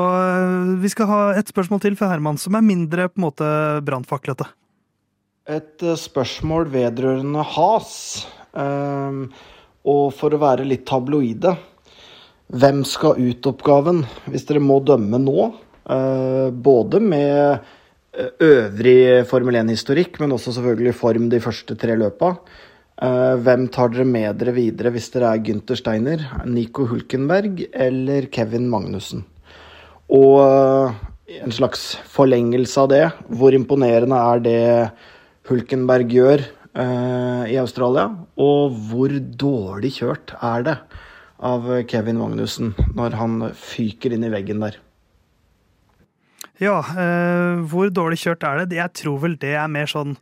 vi 0.81 0.91
skal 0.93 1.09
ha 1.09 1.23
et 1.39 1.49
spørsmål 1.49 1.81
til 1.85 1.97
fra 2.01 2.11
Herman, 2.13 2.41
som 2.41 2.57
er 2.57 2.65
mindre 2.65 3.09
på 3.09 3.21
en 3.21 3.27
måte 3.29 3.49
brannfaklete. 3.85 4.49
Et 5.45 5.85
eh, 5.85 5.99
spørsmål 6.01 6.71
vedrørende 6.73 7.45
has. 7.55 7.93
Um, 8.55 9.27
og 9.85 10.15
for 10.17 10.33
å 10.33 10.41
være 10.41 10.65
litt 10.65 10.87
tabloide 10.89 11.53
Hvem 12.53 12.83
skal 12.85 13.17
ut-oppgaven, 13.17 14.03
hvis 14.29 14.45
dere 14.45 14.61
må 14.61 14.77
dømme 14.85 15.17
nå? 15.17 15.47
Eh, 15.89 16.51
både 16.53 16.99
med 17.01 17.63
eh, 18.13 18.35
øvrig 18.45 19.25
Formel 19.31 19.57
1-historikk, 19.63 20.19
men 20.21 20.35
også 20.37 20.53
selvfølgelig 20.53 20.93
form 20.99 21.31
de 21.33 21.41
første 21.41 21.77
tre 21.81 21.97
løpa. 21.97 22.35
Eh, 23.01 23.41
hvem 23.41 23.65
tar 23.73 23.95
dere 23.95 24.05
med 24.05 24.37
dere 24.43 24.53
videre 24.59 24.93
hvis 24.93 25.09
dere 25.15 25.31
er 25.33 25.41
Gunther 25.47 25.81
Steiner, 25.81 26.27
Nico 26.45 26.85
Hulkenberg 26.91 27.65
eller 27.73 28.29
Kevin 28.29 28.69
Magnussen? 28.69 29.25
Og 30.13 30.93
en 31.25 31.57
slags 31.57 31.95
forlengelse 32.13 32.77
av 32.85 32.91
det, 32.93 33.07
hvor 33.33 33.57
imponerende 33.57 34.21
er 34.21 34.45
det 34.45 34.61
Hulkenberg 35.49 36.13
gjør 36.13 36.45
i 37.49 37.57
Australia? 37.57 38.11
Og 38.37 38.77
hvor 38.91 39.17
dårlig 39.17 39.95
kjørt 39.97 40.37
er 40.45 40.69
det 40.69 40.77
av 41.45 41.69
Kevin 41.91 42.19
Magnussen 42.21 42.73
når 42.97 43.19
han 43.21 43.39
fyker 43.59 44.15
inn 44.17 44.27
i 44.27 44.33
veggen 44.33 44.65
der? 44.65 44.81
Ja, 46.63 46.79
eh, 46.81 47.63
hvor 47.69 47.91
dårlig 47.91 48.21
kjørt 48.23 48.45
er 48.47 48.63
det? 48.63 48.79
Jeg 48.79 48.95
tror 49.01 49.21
vel 49.25 49.39
det 49.43 49.57
er 49.59 49.71
mer 49.71 49.91
sånn 49.91 50.17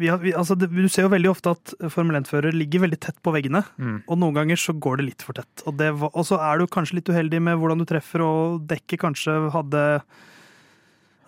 vi 0.00 0.08
har, 0.08 0.16
vi, 0.22 0.32
altså, 0.32 0.54
det, 0.56 0.70
Du 0.72 0.88
ser 0.88 1.04
jo 1.04 1.12
veldig 1.12 1.28
ofte 1.28 1.52
at 1.52 1.74
Formel 1.92 2.16
1-fører 2.22 2.54
ligger 2.56 2.86
veldig 2.86 2.98
tett 3.04 3.18
på 3.20 3.34
veggene. 3.34 3.60
Mm. 3.76 3.98
Og 4.08 4.16
noen 4.16 4.38
ganger 4.38 4.56
så 4.56 4.72
går 4.72 4.96
det 4.96 5.04
litt 5.10 5.24
for 5.26 5.36
tett. 5.36 5.64
Og, 5.68 5.74
det, 5.76 5.90
og 5.92 6.22
så 6.24 6.38
er 6.40 6.56
du 6.56 6.70
kanskje 6.72 6.96
litt 6.96 7.10
uheldig 7.12 7.42
med 7.44 7.60
hvordan 7.60 7.82
du 7.82 7.84
treffer, 7.88 8.24
og 8.24 8.62
dekket 8.70 9.02
kanskje 9.02 9.34
hadde 9.52 9.82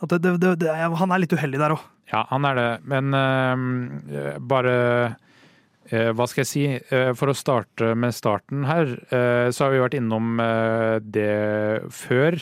at 0.03 0.14
det, 0.14 0.22
det, 0.24 0.33
det, 0.41 0.55
det, 0.64 0.70
Han 0.99 1.12
er 1.12 1.20
litt 1.20 1.37
uheldig 1.37 1.61
der 1.61 1.76
òg. 1.76 1.85
Ja, 2.14 2.24
han 2.33 2.49
er 2.49 2.59
det. 2.59 2.70
Men 2.89 3.12
øh, 3.12 4.41
bare 4.41 4.72
eh, 4.72 5.20
Hva 5.93 6.24
skal 6.30 6.43
jeg 6.43 6.49
si? 6.49 6.62
Eh, 6.72 7.11
for 7.18 7.28
å 7.28 7.36
starte 7.36 7.93
med 7.99 8.14
starten 8.16 8.64
her, 8.64 8.95
eh, 9.12 9.49
så 9.53 9.66
har 9.66 9.74
vi 9.74 9.82
vært 9.82 9.99
innom 9.99 10.40
eh, 10.40 11.01
det 11.05 11.90
før. 11.93 12.38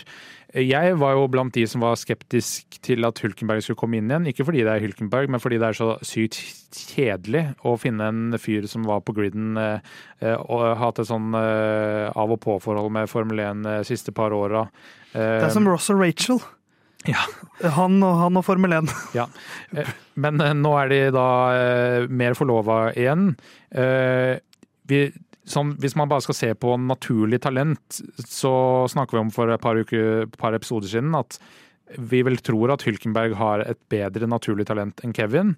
Jeg 0.51 0.97
var 0.99 1.15
jo 1.15 1.29
blant 1.31 1.55
de 1.55 1.63
som 1.71 1.85
var 1.85 1.99
skeptisk 1.99 2.81
til 2.83 3.07
at 3.07 3.21
Hulkenberg 3.23 3.63
skulle 3.63 3.79
komme 3.79 4.01
inn 4.01 4.11
igjen. 4.11 4.27
Ikke 4.33 4.47
fordi 4.49 4.65
det 4.67 4.73
er 4.73 4.83
Hulkenberg, 4.83 5.31
men 5.31 5.43
fordi 5.43 5.61
det 5.63 5.69
er 5.69 5.79
så 5.79 5.93
sykt 6.03 6.41
kjedelig 6.75 7.45
å 7.67 7.77
finne 7.79 8.09
en 8.11 8.39
fyr 8.41 8.67
som 8.71 8.87
var 8.89 9.05
på 9.07 9.15
griden 9.15 9.59
eh, 9.61 9.93
eh, 10.19 10.35
og 10.35 10.75
hatt 10.81 11.03
et 11.03 11.11
sånn 11.11 11.31
eh, 11.39 12.11
av 12.11 12.35
og 12.35 12.41
på-forhold 12.43 12.91
med 12.95 13.11
Formel 13.11 13.45
1 13.47 13.63
de 13.67 13.77
siste 13.87 14.15
par 14.15 14.35
åra. 14.35 14.67
Det 15.13 15.47
er 15.47 15.55
som 15.55 15.67
Ross 15.71 15.91
og 15.95 16.03
Rachel. 16.03 16.43
Ja. 17.09 17.23
Han 17.77 18.01
og, 18.05 18.15
han 18.21 18.39
og 18.41 18.45
Formel 18.45 18.77
1. 18.81 18.93
Ja, 19.19 19.27
eh, 19.77 19.89
men 20.21 20.41
eh, 20.43 20.55
nå 20.57 20.75
er 20.83 20.93
de 20.93 21.01
da 21.15 21.27
eh, 21.57 22.07
mer 22.13 22.37
forlova 22.39 22.91
igjen. 22.93 23.35
Vi, 24.91 25.01
sånn, 25.49 25.75
hvis 25.81 25.97
man 25.99 26.11
bare 26.11 26.25
skal 26.25 26.37
se 26.37 26.53
på 26.59 26.75
naturlig 26.83 27.41
talent, 27.45 28.01
så 28.27 28.53
snakker 28.91 29.17
vi 29.17 29.25
om 29.25 29.35
for 29.35 29.53
et 29.53 29.63
par, 29.63 29.79
uker, 29.79 30.27
par 30.41 30.57
episoder 30.57 30.91
siden 30.91 31.15
at 31.19 31.39
vi 31.99 32.23
vel 32.27 32.39
tror 32.43 32.75
at 32.75 32.85
Hylkenberg 32.87 33.37
har 33.39 33.65
et 33.65 33.79
bedre 33.91 34.29
naturlig 34.31 34.67
talent 34.69 35.01
enn 35.03 35.15
Kevin. 35.15 35.57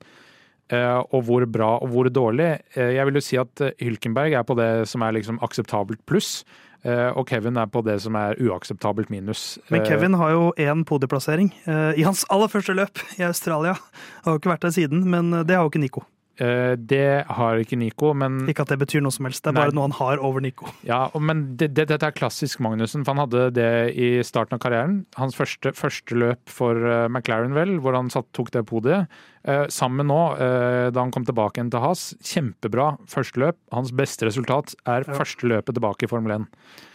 Og 0.73 1.27
hvor 1.27 1.45
bra 1.45 1.75
og 1.85 1.91
hvor 1.93 2.09
dårlig. 2.09 2.55
Jeg 2.73 3.05
vil 3.05 3.19
jo 3.19 3.25
si 3.25 3.37
at 3.41 3.61
Hylkenberg 3.83 4.39
er 4.39 4.47
på 4.49 4.57
det 4.57 4.71
som 4.89 5.05
er 5.05 5.13
liksom 5.19 5.41
akseptabelt 5.45 6.01
pluss. 6.09 6.39
Eh, 6.85 7.11
Og 7.17 7.27
Kevin 7.29 7.57
er 7.57 7.67
på 7.67 7.83
det 7.87 7.99
som 8.03 8.15
er 8.19 8.39
uakseptabelt 8.41 9.11
minus. 9.11 9.59
Men 9.71 9.83
Eh, 9.83 9.89
Kevin 9.89 10.15
har 10.15 10.31
jo 10.31 10.53
én 10.59 10.85
podieplassering 10.85 11.53
eh, 11.67 11.99
i 12.01 12.03
hans 12.03 12.25
aller 12.31 12.49
første 12.49 12.75
løp 12.75 12.99
i 13.19 13.23
Australia. 13.23 13.77
Har 14.25 14.33
jo 14.33 14.39
ikke 14.43 14.55
vært 14.55 14.63
der 14.63 14.75
siden, 14.75 15.05
men 15.11 15.31
det 15.47 15.57
har 15.57 15.65
jo 15.65 15.71
ikke 15.71 15.83
Nico. 15.83 16.05
Eh, 16.39 16.75
Det 16.77 17.25
har 17.29 17.59
ikke 17.61 17.77
Nico, 17.79 18.13
men 18.15 18.47
Ikke 18.49 18.63
at 18.63 18.69
det 18.73 18.79
betyr 18.81 19.03
noe 19.03 19.13
som 19.13 19.25
helst, 19.27 19.43
det 19.45 19.51
er 19.51 19.57
Nei. 19.57 19.65
bare 19.67 19.75
noe 19.77 19.89
han 19.89 19.97
har 19.99 20.19
over 20.25 20.41
Nico. 20.41 20.67
Ja, 20.87 21.09
men 21.19 21.57
det, 21.57 21.73
det, 21.75 21.89
dette 21.89 22.07
er 22.09 22.13
klassisk 22.17 22.61
Magnussen, 22.61 23.05
for 23.05 23.15
han 23.15 23.25
hadde 23.29 23.51
det 23.53 23.69
i 23.97 24.23
starten 24.25 24.55
av 24.57 24.63
karrieren. 24.65 25.05
Hans 25.17 25.35
første, 25.37 25.73
første 25.77 26.15
løp 26.17 26.41
for 26.49 26.77
eh, 26.77 27.09
McLaren, 27.09 27.53
vel, 27.55 27.79
hvor 27.81 27.95
han 27.99 28.09
satt, 28.11 28.31
tok 28.33 28.51
det 28.55 28.65
podiet. 28.67 29.07
Eh, 29.45 29.67
sammen 29.69 30.07
nå, 30.07 30.21
da 30.39 31.01
han 31.03 31.11
kom 31.11 31.25
tilbake 31.27 31.59
igjen 31.59 31.71
til 31.73 31.81
Haas, 31.83 32.13
kjempebra 32.23 32.93
første 33.11 33.41
løp. 33.43 33.57
Hans 33.75 33.91
beste 33.93 34.27
resultat 34.29 34.75
er 34.87 35.03
Ja. 35.09 35.15
første 35.19 35.47
løpet 35.51 35.75
tilbake 35.75 36.05
i 36.07 36.11
Formel 36.11 36.33
1. 36.41 36.47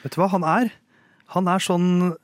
Vet 0.04 0.16
du 0.16 0.22
hva 0.22 0.30
han 0.32 0.44
er? 0.48 0.72
Han 1.36 1.48
er 1.52 1.60
sånn, 1.60 2.16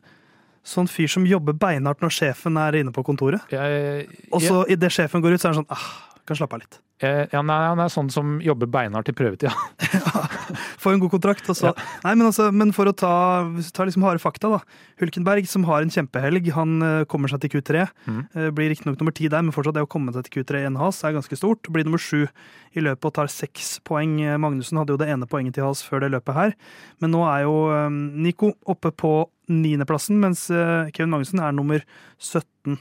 sånn 0.64 0.88
fyr 0.88 1.10
som 1.12 1.26
jobber 1.28 1.52
beinhardt 1.60 2.00
når 2.00 2.14
sjefen 2.16 2.56
er 2.58 2.78
inne 2.80 2.94
på 2.96 3.04
kontoret. 3.04 3.44
Jeg, 3.52 4.08
Og 4.32 4.40
så 4.42 4.62
idet 4.72 4.92
sjefen 4.96 5.20
går 5.22 5.36
ut, 5.36 5.42
så 5.44 5.50
er 5.50 5.54
han 5.58 5.66
sånn 5.66 5.76
ah, 5.76 5.90
kan 6.26 6.40
slappe 6.40 6.56
av 6.56 6.62
litt. 6.64 6.80
Jeg, 7.04 7.30
ja, 7.34 7.42
nei, 7.46 7.60
han 7.68 7.82
er 7.84 7.92
sånn 7.94 8.10
som 8.14 8.38
jobber 8.44 8.70
beinhardt 8.72 9.12
i 9.12 9.16
prøvetida. 9.18 9.54
får 10.84 10.96
en 10.96 11.02
god 11.04 11.14
kontrakt. 11.14 11.48
Og 11.52 11.58
så, 11.58 11.72
nei, 12.04 12.14
men, 12.16 12.28
altså, 12.30 12.50
men 12.56 12.74
for 12.76 12.90
å 12.90 12.96
ta, 12.98 13.14
du 13.48 13.62
liksom 13.62 14.06
harde 14.06 14.22
fakta, 14.24 14.52
da. 14.54 14.60
Hulkenberg, 15.02 15.48
som 15.50 15.66
har 15.68 15.84
en 15.84 15.92
kjempehelg, 15.94 16.50
han 16.56 16.76
eh, 16.86 17.06
kommer 17.10 17.32
seg 17.32 17.44
til 17.44 17.56
Q3. 17.56 17.86
Mm. 18.08 18.20
Eh, 18.34 18.50
Blir 18.56 18.72
riktignok 18.74 19.00
nummer 19.02 19.16
ti 19.16 19.30
der, 19.32 19.44
men 19.46 19.56
fortsatt 19.56 19.78
det 19.78 19.86
å 19.86 19.90
komme 19.90 20.14
seg 20.16 20.28
til 20.28 20.40
Q3 20.40 20.64
i 20.64 20.70
en 20.70 20.80
has 20.82 21.02
er 21.04 21.16
ganske 21.18 21.40
stort. 21.40 21.70
Blir 21.74 21.88
nummer 21.88 22.02
sju 22.02 22.24
i 22.24 22.84
løpet 22.84 23.10
og 23.10 23.16
tar 23.20 23.32
seks 23.32 23.76
poeng. 23.88 24.18
Eh, 24.24 24.40
Magnussen 24.42 24.80
hadde 24.82 24.96
jo 24.96 25.02
det 25.02 25.10
ene 25.14 25.30
poenget 25.30 25.58
til 25.58 25.68
has 25.68 25.84
før 25.86 26.06
det 26.06 26.14
løpet 26.16 26.38
her. 26.38 26.56
Men 27.04 27.16
nå 27.16 27.24
er 27.30 27.46
jo 27.48 27.58
eh, 27.74 27.90
Nico 28.28 28.54
oppe 28.70 28.94
på 28.96 29.16
niendeplassen, 29.52 30.22
mens 30.24 30.48
eh, 30.54 30.90
Kevin 30.96 31.14
Magnussen 31.16 31.44
er 31.44 31.56
nummer 31.56 31.84
17. 32.22 32.78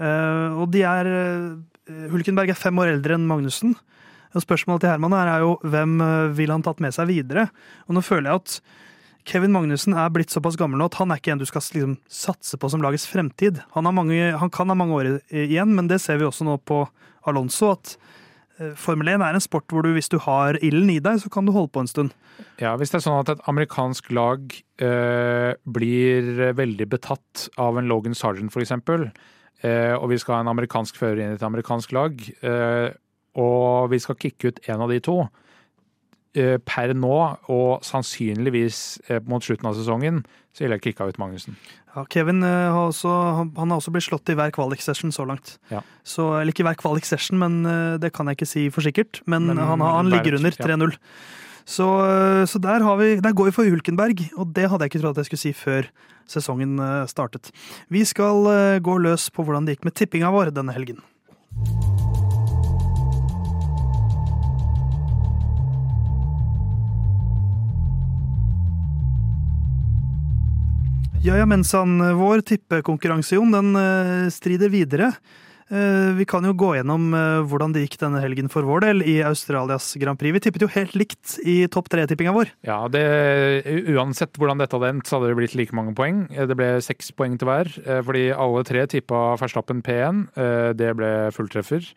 Eh, 0.00 0.48
Og 0.62 0.70
de 0.72 0.86
er 0.88 1.10
eh, 1.10 1.52
Hulkenberg 1.88 2.52
er 2.52 2.58
fem 2.58 2.78
år 2.78 2.94
eldre 2.94 3.16
enn 3.18 3.26
Magnussen. 3.26 3.74
Og 4.32 4.44
spørsmålet 4.44 4.84
til 4.84 4.92
Herman 4.92 5.14
her 5.16 5.28
er 5.28 5.42
jo 5.44 5.56
hvem 5.66 5.98
eh, 6.04 6.30
vil 6.38 6.52
han 6.54 6.64
tatt 6.64 6.80
med 6.82 6.94
seg 6.94 7.10
videre? 7.10 7.48
Og 7.88 7.96
nå 7.96 8.04
føler 8.04 8.30
jeg 8.30 8.42
at 8.42 8.54
Kevin 9.28 9.52
Magnussen 9.54 9.94
er 9.94 10.10
blitt 10.10 10.32
såpass 10.34 10.56
gammel 10.58 10.80
nå 10.80 10.88
at 10.88 10.96
han 10.98 11.12
er 11.12 11.20
ikke 11.20 11.34
en 11.34 11.42
du 11.42 11.46
skal 11.46 11.62
liksom 11.62 11.98
satse 12.10 12.58
på 12.58 12.70
som 12.72 12.82
lagets 12.82 13.06
fremtid. 13.06 13.60
Han, 13.76 13.86
mange, 13.94 14.32
han 14.38 14.50
kan 14.50 14.72
ha 14.72 14.78
mange 14.78 14.96
år 14.98 15.10
igjen, 15.30 15.76
men 15.76 15.90
det 15.90 16.00
ser 16.02 16.18
vi 16.18 16.26
også 16.26 16.46
nå 16.48 16.56
på 16.66 16.80
Alonso. 17.28 17.74
At 17.76 17.94
eh, 18.58 18.72
Formel 18.78 19.12
1 19.12 19.22
er 19.26 19.36
en 19.38 19.44
sport 19.44 19.68
hvor 19.70 19.86
du, 19.86 19.92
hvis 19.94 20.10
du 20.10 20.18
har 20.24 20.58
ilden 20.62 20.90
i 20.96 20.98
deg, 21.02 21.20
så 21.22 21.30
kan 21.32 21.46
du 21.46 21.54
holde 21.54 21.74
på 21.74 21.84
en 21.84 21.92
stund. 21.92 22.16
Ja, 22.58 22.74
Hvis 22.80 22.90
det 22.90 23.02
er 23.02 23.04
sånn 23.04 23.20
at 23.20 23.30
et 23.34 23.44
amerikansk 23.50 24.10
lag 24.16 24.56
eh, 24.82 25.52
blir 25.62 26.48
veldig 26.56 26.88
betatt 26.90 27.46
av 27.60 27.78
en 27.78 27.90
Logan 27.90 28.16
Sargent 28.18 28.54
f.eks., 28.54 28.74
eh, 28.74 29.06
og 29.96 30.08
vi 30.10 30.18
skal 30.18 30.34
ha 30.34 30.40
en 30.42 30.50
amerikansk 30.52 30.96
fører 30.98 31.20
inn 31.22 31.34
i 31.34 31.38
et 31.38 31.46
amerikansk 31.46 31.92
lag, 31.94 32.18
eh, 32.42 32.90
og 33.38 33.90
vi 33.92 33.98
skal 34.02 34.18
kicke 34.20 34.50
ut 34.50 34.58
en 34.68 34.82
av 34.84 34.90
de 34.92 34.98
to 35.00 35.20
eh, 36.34 36.58
per 36.66 36.92
nå, 36.96 37.14
og 37.52 37.84
sannsynligvis 37.86 38.80
eh, 39.08 39.20
mot 39.28 39.44
slutten 39.44 39.68
av 39.70 39.76
sesongen, 39.78 40.22
så 40.52 40.64
ville 40.66 40.76
jeg 40.80 40.90
kicka 40.90 41.06
ut 41.08 41.20
Magnussen. 41.20 41.54
Ja, 41.94 42.04
Kevin 42.12 42.42
eh, 42.44 42.70
har 42.72 42.88
også, 42.90 43.12
han, 43.56 43.70
har 43.70 43.78
også 43.78 43.92
blitt 43.94 44.06
slått 44.08 44.32
i 44.32 44.36
hver 44.38 44.52
kvalik-session 44.52 45.12
så 45.12 45.26
langt. 45.28 45.54
Ja. 45.72 45.80
Så, 46.04 46.26
eller 46.40 46.52
ikke 46.52 46.64
hver 46.68 46.78
kvalik-session, 46.80 47.38
men 47.40 47.62
eh, 47.68 47.94
det 48.02 48.12
kan 48.16 48.28
jeg 48.28 48.40
ikke 48.40 48.48
si 48.52 48.66
for 48.72 48.84
sikkert. 48.84 49.22
Men, 49.26 49.46
Men 49.52 49.60
han, 49.60 49.80
har- 49.84 49.98
han 50.00 50.10
ligger 50.12 50.38
under 50.40 50.52
ja. 50.56 51.00
3-0. 51.62 51.68
Så, 51.68 51.86
eh, 52.04 52.46
så 52.46 52.58
der, 52.58 52.82
vi, 52.96 53.20
der 53.20 53.32
går 53.32 53.44
vi 53.44 53.52
for 53.52 53.64
Hulkenberg, 53.64 54.18
og 54.36 54.52
det 54.54 54.68
hadde 54.68 54.84
jeg 54.84 54.92
ikke 54.92 55.02
trodd 55.02 55.16
at 55.16 55.22
jeg 55.22 55.30
skulle 55.30 55.40
si 55.40 55.52
før 55.52 55.88
sesongen 56.26 56.78
eh, 56.78 57.06
startet. 57.06 57.52
Vi 57.88 58.04
skal 58.04 58.46
eh, 58.46 58.80
gå 58.80 58.98
løs 58.98 59.30
på 59.30 59.44
hvordan 59.44 59.66
det 59.66 59.76
gikk 59.76 59.84
med 59.84 59.94
tippinga 59.94 60.30
vår 60.30 60.52
denne 60.52 60.72
helgen. 60.72 61.00
Ja, 71.22 71.36
ja, 71.38 71.46
mensan. 71.46 72.00
Vår 72.18 72.42
tippekonkurranse, 72.42 73.36
Jon, 73.36 73.52
den 73.54 73.76
strider 74.34 74.72
videre. 74.72 75.12
Eh, 75.72 76.12
Vi 76.18 76.26
kan 76.28 76.44
jo 76.44 76.52
gå 76.52 76.74
gjennom 76.76 77.06
eh, 77.16 77.40
hvordan 77.48 77.72
det 77.72 77.86
gikk 77.86 77.96
denne 78.02 78.20
helgen 78.20 78.50
for 78.52 78.66
vår 78.68 78.84
del 78.84 79.02
i 79.08 79.14
Australias 79.24 79.94
Grand 80.00 80.18
Prix. 80.20 80.34
Vi 80.36 80.42
tippet 80.44 80.64
jo 80.66 80.68
helt 80.74 80.92
likt 80.98 81.38
i 81.48 81.62
topp 81.72 81.88
tre-tippinga 81.92 82.34
vår. 82.36 82.50
Ja, 82.68 82.82
det, 82.92 83.02
Uansett 83.94 84.36
hvordan 84.36 84.60
dette 84.60 84.76
hadde 84.76 84.90
endt, 84.92 85.08
så 85.08 85.16
hadde 85.18 85.32
det 85.32 85.38
blitt 85.40 85.56
like 85.58 85.72
mange 85.76 85.94
poeng. 85.96 86.26
Eh, 86.30 86.44
Det 86.46 86.58
ble 86.58 86.68
seks 86.84 87.10
poeng 87.16 87.38
til 87.40 87.48
hver, 87.48 87.72
fordi 88.04 88.26
alle 88.36 88.62
tre 88.68 88.84
tippa 88.86 89.22
Verstappen 89.40 89.80
P1. 89.82 90.26
eh, 90.36 90.72
Det 90.76 90.92
ble 90.98 91.12
fulltreffer. 91.32 91.88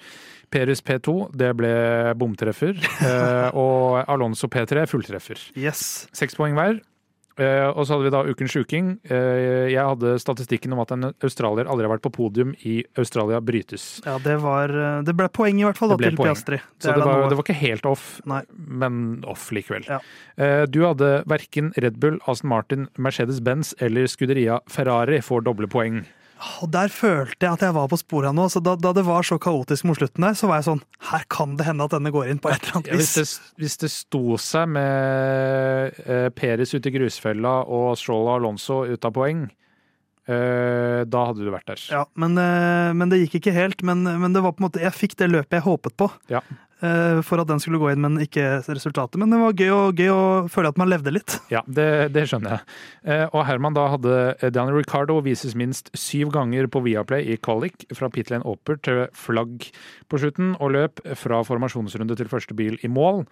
Perus 0.56 0.80
P2, 0.86 1.32
det 1.36 1.52
ble 1.58 1.72
bomtreffer. 2.16 2.78
Og 3.60 3.98
Alonso 4.08 4.48
P3, 4.48 4.86
fulltreffer. 4.88 5.42
Yes. 5.58 6.08
Seks 6.16 6.38
poeng 6.38 6.56
hver. 6.56 6.80
Eh, 7.36 7.68
og 7.68 7.84
så 7.84 7.96
hadde 7.96 8.08
vi 8.08 8.14
da 8.14 8.22
ukens 8.24 8.54
sjuking. 8.56 8.94
Eh, 9.12 9.68
jeg 9.74 9.84
hadde 9.84 10.14
statistikken 10.24 10.76
om 10.76 10.82
at 10.84 10.94
en 10.96 11.10
australier 11.12 11.68
aldri 11.68 11.88
har 11.88 11.92
vært 11.98 12.06
på 12.06 12.14
podium 12.16 12.54
i 12.64 12.78
Australia 13.02 13.42
brytes. 13.44 14.00
Ja, 14.06 14.16
det 14.24 14.38
var 14.44 14.72
eh, 14.72 15.02
Det 15.08 15.16
ble 15.20 15.28
poeng 15.36 15.60
i 15.60 15.66
hvert 15.68 15.80
fall 15.80 15.92
da, 15.92 16.00
til 16.00 16.16
poeng. 16.16 16.32
Piastri. 16.32 16.62
Så 16.80 16.94
er 16.94 17.02
det 17.02 17.08
var, 17.10 17.26
det 17.32 17.40
var 17.40 17.48
ikke 17.48 17.60
helt 17.60 17.90
off, 17.90 18.08
Nei. 18.30 18.42
men 18.56 19.02
off 19.28 19.50
likevel. 19.56 19.88
Ja. 19.90 20.00
Du 20.68 20.82
hadde 20.84 21.10
verken 21.32 21.72
Red 21.80 22.00
Bull, 22.04 22.18
Aston 22.28 22.50
Martin, 22.52 22.88
Mercedes-Benz 23.00 23.74
eller 23.84 24.08
Scuderia 24.12 24.60
Ferrari 24.72 25.22
får 25.24 25.46
doble 25.48 25.70
poeng. 25.72 26.04
Og 26.62 26.68
der 26.74 26.92
følte 26.92 27.46
jeg 27.48 27.56
at 27.56 27.62
jeg 27.64 27.76
var 27.76 27.88
på 27.92 27.98
sporet 28.00 28.30
av 28.30 28.36
noe. 28.36 28.52
Så 28.52 28.60
da, 28.64 28.74
da 28.76 28.92
det 28.96 29.06
var 29.08 29.24
så 29.24 29.38
kaotisk 29.42 29.88
mot 29.88 29.98
slutten 30.00 30.26
der, 30.28 30.36
så 30.36 30.50
var 30.52 30.60
jeg 30.60 30.68
sånn 30.68 30.82
Her 31.12 31.24
kan 31.32 31.56
det 31.60 31.68
hende 31.70 31.88
at 31.88 31.94
denne 31.96 32.12
går 32.12 32.32
inn 32.34 32.42
på 32.44 32.52
et 32.52 32.60
eller 32.60 32.82
annet 32.82 32.92
Ja, 32.92 32.98
hvis, 33.00 33.14
vis. 33.18 33.36
det, 33.40 33.54
hvis 33.64 33.78
det 33.86 33.92
sto 33.94 34.24
seg 34.42 34.68
med 34.76 36.02
eh, 36.06 36.28
Perez 36.36 36.76
ut 36.76 36.90
i 36.90 36.94
grusfella 36.98 37.62
og 37.64 37.94
Stroll 38.00 38.28
og 38.28 38.34
Alonso 38.40 38.82
ut 38.90 39.08
av 39.08 39.16
poeng, 39.16 39.46
eh, 40.28 41.02
da 41.08 41.24
hadde 41.30 41.46
du 41.46 41.52
vært 41.54 41.72
der. 41.72 41.86
Ja, 41.94 42.04
men, 42.20 42.36
eh, 42.42 42.92
men 42.98 43.12
det 43.14 43.22
gikk 43.24 43.40
ikke 43.42 43.56
helt. 43.56 43.84
Men, 43.88 44.04
men 44.04 44.36
det 44.36 44.44
var 44.44 44.56
på 44.58 44.64
en 44.64 44.68
måte, 44.70 44.84
jeg 44.84 44.96
fikk 44.98 45.16
det 45.22 45.32
løpet 45.32 45.60
jeg 45.60 45.66
håpet 45.68 45.96
på. 46.02 46.10
Ja. 46.34 46.44
Eh, 46.86 47.20
For 47.26 47.42
at 47.42 47.50
den 47.50 47.62
skulle 47.64 47.80
gå 47.82 47.90
inn, 47.92 48.04
men 48.06 48.20
ikke 48.22 48.44
resultatet. 48.68 49.18
Men 49.22 49.34
det 49.34 49.40
var 49.42 49.56
gøy, 49.58 49.72
og, 49.74 50.00
gøy 50.00 50.12
å 50.14 50.26
føle 50.52 50.72
at 50.72 50.80
man 50.82 50.92
levde 50.92 51.14
litt. 51.16 51.38
Ja, 51.54 51.64
det, 51.68 51.88
det 52.16 52.28
skjønner 52.30 52.58
jeg. 52.58 52.76
Eh, 53.10 53.26
Og 53.32 53.46
Herman 53.50 53.76
da 53.78 53.88
hadde 53.96 54.52
Daniel 54.56 54.80
Ricardo 54.80 55.18
vises 55.26 55.58
minst 55.58 55.90
syv 55.98 56.32
ganger 56.36 56.70
på 56.72 56.84
Viaplay 56.86 57.26
i 57.34 57.40
kvalik, 57.42 57.88
fra 57.98 58.10
pitlane 58.14 58.46
Oper 58.48 58.78
til 58.86 59.06
flagg 59.18 59.68
på 60.12 60.22
slutten, 60.22 60.54
og 60.62 60.76
løp 60.78 61.02
fra 61.18 61.42
formasjonsrunde 61.48 62.18
til 62.20 62.30
første 62.32 62.56
bil 62.58 62.78
i 62.86 62.92
mål. 62.92 63.26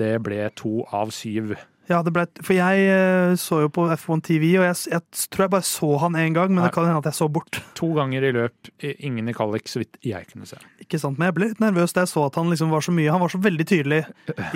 Det 0.00 0.14
ble 0.24 0.46
to 0.56 0.86
av 0.96 1.10
syv. 1.12 1.56
Ja, 1.90 2.02
det 2.06 2.12
ble, 2.14 2.26
For 2.44 2.54
jeg 2.54 2.84
eh, 2.86 3.32
så 3.40 3.62
jo 3.64 3.70
på 3.72 3.86
F1 3.94 4.22
TV, 4.28 4.44
og 4.60 4.66
jeg, 4.68 4.76
jeg 4.92 5.28
tror 5.32 5.46
jeg 5.46 5.52
bare 5.56 5.66
så 5.66 5.88
han 6.04 6.18
én 6.18 6.36
gang, 6.36 6.52
men 6.52 6.62
Nei. 6.62 6.68
det 6.68 6.76
kan 6.76 6.86
hende 6.86 7.00
at 7.02 7.08
jeg 7.10 7.18
så 7.18 7.26
bort. 7.32 7.60
To 7.80 7.88
ganger 7.96 8.26
i 8.28 8.32
løp, 8.36 8.70
ingen 8.92 9.30
i 9.30 9.34
kvalik, 9.34 9.66
så 9.70 9.82
vidt 9.82 9.98
jeg 10.06 10.28
kunne 10.30 10.46
se. 10.46 10.60
Ikke 10.84 11.00
sant, 11.00 11.18
Men 11.18 11.30
jeg 11.30 11.36
ble 11.36 11.48
litt 11.50 11.62
nervøs 11.62 11.94
da 11.94 12.04
jeg 12.04 12.10
så 12.12 12.24
at 12.26 12.36
han 12.38 12.50
liksom 12.50 12.70
var 12.72 12.82
så 12.82 12.90
mye 12.94 13.12
Han 13.12 13.20
var 13.22 13.30
så 13.30 13.38
veldig 13.42 13.66
tydelig 13.68 14.00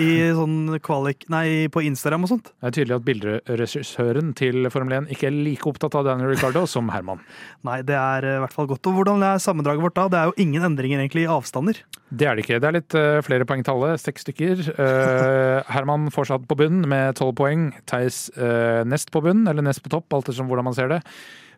i 0.03 0.09
sånn 0.39 0.75
kvalik 0.83 1.23
Nei, 1.31 1.67
på 1.71 1.83
Instagram 1.85 2.25
og 2.27 2.31
sånt. 2.33 2.51
Det 2.51 2.69
er 2.69 2.75
tydelig 2.79 2.95
at 2.97 3.05
bilderegissøren 3.07 4.33
til 4.37 4.69
Formel 4.73 4.97
1 5.01 5.11
ikke 5.15 5.29
er 5.29 5.37
like 5.47 5.69
opptatt 5.69 5.95
av 5.95 6.07
Daniel 6.07 6.33
Ricardo 6.33 6.65
som 6.75 6.91
Herman. 6.93 7.23
Nei, 7.67 7.81
det 7.87 7.97
er 7.99 8.27
eh, 8.27 8.39
i 8.39 8.43
hvert 8.43 8.55
fall 8.55 8.69
godt. 8.71 8.87
Og 8.89 8.99
hvordan 8.99 9.23
er 9.27 9.43
sammendraget 9.43 9.85
vårt 9.85 9.99
da? 9.99 10.07
Det 10.11 10.21
er 10.21 10.31
jo 10.31 10.37
ingen 10.47 10.67
endringer 10.67 11.03
egentlig 11.03 11.25
i 11.25 11.31
avstander. 11.31 11.83
Det 12.15 12.27
er 12.27 12.37
det 12.37 12.45
ikke. 12.45 12.59
Det 12.61 12.69
er 12.69 12.77
litt 12.77 12.95
eh, 12.99 13.21
flere 13.25 13.47
poeng 13.47 13.63
til 13.65 13.75
alle, 13.75 13.95
seks 13.99 14.27
stykker. 14.27 14.61
Uh, 14.77 15.65
Herman 15.73 16.11
fortsatt 16.13 16.45
på 16.47 16.57
bunn 16.59 16.83
med 16.89 17.14
tolv 17.17 17.35
poeng. 17.39 17.69
Theis 17.89 18.27
eh, 18.35 18.83
nest 18.87 19.11
på 19.13 19.23
bunn, 19.25 19.45
eller 19.49 19.65
nest 19.65 19.83
på 19.85 19.91
topp, 19.93 20.11
alt 20.13 20.31
etter 20.31 20.47
hvordan 20.47 20.69
man 20.69 20.77
ser 20.77 20.91
det. 20.91 21.01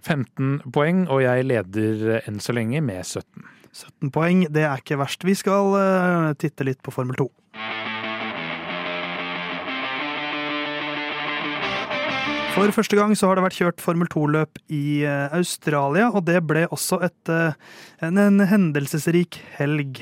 15 0.05 0.71
poeng, 0.73 1.05
og 1.11 1.23
jeg 1.25 1.47
leder 1.49 2.21
enn 2.27 2.41
så 2.43 2.55
lenge 2.55 2.81
med 2.85 3.03
17. 3.03 3.47
17 3.73 4.13
poeng, 4.13 4.45
det 4.53 4.63
er 4.65 4.81
ikke 4.81 4.99
verst. 5.01 5.25
Vi 5.27 5.35
skal 5.37 5.75
eh, 5.81 6.31
titte 6.41 6.65
litt 6.67 6.81
på 6.85 6.93
Formel 6.95 7.17
2. 7.19 7.27
For 12.57 12.73
første 12.73 12.97
gang 12.97 13.11
så 13.13 13.27
har 13.29 13.37
det 13.37 13.43
vært 13.45 13.57
kjørt 13.59 13.81
Formel 13.83 14.07
2-løp 14.09 14.57
i 14.73 15.03
eh, 15.05 15.27
Australia, 15.37 16.07
og 16.09 16.23
det 16.25 16.39
ble 16.49 16.63
også 16.73 16.97
et, 17.05 17.29
eh, 17.29 17.53
en, 18.01 18.17
en 18.17 18.41
hendelsesrik 18.49 19.37
helg. 19.59 20.01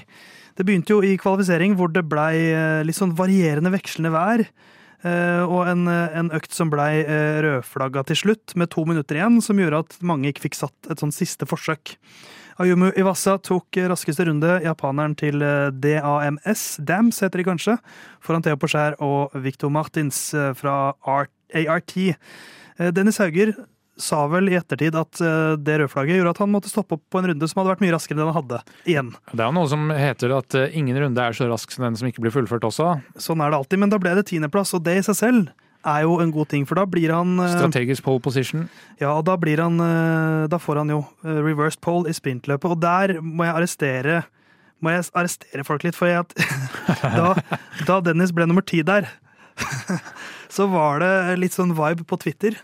Det 0.55 0.63
begynte 0.63 0.95
jo 0.95 1.01
i 1.03 1.17
kvalifisering, 1.19 1.75
hvor 1.75 1.91
det 1.91 2.05
blei 2.07 2.53
eh, 2.53 2.79
litt 2.87 2.95
sånn 2.95 3.11
varierende 3.17 3.73
vekslende 3.73 4.13
vær. 4.15 4.45
Eh, 5.05 5.43
Og 5.43 5.67
en, 5.69 5.87
eh, 5.87 6.17
en 6.19 6.31
økt 6.35 6.55
som 6.55 6.71
blei 6.73 7.03
eh, 7.03 7.41
rødflagga 7.45 8.05
til 8.09 8.19
slutt, 8.23 8.55
med 8.55 8.71
to 8.73 8.85
minutter 8.85 9.19
igjen, 9.19 9.41
som 9.41 9.59
gjorde 9.61 9.83
at 9.85 9.99
mange 10.01 10.31
ikke 10.31 10.47
fikk 10.49 10.57
satt 10.57 10.89
et 10.89 11.01
sånn 11.01 11.13
siste 11.15 11.45
forsøk. 11.45 11.95
Ayumu 12.57 12.87
Iwasa 12.95 13.37
tok 13.43 13.75
raskeste 13.91 14.25
runde, 14.29 14.61
japaneren 14.63 15.15
til 15.19 15.43
DAMS, 15.75 16.77
DAMS 16.79 17.19
heter 17.19 17.41
de 17.41 17.47
kanskje, 17.49 17.75
foran 18.23 18.45
Theo 18.45 18.55
Porcher 18.55 18.95
og 19.03 19.35
Victor 19.43 19.73
Martins 19.75 20.29
fra 20.55 20.93
Art, 21.03 21.33
Dennis 21.51 23.19
Hauger 23.19 23.51
sa 23.97 24.25
vel 24.27 24.49
i 24.51 24.57
ettertid 24.59 24.95
at 24.99 25.19
eh, 25.23 25.55
det 25.61 25.77
rødflagget 25.79 26.19
gjorde 26.19 26.33
at 26.35 26.41
han 26.43 26.51
måtte 26.51 26.71
stoppe 26.71 26.97
opp 26.97 27.03
på 27.11 27.21
en 27.21 27.29
runde 27.31 27.47
som 27.47 27.61
hadde 27.61 27.73
vært 27.73 27.83
mye 27.85 27.93
raskere 27.95 28.19
enn 28.19 28.29
han 28.29 28.37
hadde. 28.37 28.61
Igjen. 28.83 29.11
Det 29.31 29.39
er 29.39 29.47
jo 29.47 29.55
noe 29.57 29.69
som 29.71 29.85
heter 29.95 30.33
at 30.35 30.57
eh, 30.59 30.75
ingen 30.79 30.99
runde 30.99 31.23
er 31.23 31.37
så 31.37 31.47
rask 31.49 31.71
som 31.71 31.87
den 31.87 31.99
som 31.99 32.09
ikke 32.09 32.25
blir 32.25 32.35
fullført 32.35 32.67
også. 32.67 32.95
Sånn 33.21 33.43
er 33.43 33.53
det 33.53 33.61
alltid, 33.61 33.81
men 33.83 33.93
da 33.93 34.01
ble 34.01 34.15
det 34.17 34.27
tiendeplass, 34.31 34.75
og 34.75 34.83
det 34.87 34.99
i 34.99 35.05
seg 35.07 35.19
selv 35.21 35.53
er 35.85 36.01
jo 36.01 36.15
en 36.17 36.31
god 36.33 36.49
ting, 36.49 36.63
for 36.65 36.79
da 36.81 36.87
blir 36.89 37.13
han 37.13 37.37
eh, 37.39 37.55
Strategisk 37.55 38.05
pole 38.07 38.23
position. 38.25 38.67
Ja, 38.99 39.13
og 39.15 39.25
da 39.29 39.37
blir 39.39 39.61
han 39.61 39.77
Da 40.49 40.57
får 40.59 40.81
han 40.81 40.91
jo 40.91 41.03
reversed 41.23 41.83
pole 41.85 42.09
i 42.11 42.15
sprintløpet, 42.15 42.71
og 42.75 42.81
der 42.83 43.19
må 43.21 43.47
jeg 43.47 43.55
arrestere 43.55 44.23
må 44.83 44.91
jeg 44.91 45.05
arrestere 45.15 45.63
folk 45.65 45.85
litt, 45.85 45.95
for 45.97 46.09
jeg, 46.11 46.21
at 46.21 46.35
da, 47.15 47.29
da 47.87 47.99
Dennis 48.03 48.33
ble 48.35 48.45
nummer 48.45 48.61
ti 48.65 48.83
der, 48.85 49.07
så 50.55 50.67
var 50.69 50.99
det 51.01 51.39
litt 51.39 51.55
sånn 51.55 51.73
vibe 51.77 52.03
på 52.05 52.19
Twitter. 52.21 52.59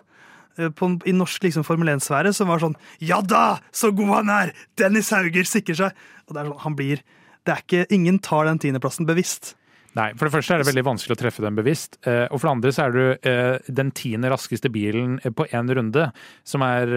Eh, 0.58 0.70
På, 0.76 0.92
I 1.06 1.14
norsk 1.16 1.48
liksom 1.48 1.66
Formel 1.68 1.94
1-sfære 1.94 2.34
som 2.36 2.52
var 2.52 2.62
sånn 2.64 2.78
Ja 3.04 3.22
da, 3.22 3.62
så 3.76 3.92
god 3.96 4.14
han 4.20 4.34
er! 4.34 4.54
Dennis 4.80 5.12
Hauger 5.16 5.48
sikrer 5.48 5.80
seg! 5.84 6.04
Og 6.28 6.36
det 6.36 6.44
er 6.44 6.52
sånn, 6.52 6.62
han 6.66 6.78
blir 6.80 7.02
Det 7.46 7.56
er 7.56 7.66
ikke 7.66 7.88
Ingen 7.96 8.22
tar 8.24 8.48
den 8.50 8.62
tiendeplassen 8.62 9.10
bevisst. 9.10 9.56
Nei, 9.98 10.12
for 10.16 10.24
det 10.24 10.32
første 10.38 10.56
er 10.56 10.62
det 10.62 10.70
veldig 10.70 10.86
vanskelig 10.88 11.18
å 11.18 11.20
treffe 11.20 11.44
den 11.44 11.58
bevisst. 11.58 11.98
Eh, 12.08 12.24
og 12.30 12.40
for 12.40 12.48
det 12.48 12.52
andre 12.54 12.72
så 12.72 12.84
er 12.86 12.94
du 12.96 13.02
eh, 13.28 13.72
den 13.82 13.90
tiende 13.98 14.30
raskeste 14.32 14.72
bilen 14.72 15.18
på 15.36 15.50
én 15.52 15.74
runde, 15.76 16.06
som 16.48 16.64
er 16.64 16.94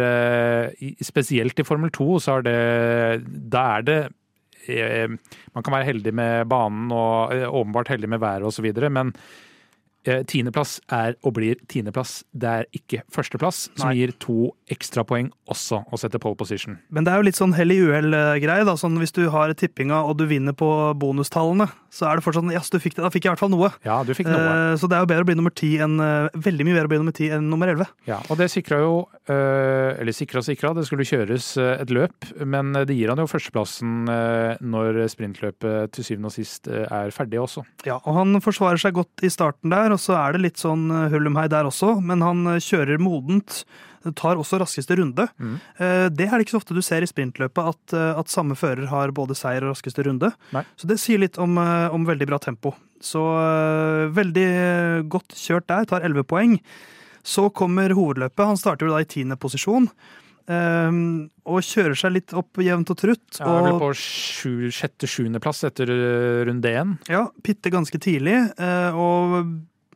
Spesielt 1.03 1.59
i 1.59 1.67
Formel 1.67 1.91
2 1.95 2.07
så 2.23 2.37
er 2.39 2.47
det 2.47 2.61
Da 3.51 3.65
er 3.79 3.89
det 3.89 3.99
Man 5.53 5.65
kan 5.65 5.75
være 5.75 5.91
heldig 5.91 6.15
med 6.17 6.47
banen 6.49 6.93
og 6.95 7.35
åpenbart 7.51 7.91
heldig 7.93 8.09
med 8.15 8.23
været 8.23 8.47
osv., 8.49 8.71
men 8.89 9.11
tiendeplass 10.05 10.79
er 10.93 11.17
og 11.25 11.37
blir 11.39 11.61
tiendeplass. 11.71 12.23
Det 12.33 12.51
er 12.51 12.69
ikke 12.77 13.03
førsteplass, 13.13 13.69
som 13.75 13.89
Nei. 13.89 13.97
gir 14.01 14.15
to 14.23 14.53
ekstrapoeng 14.73 15.31
også 15.51 15.83
å 15.93 16.01
sette 16.01 16.21
pole 16.23 16.39
position. 16.39 16.79
Men 16.95 17.07
det 17.07 17.13
er 17.13 17.21
jo 17.21 17.29
litt 17.29 17.39
sånn 17.39 17.55
hell 17.57 17.73
i 17.73 17.81
uhell-greie. 17.83 18.67
Sånn, 18.81 18.99
hvis 19.01 19.15
du 19.17 19.27
har 19.33 19.53
tippinga 19.59 20.03
og 20.09 20.19
du 20.21 20.27
vinner 20.29 20.57
på 20.57 20.69
bonustallene, 21.01 21.69
så 21.95 22.09
er 22.09 22.19
det 22.19 22.25
fortsatt 22.27 22.43
sånn 22.43 22.55
ja, 22.55 22.63
du 22.65 22.81
fikk 22.83 22.97
det, 22.97 23.05
da 23.05 23.11
fikk 23.13 23.27
jeg 23.27 23.31
i 23.31 23.35
hvert 23.35 23.43
fall 23.45 23.53
noe. 23.53 23.71
Ja, 23.87 24.01
du 24.07 24.13
fikk 24.17 24.29
noe. 24.31 24.43
Uh, 24.45 24.75
så 24.81 24.89
det 24.91 24.97
er 24.97 25.05
jo 25.05 25.11
bedre 25.11 25.27
å 25.27 25.29
bli 25.29 25.37
nummer 25.39 25.55
ti 25.55 25.75
enn 25.83 25.97
uh, 26.03 26.33
veldig 26.35 26.67
mye 26.67 26.77
bedre 26.77 26.89
å 26.89 26.93
bli 26.93 27.01
nummer 27.03 27.17
ti 27.17 27.29
enn 27.35 27.49
nummer 27.51 27.71
elleve. 27.71 27.87
Ja, 28.09 28.21
og 28.29 28.41
det 28.41 28.51
sikra 28.53 28.81
jo 28.83 28.95
uh, 29.31 29.95
Eller 30.01 30.17
sikra 30.17 30.43
sikra, 30.45 30.73
det 30.77 30.87
skulle 30.89 31.07
kjøres 31.07 31.55
et 31.61 31.93
løp, 31.95 32.27
men 32.45 32.73
det 32.89 32.97
gir 32.97 33.13
han 33.13 33.21
jo 33.21 33.29
førsteplassen 33.31 34.09
når 34.65 34.99
sprintløpet 35.13 35.93
til 35.95 36.07
syvende 36.07 36.31
og 36.31 36.35
sist 36.35 36.69
er 36.69 37.13
ferdig 37.15 37.41
også. 37.41 37.65
Ja, 37.87 37.99
og 38.03 38.17
han 38.19 38.41
forsvarer 38.45 38.81
seg 38.81 38.97
godt 38.97 39.25
i 39.25 39.31
starten 39.33 39.73
der 39.73 39.94
og 39.95 40.03
så 40.03 40.17
er 40.19 40.35
det 40.35 40.45
litt 40.45 40.61
sånn 40.61 40.89
eh, 40.93 41.11
hull 41.13 41.31
om 41.31 41.39
hei 41.39 41.49
der 41.51 41.69
også, 41.69 41.97
men 42.05 42.25
han 42.25 42.47
eh, 42.55 42.63
kjører 42.63 43.03
modent. 43.03 43.63
Tar 44.19 44.37
også 44.37 44.59
raskeste 44.61 44.99
runde. 44.99 45.25
Mm. 45.41 45.55
Eh, 45.81 46.07
det 46.13 46.27
er 46.27 46.35
det 46.37 46.45
ikke 46.45 46.59
så 46.59 46.61
ofte 46.61 46.77
du 46.77 46.83
ser 46.85 47.07
i 47.07 47.09
sprintløpet, 47.09 47.71
at, 47.71 47.95
at 48.21 48.33
samme 48.33 48.57
fører 48.59 48.91
har 48.91 49.15
både 49.17 49.37
seier 49.39 49.65
og 49.65 49.73
raskeste 49.73 50.05
runde. 50.05 50.29
Nei. 50.53 50.65
Så 50.77 50.91
det 50.91 50.99
sier 51.01 51.23
litt 51.23 51.41
om, 51.41 51.57
om 51.57 52.05
veldig 52.05 52.29
bra 52.29 52.41
tempo. 52.43 52.75
Så 53.05 53.23
veldig 54.17 54.49
godt 55.13 55.33
kjørt 55.41 55.71
der, 55.73 55.89
tar 55.89 56.05
elleve 56.05 56.27
poeng. 56.29 56.59
Så 57.25 57.47
kommer 57.57 57.97
hovedløpet. 57.97 58.45
Han 58.45 58.61
starter 58.61 58.89
jo 58.89 58.93
da 58.93 59.01
i 59.01 59.09
tiende 59.09 59.41
posisjon. 59.41 59.89
Um, 60.45 61.31
og 61.49 61.65
kjører 61.65 61.97
seg 61.97 62.13
litt 62.19 62.33
opp 62.37 62.61
jevnt 62.61 62.91
og 62.93 62.99
trutt. 63.01 63.39
Ja, 63.39 63.53
vel 63.65 63.79
på 63.81 63.93
sjette-sjuendeplass 63.97 65.65
etter 65.71 65.89
runde 66.49 66.73
én. 66.73 66.97
Ja, 67.09 67.27
pitter 67.45 67.73
ganske 67.73 68.01
tidlig. 68.03 68.37
og 68.93 69.39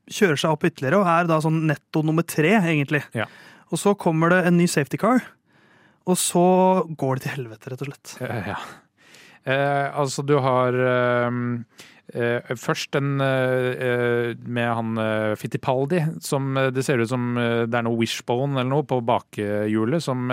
kjører 0.08 0.40
seg 0.40 0.56
opp 0.56 0.66
ytterligere 0.68 1.02
og 1.02 1.10
er 1.12 1.28
da 1.30 1.40
sånn 1.44 1.62
netto 1.68 2.02
nummer 2.06 2.26
tre, 2.26 2.56
egentlig. 2.60 3.04
Ja. 3.16 3.28
Og 3.68 3.80
så 3.80 3.94
kommer 4.00 4.32
det 4.32 4.44
en 4.48 4.56
ny 4.60 4.66
safety 4.70 5.00
car, 5.00 5.22
og 6.08 6.16
så 6.16 6.48
går 6.88 7.18
det 7.18 7.26
til 7.26 7.36
helvete, 7.36 7.72
rett 7.72 7.84
og 7.84 7.90
slett. 7.90 8.16
Ja. 8.24 8.56
Eh, 9.48 9.86
altså, 9.96 10.24
du 10.24 10.34
har 10.44 10.76
eh, 10.76 11.36
eh, 12.16 12.54
først 12.58 12.96
en 12.98 13.20
eh, 13.24 14.34
med 14.44 14.70
han 14.76 15.00
eh, 15.00 15.34
Fittipaldi, 15.40 16.02
som 16.24 16.56
eh, 16.56 16.70
det 16.74 16.84
ser 16.84 17.00
ut 17.00 17.12
som 17.12 17.36
det 17.38 17.72
er 17.72 17.86
noe 17.86 18.00
wishbone 18.00 18.58
eller 18.58 18.72
noe 18.72 18.88
på 18.88 18.98
bakhjulet 19.08 20.04
som 20.04 20.32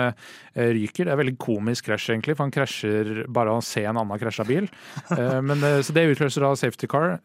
ryker. 0.56 1.06
Det 1.06 1.12
er 1.14 1.20
veldig 1.22 1.36
komisk 1.40 1.90
krasj, 1.90 2.10
egentlig, 2.14 2.36
for 2.36 2.48
han 2.48 2.56
krasjer 2.56 3.22
bare 3.28 3.52
av 3.54 3.62
å 3.62 3.68
se 3.68 3.84
en 3.84 4.00
annen 4.00 4.20
krasja 4.20 4.48
bil. 4.48 4.68
men, 5.12 5.68
så 5.84 5.96
det 5.96 6.08
utløser 6.14 6.44
da 6.44 6.56
safety 6.56 6.88
car 6.90 7.18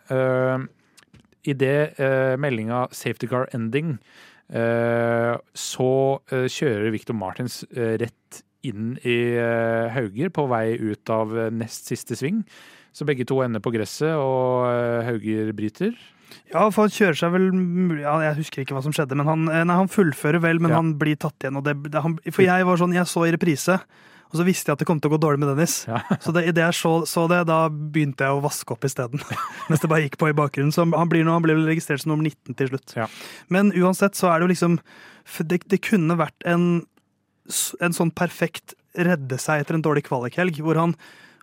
idet 1.48 2.00
eh, 2.00 2.36
meldinga 2.40 2.88
'safety 2.92 3.28
car 3.28 3.48
ending', 3.56 3.98
eh, 4.54 5.36
så 5.54 5.92
eh, 6.32 6.48
kjører 6.48 6.92
Victor 6.92 7.18
Martins 7.18 7.64
eh, 7.76 7.98
rett 8.02 8.44
inn 8.64 8.98
i 9.02 9.18
eh, 9.42 9.90
Hauger 9.94 10.30
på 10.30 10.46
vei 10.52 10.78
ut 10.78 11.10
av 11.10 11.34
eh, 11.38 11.52
nest 11.54 11.90
siste 11.90 12.16
sving. 12.16 12.44
Så 12.94 13.08
begge 13.08 13.26
to 13.26 13.40
ender 13.42 13.64
på 13.64 13.72
gresset, 13.72 14.18
og 14.20 14.68
Hauger 15.08 15.54
bryter. 15.56 15.96
Ja, 16.52 16.66
for 16.72 16.84
han 16.84 16.92
kjører 16.92 17.16
seg 17.16 17.32
vel 17.34 17.46
ja, 18.02 18.14
Jeg 18.24 18.38
husker 18.42 18.64
ikke 18.64 18.76
hva 18.76 18.84
som 18.84 18.94
skjedde, 18.96 19.16
men 19.20 19.28
han, 19.28 19.46
nei, 19.48 19.78
han 19.78 19.92
fullfører 19.92 20.44
vel, 20.44 20.60
men 20.64 20.74
ja. 20.74 20.80
han 20.82 20.94
blir 21.00 21.16
tatt 21.20 21.40
igjen. 21.40 21.62
Det, 21.64 21.78
det, 21.88 22.04
han, 22.04 22.18
for 22.28 22.44
jeg 22.44 22.68
var 22.68 22.82
sånn, 22.82 22.96
jeg 22.96 23.08
så 23.08 23.24
i 23.28 23.32
reprise, 23.32 23.80
og 24.32 24.40
så 24.40 24.46
visste 24.48 24.70
jeg 24.70 24.78
at 24.78 24.82
det 24.84 24.88
kom 24.88 25.00
til 25.04 25.12
å 25.12 25.16
gå 25.16 25.22
dårlig 25.22 25.42
med 25.44 25.52
Dennis. 25.52 25.82
Ja. 25.90 26.00
så 26.24 26.34
det, 26.36 26.46
idet 26.48 26.64
jeg 26.64 26.78
så, 26.80 26.94
så, 27.10 27.26
det, 27.32 27.42
da 27.50 27.66
begynte 27.70 28.28
jeg 28.28 28.38
å 28.38 28.44
vaske 28.44 28.76
opp 28.76 28.88
isteden. 28.88 29.24
Mens 29.70 29.84
det 29.84 29.92
bare 29.92 30.06
gikk 30.06 30.16
på 30.22 30.32
i 30.32 30.38
bakgrunnen. 30.38 30.72
Så 30.76 30.86
han 30.88 31.12
blir, 31.12 31.26
nå, 31.28 31.36
han 31.36 31.46
blir 31.46 31.60
registrert 31.68 32.04
som 32.04 32.14
nummer 32.14 32.30
19 32.30 32.58
til 32.60 32.72
slutt. 32.72 32.96
Ja. 32.96 33.10
Men 33.52 33.74
uansett 33.76 34.16
så 34.20 34.32
er 34.32 34.40
det 34.40 34.48
jo 34.48 34.54
liksom 34.56 34.80
Det, 35.46 35.60
det 35.70 35.78
kunne 35.86 36.18
vært 36.18 36.48
en, 36.50 36.64
en 37.80 37.94
sånn 37.96 38.10
perfekt 38.16 38.74
redde 38.98 39.38
seg 39.40 39.62
etter 39.62 39.78
en 39.78 39.84
dårlig 39.86 40.04
kvalikhelg, 40.08 40.58
hvor 40.64 40.80
han 40.80 40.96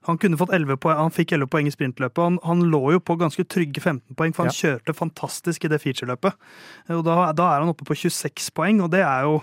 han 0.08 0.18
kunne 0.20 0.38
fått 0.40 0.52
11 0.56 0.78
poeng, 0.80 0.98
han 0.98 1.14
fikk 1.14 1.34
11 1.36 1.50
poeng 1.52 1.66
i 1.68 1.72
sprintløpet. 1.74 2.20
Han, 2.24 2.38
han 2.44 2.66
lå 2.72 2.82
jo 2.96 3.00
på 3.04 3.18
ganske 3.20 3.44
trygge 3.44 3.82
15 3.82 4.16
poeng, 4.16 4.32
for 4.36 4.46
han 4.46 4.54
ja. 4.54 4.60
kjørte 4.62 4.96
fantastisk 4.96 5.66
i 5.66 5.72
det 5.72 5.82
featureløpet. 5.82 6.38
Og 6.96 7.02
da, 7.06 7.18
da, 7.36 7.50
er 7.52 7.64
han 7.64 7.72
oppe 7.74 7.86
på 7.88 7.96
26 8.06 8.48
poeng, 8.56 8.80
og 8.84 8.92
det 8.94 9.04
er 9.04 9.28
jo 9.28 9.42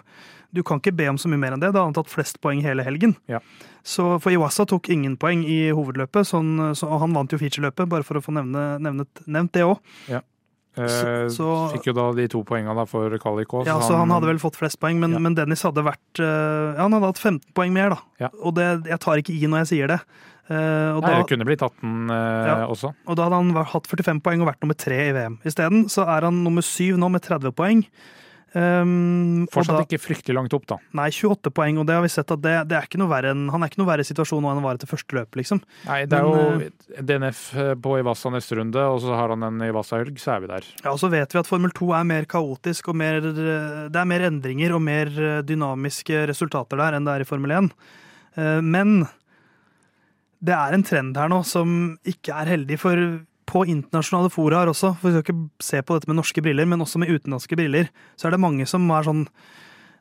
du 0.56 0.62
kan 0.64 0.80
ikke 0.80 0.94
be 0.96 1.10
om 1.12 1.18
så 1.20 1.28
mye 1.28 1.42
mer 1.42 1.56
enn 1.56 1.62
det. 1.62 1.74
Da 1.76 1.82
har 1.82 1.90
han 1.90 1.96
tatt 1.98 2.08
flest 2.08 2.38
poeng 2.44 2.62
hele 2.64 2.86
helgen. 2.86 3.18
Ja. 3.28 3.42
Så 3.86 4.16
For 4.24 4.34
Iwasa 4.34 4.64
tok 4.70 4.88
ingen 4.94 5.18
poeng 5.20 5.44
i 5.44 5.68
hovedløpet, 5.76 6.30
sånn, 6.30 6.54
så 6.80 6.88
han 7.02 7.14
vant 7.18 7.34
jo 7.36 7.42
featureløpet, 7.42 7.90
bare 7.92 8.08
for 8.08 8.18
å 8.18 8.24
få 8.24 8.34
nevne, 8.38 8.64
nevnet, 8.82 9.26
nevnt 9.28 9.54
det 9.58 9.66
òg. 9.68 9.84
Ja. 10.10 10.24
Eh, 10.76 11.28
så, 11.32 11.50
fikk 11.72 11.88
jo 11.88 11.96
da 11.96 12.10
de 12.18 12.26
to 12.32 12.42
poengene 12.48 12.84
for 12.90 13.14
kvalik 13.22 13.54
òg. 13.56 13.68
Ja, 13.68 13.78
så 13.80 13.94
han, 13.94 14.06
han, 14.06 14.16
hadde 14.18 14.32
vel 14.34 14.42
fått 14.44 14.58
flest 14.60 14.80
poeng, 14.82 15.00
men, 15.00 15.16
ja. 15.16 15.22
men 15.24 15.38
Dennis 15.38 15.64
hadde 15.64 15.86
vært 15.86 16.20
uh, 16.20 16.76
Ja, 16.76 16.82
han 16.84 16.96
hadde 16.98 17.12
hatt 17.14 17.22
15 17.22 17.54
poeng 17.56 17.76
mer, 17.76 17.96
da. 17.96 18.26
Ja. 18.26 18.32
Og 18.42 18.58
det, 18.58 18.68
jeg 18.90 19.00
tar 19.04 19.22
ikke 19.22 19.36
i 19.36 19.46
når 19.48 19.64
jeg 19.64 19.72
sier 19.72 19.94
det. 19.94 20.02
Uh, 20.46 21.00
Nei, 21.02 21.10
da, 21.10 21.16
det 21.24 21.30
kunne 21.32 21.48
blitt 21.48 21.64
18 21.66 22.12
uh, 22.12 22.18
ja, 22.46 22.58
også. 22.70 22.92
Og 23.10 23.18
da 23.18 23.26
hadde 23.26 23.40
han 23.42 23.66
hatt 23.72 23.88
45 23.90 24.22
poeng 24.26 24.44
og 24.44 24.52
vært 24.52 24.62
nummer 24.62 24.78
tre 24.78 25.00
i 25.08 25.16
VM. 25.16 25.40
Isteden 25.48 25.88
så 25.90 26.06
er 26.06 26.28
han 26.28 26.44
nummer 26.46 26.66
syv 26.66 27.00
nå 27.02 27.10
med 27.16 27.26
30 27.26 27.56
poeng. 27.58 27.82
Um, 28.56 29.50
Fortsatt 29.52 29.82
da, 29.82 29.84
ikke 29.84 30.00
fryktelig 30.00 30.36
langt 30.38 30.54
opp, 30.56 30.64
da. 30.70 30.78
Nei, 30.96 31.10
28 31.12 31.52
poeng, 31.52 31.80
og 31.82 31.90
det 31.90 31.98
har 31.98 32.06
vi 32.06 32.12
sett 32.14 32.30
at 32.32 32.40
det, 32.40 32.54
det 32.70 32.78
er 32.78 32.86
ikke 32.88 33.02
noe 33.02 33.12
verre 33.12 33.34
enn, 33.34 33.50
han 33.52 33.66
er 33.66 33.72
ikke 33.72 33.82
noe 33.82 33.90
verre 33.90 34.06
i 34.06 34.08
situasjonen 34.08 34.46
nå 34.46 34.52
enn 34.54 34.62
han 34.62 34.68
var 34.70 34.80
etter 34.80 34.88
første 34.88 35.18
løp, 35.18 35.36
liksom. 35.36 35.60
Nei, 35.90 35.98
det 36.08 36.22
er 36.22 36.30
Men, 36.30 36.62
jo 36.64 36.70
eh, 36.70 37.02
DNF 37.10 37.42
på 37.84 37.98
Ivasa 38.00 38.32
neste 38.32 38.56
runde, 38.62 38.86
og 38.94 39.02
så 39.04 39.12
har 39.18 39.34
han 39.34 39.44
en 39.50 39.66
Ivasa-helg, 39.66 40.16
så 40.24 40.38
er 40.38 40.46
vi 40.46 40.52
der. 40.54 40.70
Ja, 40.86 40.94
og 40.94 41.02
så 41.02 41.12
vet 41.12 41.36
vi 41.36 41.42
at 41.42 41.52
Formel 41.52 41.76
2 41.76 41.90
er 42.00 42.08
mer 42.14 42.30
kaotisk, 42.32 42.94
og 42.94 43.00
mer, 43.02 43.20
det 43.20 44.00
er 44.00 44.10
mer 44.14 44.30
endringer 44.30 44.78
og 44.78 44.86
mer 44.88 45.12
dynamiske 45.44 46.24
resultater 46.32 46.80
der 46.80 46.96
enn 46.96 47.10
det 47.10 47.18
er 47.18 47.26
i 47.26 47.30
Formel 47.34 47.58
1. 47.60 47.70
Uh, 48.40 48.62
men 48.64 49.02
det 50.46 50.56
er 50.56 50.76
en 50.76 50.86
trend 50.86 51.18
her 51.18 51.32
nå 51.32 51.42
som 51.48 51.96
ikke 52.08 52.36
er 52.36 52.54
heldig 52.56 52.78
for 52.82 53.02
på 53.46 53.62
internasjonale 53.70 54.32
foraer 54.34 54.72
også, 54.72 54.96
for 55.00 55.10
vi 55.10 55.20
skal 55.20 55.26
ikke 55.26 55.64
se 55.64 55.82
på 55.86 55.96
dette 55.96 56.10
med 56.10 56.18
norske 56.18 56.42
briller, 56.44 56.66
men 56.70 56.82
også 56.82 57.00
med 57.02 57.12
utenlandske 57.14 57.58
briller, 57.60 57.92
så 58.18 58.28
er 58.28 58.36
det 58.36 58.42
mange 58.42 58.66
som 58.70 58.90
er 58.92 59.08
sånn 59.08 59.28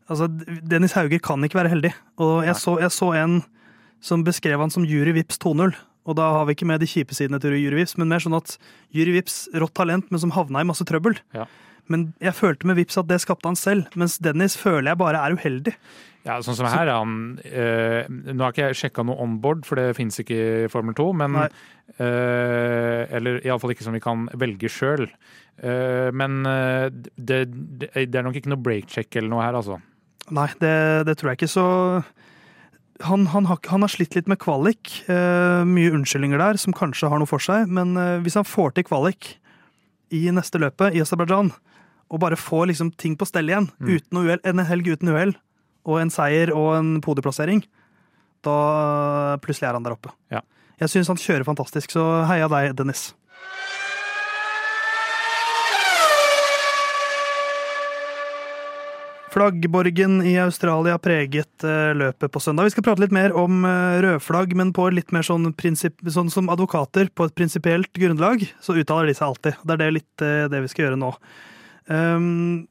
Altså, 0.05 0.27
Dennis 0.69 0.93
Hauger 0.93 1.17
kan 1.25 1.41
ikke 1.47 1.57
være 1.57 1.71
heldig. 1.73 1.91
Og 2.21 2.43
jeg 2.45 2.59
så, 2.61 2.75
jeg 2.77 2.93
så 2.93 3.07
en 3.17 3.39
som 4.05 4.21
beskrev 4.27 4.61
han 4.61 4.73
som 4.73 4.85
Jury 4.85 5.15
Vips 5.17 5.39
2.0. 5.41 5.73
Og 6.05 6.17
da 6.19 6.27
har 6.37 6.45
vi 6.45 6.53
ikke 6.53 6.69
med 6.69 6.83
de 6.85 6.89
kjipe 6.89 7.17
sidene 7.17 7.41
til 7.41 7.57
Jury 7.57 7.79
Vips, 7.81 7.97
men 7.97 8.11
mer 8.11 8.21
sånn 8.21 8.37
at 8.37 8.59
Jury 8.93 9.15
Vips, 9.17 9.47
rått 9.57 9.73
talent, 9.79 10.11
men 10.13 10.21
som 10.21 10.35
havna 10.37 10.61
i 10.61 10.69
masse 10.69 10.85
trøbbel. 10.85 11.17
Ja. 11.33 11.47
Men 11.93 12.09
jeg 12.23 12.37
følte 12.39 12.69
med 12.69 12.79
Vips 12.79 12.99
at 13.01 13.11
det 13.11 13.21
skapte 13.21 13.51
han 13.51 13.59
selv, 13.61 13.87
mens 13.99 14.17
Dennis 14.23 14.57
føler 14.57 14.93
jeg 14.93 15.01
bare 15.03 15.21
er 15.21 15.37
uheldig. 15.37 15.75
Ja, 16.25 16.39
sånn 16.41 16.57
som 16.57 16.71
her 16.73 16.89
han, 16.89 17.17
øh, 17.45 18.07
Nå 18.09 18.41
har 18.41 18.55
ikke 18.55 18.71
jeg 18.71 18.79
sjekka 18.81 19.03
noe 19.05 19.21
onboard, 19.21 19.67
for 19.69 19.77
det 19.77 19.97
finnes 19.99 20.17
ikke 20.23 20.39
i 20.65 20.69
Formel 20.73 20.97
2. 20.97 21.11
Men, 21.21 21.37
øh, 22.01 23.01
eller 23.13 23.43
iallfall 23.45 23.75
ikke 23.75 23.85
som 23.85 23.97
vi 23.97 24.01
kan 24.05 24.25
velge 24.41 24.71
sjøl. 24.73 25.05
Uh, 25.63 26.11
men 26.11 26.43
eh, 26.51 26.89
det, 26.91 27.45
det, 27.47 27.89
det, 27.95 28.19
er 28.19 28.25
nok 28.27 28.35
ikke 28.41 28.51
noe 28.51 28.63
break-check 28.63 29.15
eller 29.21 29.31
noe 29.31 29.45
her, 29.45 29.55
altså. 29.55 29.79
Nei, 30.35 30.49
det, 30.59 30.75
det 31.07 31.15
tror 31.21 31.31
jeg 31.31 31.39
ikke. 31.39 31.53
Så 31.53 31.67
han, 33.05 33.27
han, 33.31 33.47
har, 33.47 33.61
han, 33.71 33.85
har, 33.85 33.93
slitt 33.93 34.17
litt 34.19 34.31
med 34.31 34.41
kvalik. 34.43 34.91
Uh, 35.07 35.63
mye 35.69 35.93
unnskyldninger 35.95 36.41
der 36.43 36.59
som 36.61 36.75
kanskje 36.75 37.11
har 37.13 37.23
noe 37.23 37.31
for 37.31 37.43
seg. 37.43 37.71
Men 37.71 37.95
uh, 38.01 38.19
hvis 38.25 38.39
han 38.41 38.49
får 38.49 38.75
til 38.75 38.89
kvalik 38.89 39.37
i 40.15 40.27
neste 40.35 40.61
løpet 40.63 40.97
i 40.97 41.05
Aserbajdsjan, 41.05 41.53
og 42.11 42.21
bare 42.23 42.39
få 42.39 42.65
liksom 42.71 42.93
ting 43.01 43.17
på 43.19 43.29
stell 43.29 43.49
igjen, 43.51 43.71
mm. 43.79 43.91
uten 43.91 44.21
uhell, 44.21 44.43
en 44.45 44.65
helg 44.69 44.93
uten 44.93 45.13
uhell, 45.15 45.35
og 45.85 46.01
en 46.01 46.13
seier 46.13 46.53
og 46.55 46.71
en 46.79 46.95
podieplassering, 47.05 47.65
da 48.45 48.57
plutselig 49.45 49.71
er 49.71 49.79
han 49.79 49.87
der 49.87 49.97
oppe. 49.97 50.13
Ja. 50.33 50.45
Jeg 50.81 50.91
syns 50.91 51.11
han 51.13 51.21
kjører 51.21 51.47
fantastisk, 51.47 51.95
så 51.95 52.25
heia 52.29 52.51
deg, 52.51 52.75
Dennis. 52.79 53.13
Flaggborgen 59.35 60.21
i 60.23 60.37
Australia 60.39 60.95
preget 61.03 61.65
eh, 61.67 61.91
løpet 61.99 62.31
på 62.31 62.41
søndag. 62.43 62.69
Vi 62.69 62.75
skal 62.77 62.85
prate 62.87 63.03
litt 63.03 63.15
mer 63.15 63.35
om 63.35 63.65
eh, 63.67 63.97
rødflagg, 64.05 64.55
men 64.55 64.71
på 64.77 64.87
litt 64.95 65.11
mer 65.15 65.27
sånn, 65.27 65.49
sånn 65.59 66.31
som 66.31 66.51
advokater 66.53 67.11
på 67.11 67.27
et 67.27 67.35
prinsipielt 67.35 67.91
grunnlag, 67.99 68.45
så 68.63 68.77
uttaler 68.79 69.11
de 69.11 69.17
seg 69.19 69.27
alltid. 69.27 69.59
Det 69.65 69.75
er 69.75 69.83
det 69.83 69.91
litt 69.97 70.25
eh, 70.27 70.45
det 70.53 70.63
vi 70.63 70.71
skal 70.71 70.87
gjøre 70.87 71.01
nå. 71.03 71.11
Um, 71.91 72.67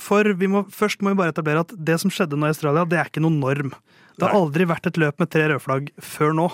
for 0.00 0.26
vi 0.38 0.48
må, 0.50 0.64
først 0.74 1.02
må 1.02 1.12
vi 1.12 1.20
bare 1.20 1.34
etablere 1.34 1.62
at 1.62 1.72
det 1.74 1.96
som 2.02 2.12
skjedde 2.12 2.38
nå 2.38 2.48
i 2.48 2.54
Australia, 2.54 2.86
det 2.88 2.98
er 2.98 3.10
ikke 3.10 3.22
noen 3.22 3.40
norm. 3.42 3.74
Det 4.18 4.26
har 4.26 4.36
aldri 4.36 4.66
vært 4.70 4.88
et 4.90 4.98
løp 5.00 5.18
med 5.22 5.30
tre 5.30 5.48
rødflagg 5.50 5.90
før 6.02 6.34
nå. 6.36 6.50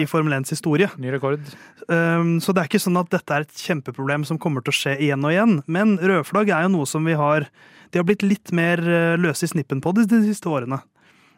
i 0.00 0.06
Formel 0.08 0.32
1s 0.32 0.54
historie. 0.54 0.88
Ny 0.96 1.10
rekord. 1.12 1.42
Um, 1.84 2.38
så 2.40 2.54
det 2.54 2.62
er 2.62 2.68
ikke 2.70 2.80
sånn 2.80 2.96
at 3.00 3.10
dette 3.12 3.34
er 3.34 3.44
et 3.44 3.64
kjempeproblem 3.64 4.24
som 4.24 4.38
kommer 4.40 4.64
til 4.64 4.72
å 4.72 4.76
skje 4.78 4.94
igjen 5.04 5.24
og 5.26 5.34
igjen. 5.34 5.58
Men 5.68 5.98
rødflagg 6.00 6.52
er 6.54 6.64
jo 6.64 6.72
noe 6.78 6.88
som 6.88 7.04
vi 7.04 7.16
har 7.18 7.48
De 7.92 8.00
har 8.00 8.06
blitt 8.08 8.24
litt 8.24 8.54
mer 8.56 8.80
uh, 8.80 9.20
løse 9.20 9.44
i 9.44 9.50
snippen 9.52 9.82
på 9.84 9.92
de, 9.96 10.06
de 10.08 10.22
siste 10.24 10.48
årene. 10.48 10.80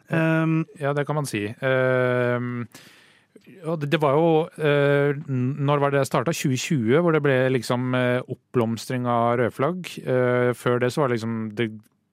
Um, 0.07 0.61
ja, 0.79 0.93
det 0.95 1.03
kan 1.07 1.17
man 1.17 1.27
si. 1.27 1.49
Uh, 1.59 2.67
det, 3.45 3.89
det, 3.93 3.99
var 4.01 4.15
jo 4.17 4.29
eh, 4.57 5.15
Når 5.29 5.81
var 5.83 5.93
det 5.93 6.05
starta? 6.09 6.33
2020, 6.33 6.99
hvor 7.01 7.15
det 7.15 7.23
ble 7.25 7.37
liksom 7.53 7.95
uh, 7.95 8.21
oppblomstring 8.31 9.07
av 9.09 9.37
rødflagg. 9.41 9.89
Eh, 10.01 10.51
før 10.57 10.79
det 10.81 10.91
så 10.93 11.03
var 11.03 11.11
det 11.11 11.19
liksom 11.19 11.35
det, 11.57 11.69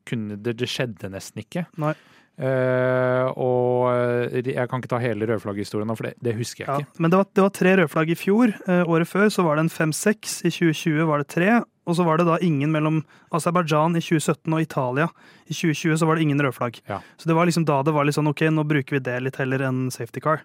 kunne, 0.09 0.37
det, 0.37 0.57
det 0.61 0.69
skjedde 0.71 1.13
nesten 1.13 1.45
ikke. 1.45 1.67
Nei. 1.83 1.95
Uh, 2.43 3.29
og 3.37 4.39
jeg 4.41 4.65
kan 4.71 4.81
ikke 4.81 4.89
ta 4.89 4.99
hele 5.03 5.27
rødflagghistorien 5.29 5.87
nå, 5.91 5.95
for 5.99 6.09
det, 6.09 6.15
det, 6.25 6.33
husker 6.39 6.65
jeg 6.65 6.71
ja, 6.71 6.79
ikke. 6.81 7.03
Men 7.05 7.13
det 7.13 7.19
var, 7.21 7.27
det 7.29 7.45
var 7.45 7.53
tre 7.59 7.75
rødflagg 7.83 8.15
i 8.15 8.17
fjor. 8.19 8.55
Uh, 8.69 8.81
året 8.89 9.11
før 9.11 9.29
så 9.33 9.45
var 9.47 9.59
det 9.59 9.67
en 9.67 9.75
fem-seks. 9.75 10.41
I 10.49 10.53
2020 10.55 11.11
var 11.11 11.23
det 11.23 11.31
tre. 11.35 11.61
Og 11.89 11.99
så 11.99 12.07
var 12.07 12.21
det 12.21 12.29
da 12.29 12.39
ingen 12.45 12.71
mellom 12.71 13.01
Aserbajdsjan 13.35 13.99
i 13.99 14.03
2017 14.05 14.55
og 14.55 14.63
Italia. 14.63 15.09
I 15.51 15.55
2020 15.57 15.99
så 15.99 16.07
var 16.09 16.17
det 16.17 16.27
ingen 16.29 16.43
rødflagg. 16.43 16.79
Ja. 16.87 17.01
Så 17.19 17.29
det 17.29 17.37
var 17.37 17.49
liksom 17.49 17.67
da 17.67 17.81
det 17.83 17.95
var 17.97 18.07
litt 18.07 18.17
sånn 18.17 18.31
ok, 18.31 18.47
nå 18.55 18.65
bruker 18.69 18.99
vi 18.99 19.03
det 19.03 19.19
litt 19.25 19.39
heller 19.43 19.67
enn 19.67 19.89
safety 19.95 20.23
car. 20.23 20.45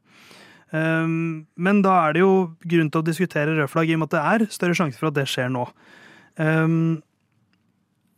Um, 0.75 1.47
men 1.55 1.81
da 1.85 1.93
er 2.07 2.17
det 2.17 2.23
jo 2.25 2.31
grunn 2.67 2.89
til 2.91 3.03
å 3.03 3.07
diskutere 3.07 3.55
rødflagg, 3.55 3.89
i 3.89 3.95
og 3.95 4.01
med 4.01 4.09
at 4.09 4.15
det 4.15 4.23
er 4.33 4.55
større 4.55 4.75
sjanse 4.75 4.99
for 4.99 5.11
at 5.11 5.17
det 5.19 5.27
skjer 5.31 5.51
nå. 5.53 5.63
Um, 6.37 6.97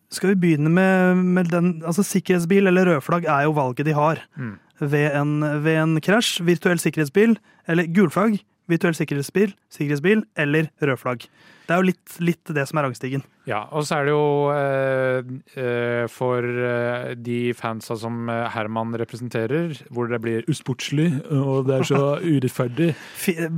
skal 0.09 0.33
vi 0.33 0.39
begynne 0.41 0.71
med, 0.73 1.21
med, 1.21 1.51
den 1.53 1.83
Altså, 1.85 2.03
sikkerhetsbil 2.03 2.67
eller 2.67 2.89
rødflagg 2.89 3.27
er 3.29 3.45
jo 3.45 3.53
valget 3.57 3.85
de 3.85 3.93
har 3.93 4.23
mm. 4.35 4.55
ved 4.81 5.11
en, 5.13 5.33
ved 5.63 5.77
en 5.83 5.99
krasj. 6.01 6.39
Virtuell 6.45 6.81
sikkerhetsbil 6.81 7.37
eller 7.69 7.89
gulflagg, 7.93 8.39
virtuell 8.69 8.97
sikkerhetsbil, 8.97 9.55
sikkerhetsbil 9.73 10.25
eller 10.39 10.69
rødflagg. 10.81 11.25
Det 11.69 11.75
er 11.75 11.83
jo 11.83 11.85
litt, 11.85 12.13
litt, 12.25 12.49
det 12.57 12.63
som 12.65 12.79
er 12.81 12.87
rangstigen. 12.87 13.21
Ja, 13.45 13.59
og 13.77 13.83
så 13.85 13.99
er 13.99 14.07
det 14.07 14.13
jo 14.15 14.23
eh, 14.49 15.27
eh, 15.61 16.05
for 16.09 16.41
eh, 16.41 17.11
de 17.13 17.51
fansa 17.53 17.93
som 18.01 18.25
eh, 18.25 18.47
Herman 18.55 18.95
representerer, 18.97 19.75
hvor 19.93 20.09
det 20.09 20.17
blir 20.23 20.47
usportslig 20.49 21.11
og 21.29 21.67
det 21.67 21.75
er 21.75 21.85
så 21.91 22.01
urettferdig. 22.33 22.89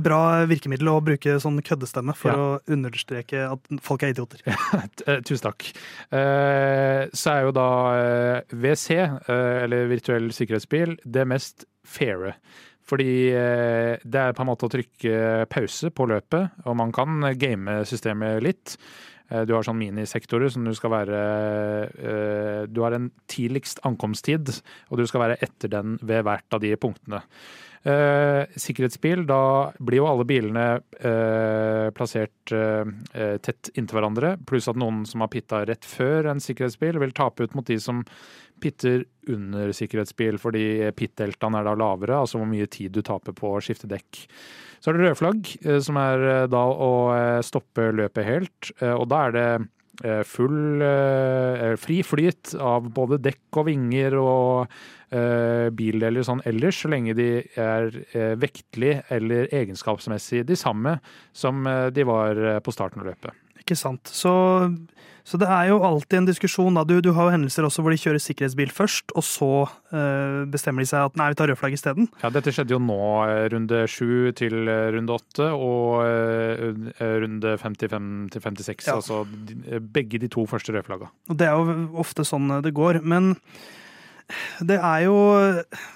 Bra 0.04 0.20
virkemiddel 0.50 0.92
å 0.92 0.98
bruke 1.04 1.38
sånn 1.40 1.62
køddestemme 1.64 2.12
for 2.18 2.32
ja. 2.32 2.36
å 2.36 2.76
understreke 2.76 3.46
at 3.48 3.72
folk 3.84 4.04
er 4.04 4.12
idioter. 4.16 4.44
Eh, 5.02 5.18
tusen 5.24 5.42
takk. 5.46 5.64
Eh, 6.14 7.08
så 7.16 7.32
er 7.32 7.46
jo 7.46 7.52
da 7.56 7.68
WC, 8.52 8.90
eller 9.32 9.88
virtuell 9.90 10.28
sikkerhetsbil, 10.34 10.94
det 11.02 11.24
mest 11.28 11.66
faire. 11.82 12.36
Fordi 12.92 13.12
eh, 13.32 13.94
det 14.04 14.20
er 14.20 14.34
på 14.36 14.44
en 14.44 14.50
måte 14.50 14.68
å 14.68 14.72
trykke 14.72 15.46
pause 15.48 15.88
på 15.96 16.06
løpet, 16.10 16.58
og 16.68 16.76
man 16.76 16.92
kan 16.92 17.24
game 17.40 17.78
systemet 17.88 18.42
litt. 18.44 18.74
Eh, 19.32 19.44
du 19.48 19.54
har 19.56 19.66
sånn 19.66 19.80
minisektorer 19.80 20.52
som 20.52 20.66
du 20.66 20.72
skal 20.76 20.92
være 20.92 21.24
eh, 21.96 22.62
Du 22.70 22.82
har 22.84 22.96
en 22.96 23.10
tidligst 23.30 23.82
ankomsttid, 23.88 24.52
og 24.90 25.00
du 25.00 25.06
skal 25.08 25.26
være 25.26 25.42
etter 25.44 25.72
den 25.72 25.98
ved 26.02 26.26
hvert 26.26 26.56
av 26.56 26.62
de 26.64 26.74
punktene. 26.80 27.22
Eh, 27.82 28.44
sikkerhetsbil, 28.62 29.24
da 29.26 29.72
blir 29.82 30.02
jo 30.02 30.06
alle 30.06 30.26
bilene 30.28 30.66
plassert 31.96 32.52
tett 33.42 33.70
inntil 33.74 33.98
hverandre, 33.98 34.36
pluss 34.46 34.68
at 34.70 34.78
noen 34.78 35.02
som 35.08 35.24
har 35.24 35.32
pitta 35.32 35.64
rett 35.66 35.86
før 35.86 36.30
en 36.30 36.42
sikkerhetsbil, 36.42 37.00
vil 37.02 37.14
tape 37.16 37.42
ut 37.42 37.56
mot 37.58 37.66
de 37.66 37.80
som 37.82 38.04
pitter 38.62 39.02
under 39.32 39.72
sikkerhetsbil, 39.74 40.38
fordi 40.38 40.92
pit-deltaen 40.94 41.58
er 41.58 41.66
da 41.66 41.74
lavere, 41.74 42.20
altså 42.22 42.38
hvor 42.38 42.46
mye 42.50 42.70
tid 42.70 42.94
du 42.94 43.02
taper 43.02 43.34
på 43.34 43.50
å 43.50 43.62
skifte 43.64 43.90
dekk. 43.90 44.22
Så 44.82 44.90
er 44.90 44.98
det 44.98 45.04
rødflagg, 45.06 45.46
flagg, 45.46 45.82
som 45.86 45.98
er 46.00 46.24
eh, 46.26 46.48
da 46.50 46.64
å 46.66 46.90
eh, 47.14 47.38
stoppe 47.46 47.92
løpet 47.94 48.26
helt. 48.26 48.72
Og 48.82 49.06
da 49.10 49.28
er 49.28 49.38
det 49.38 49.46
full 50.26 50.82
fri 51.78 51.98
flyt 52.02 52.54
av 52.56 52.88
både 52.96 53.18
dekk 53.22 53.58
og 53.60 53.66
vinger 53.68 54.16
og 54.18 54.72
bildeler 55.76 56.24
sånn 56.26 56.40
ellers, 56.48 56.80
så 56.80 56.88
lenge 56.90 57.12
de 57.14 57.28
er 57.60 57.92
vektlig 58.40 58.96
eller 59.12 59.52
egenskapsmessig 59.52 60.42
de 60.48 60.56
samme 60.58 60.96
som 61.36 61.60
de 61.92 62.08
var 62.08 62.40
på 62.64 62.74
starten 62.74 63.04
av 63.04 63.12
løpet. 63.12 63.36
Ikke 63.62 63.78
sant. 63.78 64.10
Så 64.10 64.34
så 65.22 65.38
det 65.38 65.46
er 65.46 65.68
jo 65.70 65.78
alltid 65.86 66.18
en 66.18 66.26
diskusjon. 66.26 66.78
Du, 66.88 66.96
du, 67.04 67.12
har 67.14 67.28
jo 67.28 67.34
hendelser 67.36 67.66
også 67.66 67.84
hvor 67.84 67.94
de 67.94 68.00
kjører 68.00 68.22
sikkerhetsbil 68.22 68.72
først, 68.74 69.14
og 69.14 69.24
så 69.26 69.50
øh, 69.94 70.42
bestemmer 70.50 70.82
de 70.82 70.90
seg 70.90 71.06
at 71.06 71.18
nei, 71.18 71.28
vi 71.30 71.38
tar 71.38 71.52
rødflagg 71.52 71.76
isteden. 71.76 72.08
Ja, 72.24 72.30
dette 72.34 72.54
skjedde 72.54 72.74
jo 72.74 72.80
nå, 72.82 72.98
eh, 73.28 73.44
runde 73.54 73.84
sju 73.90 74.32
til 74.38 74.66
eh, 74.66 74.88
runde 74.96 75.14
åtte, 75.14 75.46
og 75.54 76.02
øh, 76.08 76.90
runde 77.22 77.54
55 77.62 78.10
til 78.34 78.46
56. 78.48 78.90
Ja. 78.90 78.98
Altså 78.98 79.22
begge 79.94 80.18
de 80.22 80.30
to 80.32 80.46
første 80.50 80.74
rødflagga. 80.74 81.12
Og 81.30 81.38
det 81.38 81.46
er 81.48 81.54
jo 81.54 82.02
ofte 82.02 82.26
sånn 82.26 82.50
det 82.64 82.74
går. 82.74 83.00
Men 83.06 83.36
det 84.60 84.78
er 84.78 85.04
jo 85.06 85.16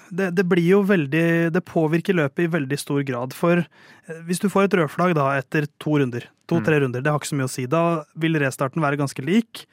det, 0.09 0.29
det, 0.37 0.45
blir 0.47 0.65
jo 0.65 0.81
veldig 0.87 1.51
Det 1.53 1.63
påvirker 1.67 2.17
løpet 2.17 2.45
i 2.45 2.51
veldig 2.53 2.79
stor 2.79 3.01
grad. 3.07 3.35
For 3.37 3.63
eh, 3.63 4.21
hvis 4.27 4.41
du 4.43 4.49
får 4.51 4.67
et 4.67 4.77
rødflagg 4.81 5.15
da 5.17 5.29
etter 5.39 5.67
to 5.81 5.97
runder, 6.01 6.27
to-tre 6.49 6.79
mm. 6.79 6.83
runder, 6.85 7.03
det 7.03 7.11
har 7.11 7.21
ikke 7.21 7.31
så 7.33 7.39
mye 7.39 7.49
å 7.49 7.55
si. 7.55 7.67
Da 7.69 7.83
vil 8.19 8.39
restarten 8.41 8.83
være 8.83 8.99
ganske 8.99 9.25
lik. 9.25 9.65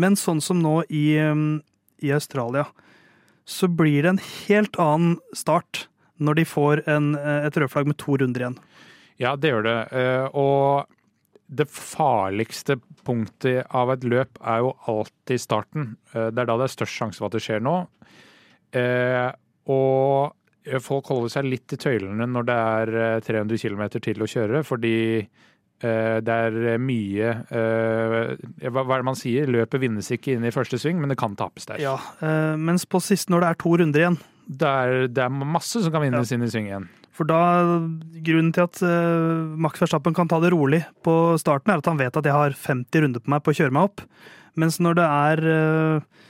Men 0.00 0.16
sånn 0.18 0.42
som 0.44 0.60
nå 0.62 0.80
i, 0.88 1.18
mm, 1.18 1.60
i 2.06 2.12
Australia, 2.14 2.68
så 3.48 3.66
blir 3.66 4.04
det 4.04 4.14
en 4.14 4.24
helt 4.46 4.78
annen 4.80 5.16
start 5.36 5.86
når 6.20 6.40
de 6.40 6.46
får 6.46 6.84
en, 6.90 7.14
eh, 7.18 7.46
et 7.48 7.56
rødflagg 7.56 7.88
med 7.88 7.98
to 7.98 8.16
runder 8.20 8.44
igjen. 8.44 8.58
Ja, 9.20 9.34
det 9.36 9.52
gjør 9.52 9.66
det. 9.66 9.78
Eh, 9.92 10.26
og 10.32 10.86
det 11.50 11.66
farligste 11.66 12.76
punktet 13.02 13.66
av 13.74 13.90
et 13.90 14.04
løp 14.06 14.38
er 14.38 14.60
jo 14.62 14.74
alltid 14.92 15.42
starten. 15.42 15.88
Det 16.12 16.30
er 16.30 16.46
da 16.46 16.56
det 16.60 16.68
er 16.68 16.74
størst 16.76 16.94
sjanse 16.94 17.18
for 17.18 17.26
at 17.26 17.34
det 17.34 17.42
skjer 17.42 17.64
noe. 17.64 17.88
Eh, 18.70 19.26
og 19.70 20.80
folk 20.84 21.10
holder 21.10 21.32
seg 21.32 21.48
litt 21.48 21.74
i 21.74 21.78
tøylene 21.80 22.26
når 22.28 22.48
det 22.48 22.56
er 22.56 22.92
300 23.26 23.56
eh, 23.56 23.62
km 23.62 23.84
til 23.96 24.22
å 24.22 24.28
kjøre, 24.30 24.62
fordi 24.66 24.96
eh, 25.20 26.18
det 26.24 26.36
er 26.46 26.78
mye 26.82 27.32
eh, 27.48 28.68
Hva 28.68 28.84
er 28.84 29.00
det 29.00 29.08
man 29.08 29.18
sier? 29.18 29.50
Løpet 29.50 29.82
vinnes 29.82 30.10
ikke 30.14 30.36
inn 30.36 30.46
i 30.46 30.54
første 30.54 30.78
sving, 30.80 31.00
men 31.00 31.12
det 31.12 31.18
kan 31.20 31.36
tapes 31.38 31.68
der. 31.70 31.82
Ja, 31.82 31.96
eh, 32.20 32.54
Mens 32.60 32.86
på 32.86 33.02
sist, 33.04 33.32
når 33.32 33.44
det 33.44 33.50
er 33.50 33.60
to 33.64 33.74
runder 33.80 34.04
igjen 34.04 34.20
Det 34.46 34.70
er, 34.84 34.96
det 35.10 35.26
er 35.26 35.52
masse 35.56 35.82
som 35.82 35.94
kan 35.94 36.04
vinnes 36.04 36.30
ja. 36.30 36.36
inn 36.36 36.46
i 36.46 36.52
sving 36.52 36.70
igjen. 36.70 36.88
For 37.16 37.28
da, 37.28 37.40
Grunnen 38.24 38.52
til 38.54 38.64
at 38.64 38.80
uh, 38.84 39.56
Max 39.60 39.80
Verstappen 39.82 40.14
kan 40.16 40.30
ta 40.30 40.38
det 40.42 40.52
rolig 40.54 40.82
på 41.04 41.14
starten, 41.42 41.72
er 41.72 41.82
at 41.82 41.90
han 41.90 42.00
vet 42.00 42.16
at 42.16 42.26
jeg 42.26 42.36
har 42.36 42.54
50 42.56 43.04
runder 43.04 43.22
på 43.22 43.32
meg 43.32 43.42
på 43.44 43.52
å 43.52 43.58
kjøre 43.58 43.74
meg 43.74 43.90
opp. 43.90 44.04
Mens 44.60 44.78
når 44.82 44.98
det 44.98 45.08
er 45.08 45.42
uh, 45.46 46.28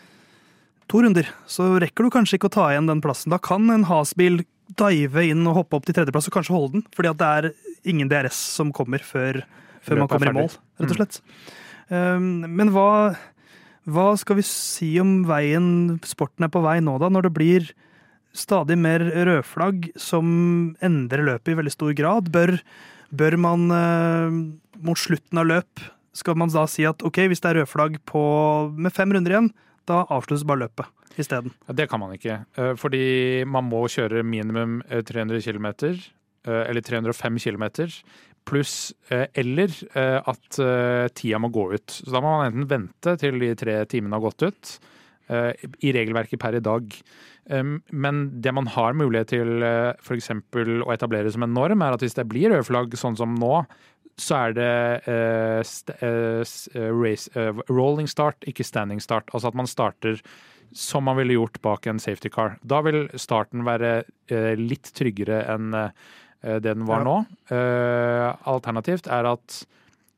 to 0.91 1.03
runder, 1.05 1.29
så 1.51 1.69
rekker 1.83 2.07
du 2.07 2.15
kanskje 2.15 2.41
ikke 2.41 2.51
å 2.51 2.57
ta 2.57 2.71
igjen 2.73 2.91
den 2.91 3.03
plassen. 3.05 3.33
Da 3.33 3.41
kan 3.43 3.69
en 3.73 3.87
Has-bil 3.91 4.43
dive 4.79 5.25
inn 5.27 5.45
og 5.51 5.61
hoppe 5.61 5.79
opp 5.79 5.89
til 5.89 5.97
tredjeplass 5.97 6.31
og 6.31 6.37
kanskje 6.39 6.55
holde 6.55 6.79
den, 6.79 6.87
fordi 6.97 7.11
at 7.11 7.21
det 7.21 7.31
er 7.31 7.51
ingen 7.91 8.11
DRS 8.11 8.39
som 8.59 8.71
kommer 8.75 9.03
før, 9.05 9.43
før 9.85 10.03
man 10.03 10.11
kommer 10.11 10.31
i 10.31 10.37
mål, 10.37 10.51
rett 10.79 10.87
og 10.87 10.95
mm. 10.95 10.99
slett. 10.99 11.21
Mm. 11.91 12.27
men 12.55 12.69
hva, 12.71 13.17
hva 13.91 14.11
skal 14.21 14.37
vi 14.39 14.45
si 14.47 14.93
om 15.03 15.25
veien 15.27 15.99
sporten 16.07 16.47
er 16.47 16.53
på 16.55 16.63
vei 16.63 16.77
nå, 16.85 16.95
da, 17.03 17.09
når 17.11 17.27
det 17.27 17.33
blir 17.35 17.67
stadig 18.37 18.77
mer 18.79 19.03
rødflagg 19.03 19.91
som 19.99 20.27
endrer 20.85 21.25
løpet 21.27 21.53
i 21.53 21.59
veldig 21.59 21.75
stor 21.75 21.95
grad? 21.99 22.31
Bør, 22.35 22.57
bør 23.11 23.39
man 23.41 23.67
uh, 23.75 24.39
mot 24.85 24.99
slutten 24.99 25.43
av 25.43 25.51
løp 25.51 25.89
skal 26.17 26.39
man 26.39 26.51
da 26.53 26.67
si 26.71 26.87
at 26.89 27.05
ok, 27.07 27.25
hvis 27.31 27.43
det 27.43 27.53
er 27.53 27.61
rødflagg 27.63 28.01
med 28.77 28.95
fem 28.95 29.13
runder 29.15 29.35
igjen, 29.35 29.53
da 29.89 30.05
avsluttes 30.13 30.47
bare 30.47 30.67
løpet 30.67 31.21
isteden. 31.21 31.55
Ja, 31.67 31.77
det 31.77 31.89
kan 31.91 32.03
man 32.03 32.15
ikke. 32.15 32.43
Eh, 32.57 32.73
fordi 32.79 33.45
man 33.49 33.69
må 33.69 33.85
kjøre 33.91 34.25
minimum 34.27 34.81
300 34.89 35.43
km, 35.45 35.69
eh, 36.47 36.63
eller 36.69 36.85
305 36.87 37.39
km, 37.43 37.67
pluss 38.49 38.95
eller 39.11 39.69
eh, 39.95 40.17
at 40.19 40.61
tida 41.15 41.39
må 41.39 41.51
gå 41.53 41.67
ut. 41.75 41.91
Så 41.93 42.11
da 42.11 42.23
må 42.25 42.39
man 42.39 42.49
enten 42.51 42.71
vente 42.71 43.17
til 43.21 43.39
de 43.43 43.53
tre 43.59 43.83
timene 43.91 44.17
har 44.17 44.27
gått 44.31 44.49
ut, 44.49 44.79
i 45.31 45.93
regelverket 45.95 46.41
per 46.43 46.57
i 46.59 46.63
dag. 46.65 46.95
Men 47.51 48.19
det 48.43 48.53
man 48.55 48.69
har 48.71 48.95
mulighet 48.95 49.33
til 49.33 49.65
f.eks. 49.99 50.31
å 50.31 50.93
etablere 50.95 51.33
som 51.35 51.43
en 51.47 51.57
norm, 51.57 51.83
er 51.83 51.97
at 51.97 52.05
hvis 52.05 52.15
det 52.19 52.29
blir 52.31 52.53
røde 52.53 52.67
flagg, 52.69 52.95
sånn 52.99 53.19
som 53.19 53.35
nå, 53.39 53.65
så 54.21 54.37
er 54.37 54.55
det 54.55 54.75
race, 56.93 57.31
uh, 57.35 57.63
rolling 57.73 58.09
start, 58.11 58.45
ikke 58.47 58.67
standing 58.67 59.01
start. 59.03 59.31
Altså 59.35 59.51
at 59.51 59.59
man 59.59 59.71
starter 59.71 60.21
som 60.77 61.09
man 61.09 61.19
ville 61.19 61.35
gjort 61.35 61.59
bak 61.65 61.89
en 61.91 61.99
safety 61.99 62.31
car. 62.31 62.59
Da 62.63 62.79
vil 62.87 63.09
starten 63.19 63.65
være 63.67 64.05
litt 64.61 64.93
tryggere 64.95 65.43
enn 65.51 65.73
det 65.75 66.63
den 66.63 66.87
var 66.87 67.03
nå. 67.03 67.17
alternativt 67.51 69.11
er 69.11 69.27
at 69.33 69.57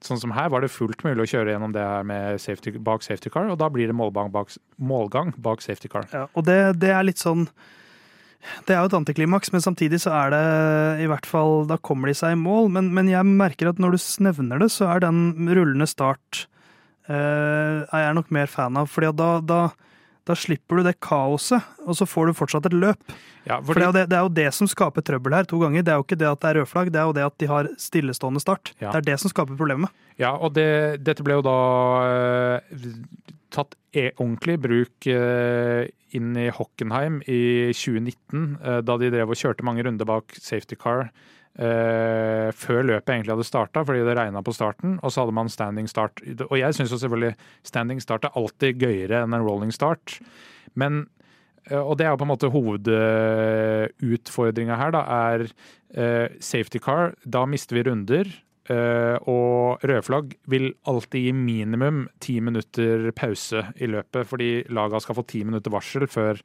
sånn 0.07 0.20
som 0.22 0.34
her 0.36 0.50
var 0.53 0.64
det 0.64 0.72
fullt 0.72 1.05
mulig 1.07 1.24
å 1.24 1.30
kjøre 1.34 1.55
gjennom 1.55 1.74
det 1.74 1.82
her 1.82 2.40
safety, 2.42 2.74
bak 2.82 3.05
safety 3.07 3.30
car, 3.32 3.50
og 3.53 3.61
da 3.61 3.68
blir 3.72 3.90
det 3.90 3.96
målgang 3.96 4.32
bak, 4.34 4.53
målgang 4.78 5.32
bak 5.42 5.62
safety 5.64 5.90
car. 5.92 6.09
Ja, 6.14 6.26
og 6.32 6.46
det, 6.48 6.59
det 6.82 6.92
er 6.94 7.07
litt 7.07 7.22
sånn 7.22 7.46
Det 8.66 8.74
er 8.74 8.80
jo 8.82 8.90
et 8.90 8.96
antiklimaks, 8.98 9.53
men 9.55 9.62
samtidig 9.62 10.00
så 10.03 10.11
er 10.18 10.32
det 10.34 10.46
i 11.05 11.07
hvert 11.07 11.28
fall 11.30 11.62
Da 11.70 11.76
kommer 11.78 12.11
de 12.11 12.16
seg 12.18 12.34
i 12.34 12.40
mål. 12.40 12.72
Men, 12.74 12.88
men 12.94 13.11
jeg 13.11 13.22
merker 13.28 13.70
at 13.70 13.78
når 13.78 13.94
du 13.94 14.07
nevner 14.26 14.59
det, 14.64 14.72
så 14.74 14.88
er 14.90 15.05
den 15.05 15.46
rullende 15.46 15.86
start 15.86 16.48
eh, 17.07 17.86
er 17.86 18.03
jeg 18.09 18.16
nok 18.18 18.32
mer 18.34 18.50
fan 18.50 18.80
av. 18.80 18.90
fordi 18.90 19.12
da, 19.18 19.30
da, 19.46 19.61
da 20.29 20.37
slipper 20.39 20.79
du 20.79 20.87
det 20.87 20.95
kaoset, 21.03 21.64
og 21.83 21.97
så 21.99 22.07
får 22.07 22.31
du 22.31 22.39
fortsatt 22.39 22.68
et 22.68 22.77
løp. 22.77 23.14
Ja, 23.49 23.59
For 23.66 23.75
det 23.75 23.87
er, 23.89 23.95
det, 23.97 24.05
det 24.12 24.18
er 24.18 24.27
jo 24.29 24.35
det 24.37 24.49
som 24.55 24.68
skaper 24.70 25.03
trøbbel 25.03 25.35
her 25.35 25.49
to 25.51 25.59
ganger. 25.59 25.83
Det 25.83 25.95
er 25.95 25.99
jo 25.99 26.07
ikke 26.07 26.18
det 26.20 26.29
at 26.31 26.43
det 26.45 26.51
er 26.51 26.59
rødflagg, 26.61 26.93
det 26.95 27.01
er 27.01 27.09
jo 27.11 27.16
det 27.16 27.25
at 27.27 27.39
de 27.43 27.49
har 27.51 27.70
stillestående 27.83 28.43
start. 28.43 28.75
Ja. 28.79 28.93
Det 28.93 29.03
er 29.03 29.09
det 29.11 29.18
som 29.23 29.33
skaper 29.33 29.59
problemet. 29.59 29.91
Ja, 30.20 30.37
og 30.37 30.55
det, 30.59 31.03
dette 31.03 31.27
ble 31.27 31.41
jo 31.41 31.47
da 31.47 31.57
uh, 32.07 33.03
tatt 33.53 33.75
e 33.93 34.11
ordentlig 34.14 34.61
bruk 34.62 35.11
uh, 35.11 35.83
inn 36.14 36.39
i 36.39 36.49
Hockenheim 36.55 37.18
i 37.27 37.43
2019, 37.75 38.47
uh, 38.62 38.79
da 38.87 38.99
de 39.03 39.11
drev 39.12 39.35
og 39.35 39.43
kjørte 39.43 39.66
mange 39.66 39.83
runder 39.89 40.09
bak 40.09 40.39
safety 40.39 40.79
car 40.79 41.09
eh, 41.59 42.53
før 42.57 42.82
løpet 42.88 43.12
egentlig 43.12 43.34
hadde 43.34 43.44
starta, 43.48 43.84
fordi 43.86 44.00
det 44.07 44.16
regna 44.18 44.40
på 44.44 44.57
starten. 44.57 44.90
Og 45.03 45.09
så 45.12 45.20
hadde 45.22 45.36
man 45.36 45.53
standing 45.53 45.86
start. 45.90 46.14
Og 46.48 46.57
jeg 46.59 46.74
syns 46.76 46.90
selvfølgelig 46.94 47.34
standing 47.68 47.98
start 48.03 48.24
er 48.28 48.36
alltid 48.38 48.70
gøyere 48.82 49.16
enn 49.22 49.34
en 49.36 49.46
rolling 49.46 49.72
start. 49.74 50.07
Men 50.74 50.92
uh, 51.70 51.82
og 51.82 51.98
det 51.98 52.05
er 52.07 52.12
jo 52.14 52.20
på 52.20 52.26
en 52.26 52.34
måte 52.34 52.55
hovedutfordringa 52.55 54.74
her, 54.80 54.90
da, 54.94 55.00
er 55.32 55.40
uh, 55.48 56.28
safety 56.40 56.78
car. 56.82 57.05
Da 57.24 57.40
mister 57.46 57.74
vi 57.76 57.82
runder. 57.90 58.26
Eh, 58.71 59.17
og 59.31 59.83
røde 59.83 60.05
flagg 60.07 60.37
vil 60.51 60.69
alltid 60.87 61.27
gi 61.27 61.33
minimum 61.35 62.05
ti 62.23 62.39
minutter 62.45 63.11
pause 63.17 63.65
i 63.83 63.89
løpet, 63.91 64.29
fordi 64.29 64.51
laga 64.71 65.01
skal 65.03 65.19
få 65.19 65.27
ti 65.27 65.43
minutter 65.49 65.75
varsel 65.75 66.07
før 66.11 66.41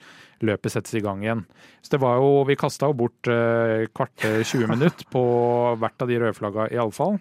løpet 0.48 0.74
settes 0.74 0.98
i 0.98 1.04
gang 1.06 1.22
igjen. 1.26 1.46
Så 1.82 1.96
det 1.96 2.02
var 2.02 2.22
jo, 2.22 2.44
Vi 2.48 2.58
kasta 2.58 2.90
jo 2.90 2.98
bort 2.98 3.30
uh, 3.32 3.86
kvarter 3.94 4.44
20 4.44 4.70
minutter 4.76 5.10
på 5.12 5.24
hvert 5.78 6.02
av 6.02 6.10
de 6.10 6.20
røde 6.22 6.38
flagga, 6.38 6.70
iallfall. 6.74 7.20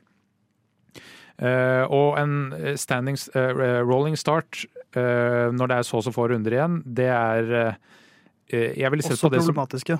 Uh, 1.37 1.85
og 1.93 2.17
en 2.17 2.77
standing, 2.81 3.19
uh, 3.37 3.85
rolling 3.85 4.17
start 4.17 4.65
uh, 4.97 5.53
når 5.53 5.71
det 5.71 5.79
er 5.79 5.89
så 5.89 6.01
og 6.01 6.07
så 6.07 6.13
få 6.15 6.29
runder 6.33 6.57
igjen, 6.57 6.81
det 6.85 7.09
er 7.13 7.51
eh, 7.57 8.73
Jeg 8.79 8.93
ville 8.93 9.05
sett 9.05 9.17
Også 9.17 9.29
på 9.29 9.35
det 9.35 9.43
som 9.43 9.51
problematiske. 9.51 9.99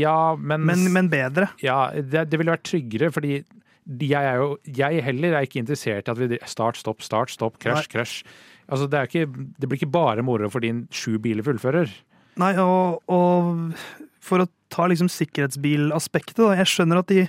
Ja, 0.00 0.34
men, 0.34 0.64
Men, 0.66 0.88
men 0.92 1.08
bedre. 1.10 1.52
ja, 1.62 1.92
det, 1.94 2.26
det 2.30 2.38
ville 2.40 2.50
vært 2.50 2.66
tryggere, 2.66 3.12
fordi 3.14 3.44
jeg 3.98 4.22
er 4.22 4.36
jo 4.38 4.58
Jeg 4.76 5.02
heller 5.04 5.34
er 5.34 5.46
ikke 5.46 5.62
interessert 5.62 6.06
i 6.06 6.12
at 6.12 6.18
vi 6.20 6.38
start, 6.46 6.78
stopp, 6.78 7.02
start, 7.02 7.32
stopp, 7.34 7.58
krasj, 7.62 7.88
krasj. 7.90 8.14
Altså, 8.70 8.86
det, 8.86 9.02
ikke, 9.08 9.26
det 9.58 9.66
blir 9.66 9.80
ikke 9.80 9.90
bare 9.90 10.22
moro 10.22 10.48
fordi 10.52 10.70
sju 10.94 11.18
biler 11.18 11.42
fullfører. 11.42 11.90
Nei, 12.38 12.52
og, 12.62 13.00
og 13.10 13.74
for 14.22 14.44
å 14.44 14.50
ta 14.70 14.86
liksom 14.86 15.10
sikkerhetsbilaspektet, 15.10 16.38
da. 16.38 16.54
Jeg 16.60 16.70
skjønner 16.70 17.02
at 17.02 17.10
de 17.10 17.26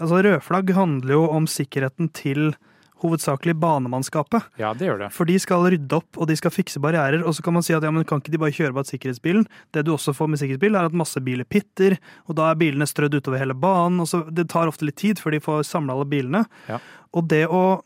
Altså, 0.00 0.22
rødflagg 0.24 0.70
handler 0.74 1.12
jo 1.14 1.26
om 1.30 1.44
sikkerheten 1.46 2.08
til 2.16 2.54
hovedsakelig 3.02 3.54
banemannskapet. 3.60 4.48
Ja, 4.60 4.72
det 4.78 4.88
gjør 4.88 5.02
det. 5.04 5.10
For 5.14 5.28
de 5.28 5.36
skal 5.42 5.66
rydde 5.74 5.98
opp, 5.98 6.16
og 6.16 6.30
de 6.30 6.36
skal 6.38 6.54
fikse 6.54 6.80
barrierer. 6.82 7.24
Og 7.26 7.36
så 7.36 7.44
kan 7.44 7.56
man 7.56 7.66
si 7.66 7.74
at 7.76 7.84
ja, 7.84 7.92
men 7.94 8.06
kan 8.08 8.22
ikke 8.22 8.34
de 8.34 8.40
bare 8.42 8.54
kjøre 8.56 8.76
bak 8.76 8.88
sikkerhetsbilen? 8.88 9.46
Det 9.74 9.84
du 9.86 9.92
også 9.94 10.14
får 10.16 10.32
med 10.32 10.42
sikkerhetsbil, 10.42 10.78
er 10.78 10.90
at 10.90 10.96
masse 10.96 11.20
biler 11.24 11.48
pitter, 11.48 11.98
og 12.28 12.38
da 12.38 12.50
er 12.50 12.60
bilene 12.60 12.88
strødd 12.88 13.18
utover 13.18 13.42
hele 13.42 13.58
banen. 13.58 14.00
og 14.02 14.10
så 14.10 14.24
Det 14.30 14.48
tar 14.52 14.70
ofte 14.70 14.88
litt 14.88 15.00
tid 15.02 15.22
før 15.22 15.36
de 15.36 15.42
får 15.44 15.64
samla 15.68 15.96
alle 15.96 16.08
bilene. 16.08 16.44
Ja. 16.70 16.80
Og 17.12 17.28
det 17.28 17.46
å 17.48 17.82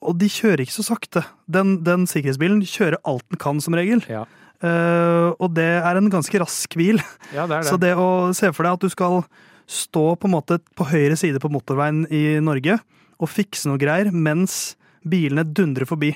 Og 0.00 0.16
de 0.16 0.30
kjører 0.32 0.62
ikke 0.64 0.72
så 0.72 0.82
sakte. 0.86 1.20
Den, 1.44 1.82
den 1.84 2.06
sikkerhetsbilen 2.08 2.62
kjører 2.64 2.96
alt 3.04 3.26
den 3.28 3.36
kan, 3.36 3.60
som 3.60 3.74
regel. 3.76 4.00
Ja, 4.08 4.24
Uh, 4.60 5.32
og 5.40 5.54
det 5.56 5.64
er 5.80 5.96
en 5.96 6.10
ganske 6.12 6.36
rask 6.36 6.74
hvil. 6.76 6.98
ja 7.32 7.46
det 7.48 7.54
er 7.56 7.62
det. 7.62 7.70
Så 7.70 7.78
det 7.80 7.94
å 7.96 8.28
se 8.36 8.50
for 8.52 8.66
deg 8.66 8.76
at 8.76 8.82
du 8.84 8.92
skal 8.92 9.22
stå 9.70 10.02
på 10.20 10.28
en 10.28 10.34
måte 10.34 10.58
på 10.76 10.84
høyre 10.90 11.16
side 11.16 11.40
på 11.40 11.48
motorveien 11.52 12.02
i 12.12 12.40
Norge 12.44 12.76
og 13.20 13.30
fikse 13.30 13.68
noe 13.68 13.80
greier 13.80 14.10
mens 14.12 14.78
bilene 15.06 15.44
dundrer 15.44 15.88
forbi. 15.88 16.14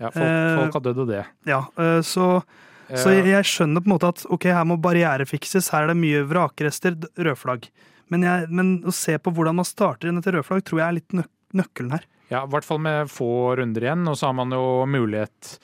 ja, 0.00 0.10
folk, 0.10 0.24
eh, 0.24 0.56
folk 0.60 0.78
har 0.78 0.86
dødd 0.88 1.04
av 1.04 1.12
det. 1.12 1.24
Ja, 1.48 1.60
eh, 1.80 2.00
så, 2.04 2.30
så 2.40 3.10
Eh, 3.10 3.16
jeg, 3.18 3.30
jeg 3.32 3.48
skjønner 3.50 3.82
på 3.82 3.90
en 3.90 3.94
måte 3.96 4.10
at 4.12 4.26
ok, 4.32 4.48
her 4.54 4.66
må 4.68 4.78
barrierefikses, 4.82 5.72
her 5.74 5.86
er 5.86 5.92
det 5.92 5.98
mye 5.98 6.26
vrakrester, 6.28 6.98
rødflagg. 7.18 7.70
Men, 8.12 8.26
jeg, 8.26 8.50
men 8.54 8.76
å 8.86 8.94
se 8.94 9.16
på 9.18 9.32
hvordan 9.34 9.58
man 9.58 9.66
starter 9.66 10.10
inn 10.10 10.20
etter 10.20 10.38
rødflagg, 10.38 10.62
tror 10.66 10.82
jeg 10.82 10.86
er 10.86 11.00
litt 11.00 11.18
nøk 11.22 11.32
nøkkelen 11.56 11.94
her. 11.94 12.06
Ja, 12.28 12.42
i 12.42 12.50
hvert 12.50 12.66
fall 12.66 12.80
med 12.82 13.08
få 13.08 13.54
runder 13.56 13.84
igjen, 13.84 14.02
og 14.10 14.16
så 14.18 14.28
har 14.28 14.34
man 14.36 14.50
jo 14.54 14.84
mulighet 14.90 15.56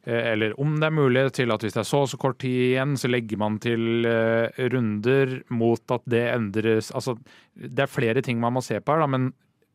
eller 0.00 0.54
om 0.60 0.78
det 0.80 0.86
er 0.86 0.94
mulighet 0.96 1.34
til 1.36 1.52
at 1.52 1.64
hvis 1.64 1.74
det 1.74 1.80
er 1.82 1.88
så 1.88 1.98
og 2.06 2.08
så 2.08 2.16
kort 2.20 2.38
tid 2.40 2.70
igjen, 2.70 2.94
så 2.96 3.08
legger 3.10 3.40
man 3.40 3.58
til 3.60 4.06
runder 4.72 5.34
mot 5.52 5.92
at 5.92 6.06
det 6.08 6.22
endres 6.30 6.88
Altså, 6.96 7.18
det 7.52 7.84
er 7.84 7.90
flere 7.90 8.22
ting 8.24 8.40
man 8.40 8.54
må 8.56 8.62
se 8.64 8.78
på 8.80 8.94
her, 8.94 9.02
da, 9.04 9.08
men 9.10 9.28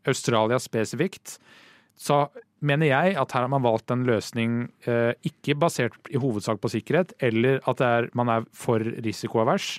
Australia 0.07 0.59
spesifikt, 0.61 1.37
så 1.95 2.25
mener 2.65 2.89
jeg 2.89 3.15
at 3.19 3.35
her 3.35 3.45
har 3.45 3.51
man 3.51 3.63
valgt 3.63 3.91
en 3.93 4.05
løsning 4.07 4.65
eh, 4.89 5.13
ikke 5.27 5.57
basert 5.59 6.09
i 6.11 6.19
hovedsak 6.21 6.61
på 6.61 6.71
sikkerhet, 6.73 7.13
eller 7.23 7.61
at 7.69 7.83
er, 7.83 8.09
man 8.17 8.31
er 8.31 8.47
for 8.55 8.83
risikoavers. 9.05 9.77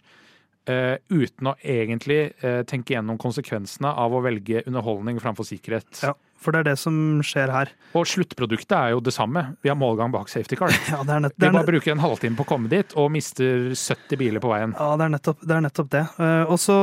Eh, 0.70 0.96
uten 1.08 1.50
å 1.50 1.54
egentlig 1.62 2.32
uh, 2.42 2.62
tenke 2.68 2.94
gjennom 2.94 3.18
konsekvensene 3.20 3.90
av 3.90 4.14
å 4.14 4.22
velge 4.24 4.62
underholdning 4.66 5.20
framfor 5.22 5.46
sikkerhet. 5.48 6.02
Ja, 6.02 6.12
For 6.42 6.54
det 6.54 6.62
er 6.62 6.68
det 6.70 6.76
som 6.80 6.96
skjer 7.26 7.52
her. 7.54 7.72
Og 7.96 8.06
sluttproduktet 8.10 8.74
er 8.78 8.94
jo 8.94 9.00
det 9.04 9.14
samme. 9.16 9.44
Vi 9.64 9.72
har 9.72 9.78
målgang 9.78 10.14
bak 10.14 10.30
safety 10.32 10.58
car. 10.58 10.74
Ja, 10.92 11.02
det 11.06 11.16
er, 11.16 11.24
nett, 11.26 11.36
Vi 11.36 11.48
bare 11.48 11.68
bruker 11.68 11.94
en 11.94 12.04
halvtime 12.04 12.38
på 12.38 12.46
å 12.46 12.50
komme 12.50 12.70
dit 12.72 12.94
og 12.98 13.10
mister 13.14 13.72
70 13.72 14.20
biler 14.20 14.42
på 14.42 14.52
veien. 14.52 14.76
ja, 14.76 14.92
det 14.98 15.08
er, 15.08 15.14
nettopp, 15.16 15.42
det, 15.42 15.56
er 15.56 15.66
nettopp 15.68 15.90
det. 15.96 16.04
Uh, 16.20 16.44
og 16.44 16.60
så 16.62 16.78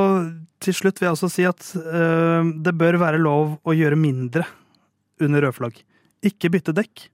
til 0.63 0.77
slutt 0.77 1.01
vil 1.01 1.09
jeg 1.09 1.17
også 1.17 1.31
si 1.31 1.43
at 1.43 1.65
det 2.63 2.71
bør 2.79 2.95
være 3.01 3.17
lov 3.19 3.57
å 3.67 3.73
gjøre 3.75 3.97
mindre 3.99 4.45
under 5.19 5.43
rødflagg. 5.43 5.81
Ikke 6.23 6.51
bytte 6.53 6.71
dekk. 6.75 7.09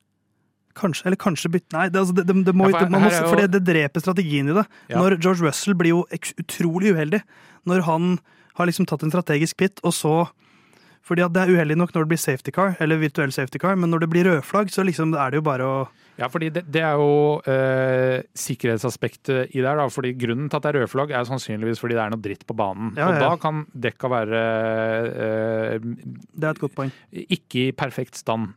Kanskje, 0.80 1.06
eller 1.10 1.20
kanskje 1.20 1.52
bytte 1.54 1.76
Nei, 1.76 1.86
det, 1.92 2.00
altså, 2.00 2.16
det, 2.16 2.26
det, 2.30 2.38
det 2.48 2.56
må, 2.56 2.70
Ja, 2.72 2.80
for 2.86 2.94
må, 2.96 3.04
jo- 3.06 3.28
for 3.28 3.36
det, 3.44 3.50
det 3.58 3.64
dreper 3.68 4.00
strategien 4.04 4.50
i 4.50 4.58
det. 4.62 4.66
Ja. 4.90 4.98
Når 5.04 5.18
George 5.20 5.44
Russell 5.50 5.76
blir 5.80 5.92
jo 5.98 6.06
utrolig 6.40 6.96
uheldig 6.96 7.22
når 7.68 7.84
han 7.90 8.14
har 8.60 8.68
liksom 8.70 8.88
tatt 8.90 9.04
en 9.04 9.12
strategisk 9.14 9.58
pit, 9.60 9.80
og 9.84 9.94
så 9.96 10.14
fordi 11.10 11.24
Det 11.34 11.42
er 11.42 11.50
uheldig 11.56 11.76
nok 11.80 11.94
når 11.96 12.04
det 12.06 12.10
blir 12.12 12.20
safety 12.22 12.52
car, 12.54 12.76
eller 12.84 13.00
virtuell 13.02 13.32
safety 13.34 13.58
car, 13.58 13.74
men 13.80 13.90
når 13.90 14.04
det 14.04 14.10
blir 14.12 14.28
rødflagg, 14.28 14.68
så 14.70 14.84
liksom 14.86 15.16
er 15.18 15.32
det 15.32 15.40
jo 15.40 15.46
bare 15.48 15.66
å 15.66 15.78
Ja, 16.20 16.28
fordi 16.30 16.50
det, 16.54 16.66
det 16.70 16.84
er 16.86 17.00
jo 17.00 17.40
eh, 17.50 18.22
sikkerhetsaspektet 18.38 19.56
i 19.56 19.64
det 19.64 19.66
her. 19.72 19.82
fordi 19.90 20.12
Grunnen 20.20 20.50
til 20.52 20.60
at 20.60 20.68
det 20.68 20.70
er 20.76 20.80
rødflagg, 20.84 21.14
er 21.16 21.26
sannsynligvis 21.26 21.80
fordi 21.82 21.96
det 21.98 22.04
er 22.04 22.14
noe 22.14 22.22
dritt 22.22 22.46
på 22.46 22.54
banen. 22.60 22.92
Ja, 23.00 23.08
Og 23.10 23.16
ja. 23.16 23.24
da 23.26 23.32
kan 23.42 23.64
dekka 23.74 24.12
være 24.12 24.42
eh, 25.08 25.80
Det 25.80 26.44
er 26.46 26.52
et 26.54 26.62
godt 26.62 26.76
poeng. 26.78 26.92
ikke 27.16 27.68
i 27.70 27.72
perfekt 27.72 28.20
stand. 28.20 28.54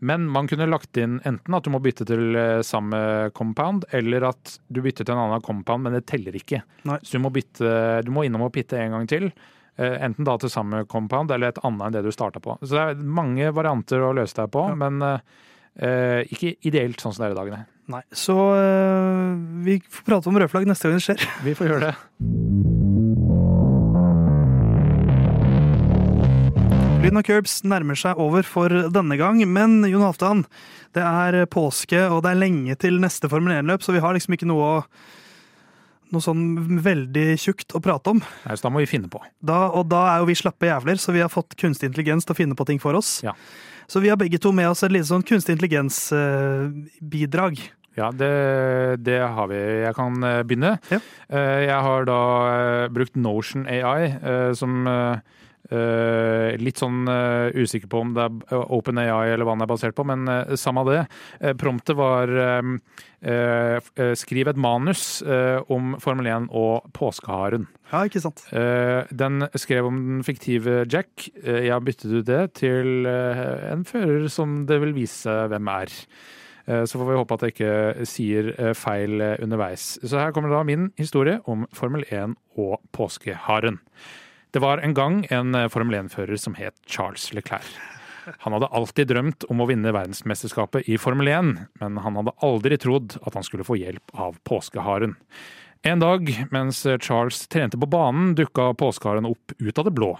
Men 0.00 0.26
man 0.28 0.48
kunne 0.50 0.66
lagt 0.70 0.96
inn 0.96 1.20
enten 1.24 1.54
at 1.54 1.64
du 1.64 1.70
må 1.70 1.78
bytte 1.84 2.04
til 2.08 2.34
eh, 2.36 2.62
samme 2.66 3.30
compound, 3.36 3.84
eller 3.94 4.24
at 4.30 4.56
du 4.68 4.80
bytter 4.82 5.04
til 5.06 5.14
en 5.14 5.22
annen 5.28 5.42
compound, 5.44 5.84
men 5.86 5.92
det 5.98 6.06
teller 6.10 6.34
ikke. 6.38 6.62
Nei. 6.88 6.98
Så 7.02 7.16
du 7.18 7.22
må, 7.24 7.30
bytte, 7.34 8.02
du 8.04 8.10
må 8.10 8.24
innom 8.26 8.42
og 8.48 8.52
pitte 8.52 8.78
en 8.80 8.90
gang 8.96 9.06
til. 9.08 9.30
eh, 9.76 9.96
Enten 10.04 10.24
da 10.26 10.36
til 10.38 10.50
samme 10.50 10.84
compound 10.86 11.30
eller 11.30 11.48
et 11.54 11.62
annet 11.64 11.86
enn 11.86 11.92
det 11.98 12.04
du 12.04 12.12
starta 12.12 12.40
på. 12.40 12.58
Så 12.62 12.74
det 12.74 12.82
er 12.84 13.02
mange 13.20 13.52
varianter 13.54 14.02
å 14.02 14.12
løse 14.14 14.34
deg 14.42 14.50
på, 14.50 14.66
Ja. 14.70 14.74
men 14.74 15.02
eh, 15.02 15.18
eh, 15.78 16.20
ikke 16.30 16.56
ideelt 16.66 17.00
sånn 17.00 17.14
som 17.14 17.24
det 17.24 17.32
er 17.32 17.36
i 17.36 17.40
dag. 17.42 17.50
Nei. 17.58 17.64
Nei, 17.86 18.00
Så 18.16 18.32
øh, 18.32 19.34
vi 19.66 19.78
får 19.80 20.06
prate 20.08 20.30
om 20.30 20.38
rødflagg 20.40 20.66
neste 20.66 20.88
gang 20.88 20.96
det 20.96 21.04
skjer. 21.04 21.28
Vi 21.44 21.54
får 21.58 21.68
gjøre 21.68 21.90
det. 21.90 22.83
Lyden 27.04 27.20
av 27.20 27.26
curbs 27.26 27.58
nærmer 27.68 27.98
seg 28.00 28.16
over 28.16 28.46
for 28.48 28.72
denne 28.88 29.18
gang, 29.20 29.36
men 29.52 29.84
Jon 29.84 30.00
Halvdan, 30.06 30.38
det 30.96 31.02
er 31.04 31.44
påske 31.52 32.00
og 32.08 32.22
det 32.24 32.30
er 32.32 32.38
lenge 32.40 32.72
til 32.80 32.96
neste 33.02 33.28
Formel 33.28 33.52
1-løp, 33.58 33.84
så 33.84 33.92
vi 33.92 34.00
har 34.00 34.16
liksom 34.16 34.32
ikke 34.38 34.48
noe, 34.48 34.88
noe 36.08 36.24
sånn 36.24 36.80
veldig 36.80 37.36
tjukt 37.42 37.76
å 37.76 37.82
prate 37.84 38.08
om. 38.14 38.22
Nei, 38.46 38.56
så 38.56 38.64
da 38.64 38.72
må 38.72 38.80
vi 38.80 38.88
finne 38.88 39.12
på. 39.12 39.20
Da, 39.44 39.68
og 39.76 39.84
da 39.92 40.00
er 40.14 40.18
jo 40.22 40.30
vi 40.32 40.40
slappe 40.40 40.64
jævler, 40.70 40.96
så 40.96 41.12
vi 41.12 41.20
har 41.20 41.28
fått 41.28 41.52
kunstig 41.60 41.92
intelligens 41.92 42.24
til 42.24 42.32
å 42.32 42.40
finne 42.40 42.56
på 42.56 42.64
ting 42.72 42.80
for 42.80 42.96
oss. 42.96 43.20
Ja. 43.26 43.36
Så 43.84 44.00
vi 44.00 44.08
har 44.08 44.16
begge 44.24 44.40
to 44.40 44.48
med 44.56 44.72
oss 44.72 44.80
et 44.80 44.88
lite 44.96 45.12
sånn 45.12 45.28
kunstig 45.28 45.52
intelligens-bidrag. 45.58 47.60
Ja, 48.00 48.08
det, 48.16 48.32
det 49.04 49.20
har 49.20 49.44
vi. 49.52 49.60
Jeg 49.84 49.92
kan 50.00 50.16
eh, 50.24 50.40
begynne. 50.40 50.80
Ja. 50.88 51.04
Eh, 51.28 51.68
Jeg 51.68 51.84
har 51.84 52.08
da 52.08 52.16
eh, 52.48 52.88
brukt 52.96 53.12
Notion 53.12 53.68
AI, 53.68 54.16
som 54.56 54.88
Litt 56.60 56.78
sånn 56.80 57.04
eh, 57.10 57.54
usikker 57.58 57.88
på 57.90 58.00
om 58.04 58.12
det 58.16 58.24
er 58.26 58.62
Open 58.74 58.98
AI 59.02 59.32
eller 59.34 59.44
hva 59.48 59.54
den 59.56 59.64
er 59.66 59.70
basert 59.70 59.96
på, 59.98 60.04
men 60.08 60.26
eh, 60.30 60.54
samme 60.60 60.84
det. 60.88 61.00
Eh, 61.40 61.54
Promptet 61.60 61.96
var 61.98 62.30
eh, 62.30 62.70
eh, 63.24 63.78
eh, 64.00 64.12
skriv 64.18 64.50
et 64.52 64.60
manus 64.60 65.22
eh, 65.22 65.58
om 65.72 65.94
Formel 66.02 66.28
1 66.30 66.48
og 66.54 66.86
påskeharen. 66.96 67.66
Ja, 67.92 68.04
ikke 68.08 68.22
sant? 68.24 68.44
Eh, 68.54 69.04
Den 69.14 69.46
skrev 69.60 69.86
om 69.90 69.98
den 70.08 70.22
fiktive 70.26 70.84
Jack. 70.90 71.28
Eh, 71.42 71.64
Jeg 71.66 71.72
har 71.76 71.84
byttet 71.84 72.12
ut 72.20 72.26
det 72.30 72.42
til 72.62 73.06
eh, 73.10 73.44
en 73.72 73.84
fører 73.88 74.28
som 74.32 74.62
det 74.68 74.80
vil 74.82 74.94
vise 74.96 75.30
hvem 75.52 75.68
er. 75.74 75.92
Eh, 76.66 76.84
Så 76.88 76.96
får 76.98 77.10
vi 77.12 77.18
håpe 77.20 77.36
at 77.38 77.42
jeg 77.46 77.54
ikke 77.54 78.06
sier 78.08 78.52
eh, 78.58 78.72
feil 78.74 79.20
eh, 79.20 79.36
underveis. 79.44 79.94
Så 80.02 80.18
her 80.18 80.32
kommer 80.32 80.50
da 80.54 80.62
min 80.64 80.90
historie 80.98 81.38
om 81.46 81.66
Formel 81.76 82.04
1 82.08 82.36
og 82.56 82.80
påskeharen. 82.96 83.78
Det 84.54 84.60
var 84.62 84.78
en 84.78 84.94
gang 84.94 85.24
en 85.34 85.54
eh, 85.58 85.66
Formel 85.66 85.96
1-fører 85.98 86.38
som 86.38 86.54
het 86.54 86.76
Charles 86.86 87.32
Leclerc. 87.34 87.66
Han 88.44 88.54
hadde 88.54 88.68
alltid 88.70 89.08
drømt 89.10 89.44
om 89.50 89.58
å 89.60 89.66
vinne 89.66 89.90
verdensmesterskapet 89.90 90.86
i 90.86 90.94
Formel 90.94 91.26
1, 91.26 91.50
men 91.82 91.98
han 92.04 92.20
hadde 92.20 92.36
aldri 92.46 92.78
trodd 92.78 93.16
at 93.26 93.34
han 93.34 93.42
skulle 93.42 93.66
få 93.66 93.74
hjelp 93.80 94.14
av 94.14 94.38
påskeharen. 94.46 95.16
En 95.82 96.04
dag 96.04 96.30
mens 96.54 96.84
Charles 97.02 97.42
trente 97.50 97.80
på 97.82 97.90
banen, 97.90 98.36
dukka 98.38 98.70
påskeharen 98.78 99.26
opp 99.26 99.56
ut 99.58 99.82
av 99.82 99.90
det 99.90 99.94
blå. 99.98 100.12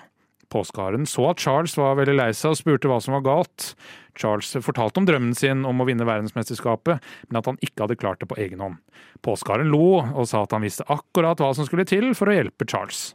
Påskeharen 0.50 1.06
så 1.06 1.30
at 1.30 1.46
Charles 1.46 1.78
var 1.78 1.94
veldig 2.02 2.18
lei 2.18 2.28
seg 2.34 2.56
og 2.56 2.58
spurte 2.58 2.90
hva 2.90 2.98
som 3.00 3.14
var 3.14 3.24
galt. 3.30 3.70
Charles 4.18 4.50
fortalte 4.66 4.98
om 4.98 5.06
drømmen 5.06 5.38
sin 5.38 5.62
om 5.62 5.78
å 5.78 5.86
vinne 5.86 6.10
verdensmesterskapet, 6.10 6.98
men 7.30 7.38
at 7.38 7.54
han 7.54 7.62
ikke 7.62 7.86
hadde 7.86 8.02
klart 8.02 8.18
det 8.18 8.32
på 8.34 8.42
egen 8.42 8.66
hånd. 8.66 8.82
Påskeharen 9.22 9.70
lo 9.70 10.02
og 10.02 10.26
sa 10.26 10.42
at 10.42 10.58
han 10.58 10.66
visste 10.66 10.90
akkurat 10.90 11.38
hva 11.38 11.54
som 11.54 11.70
skulle 11.70 11.86
til 11.86 12.10
for 12.18 12.34
å 12.34 12.40
hjelpe 12.42 12.66
Charles. 12.66 13.12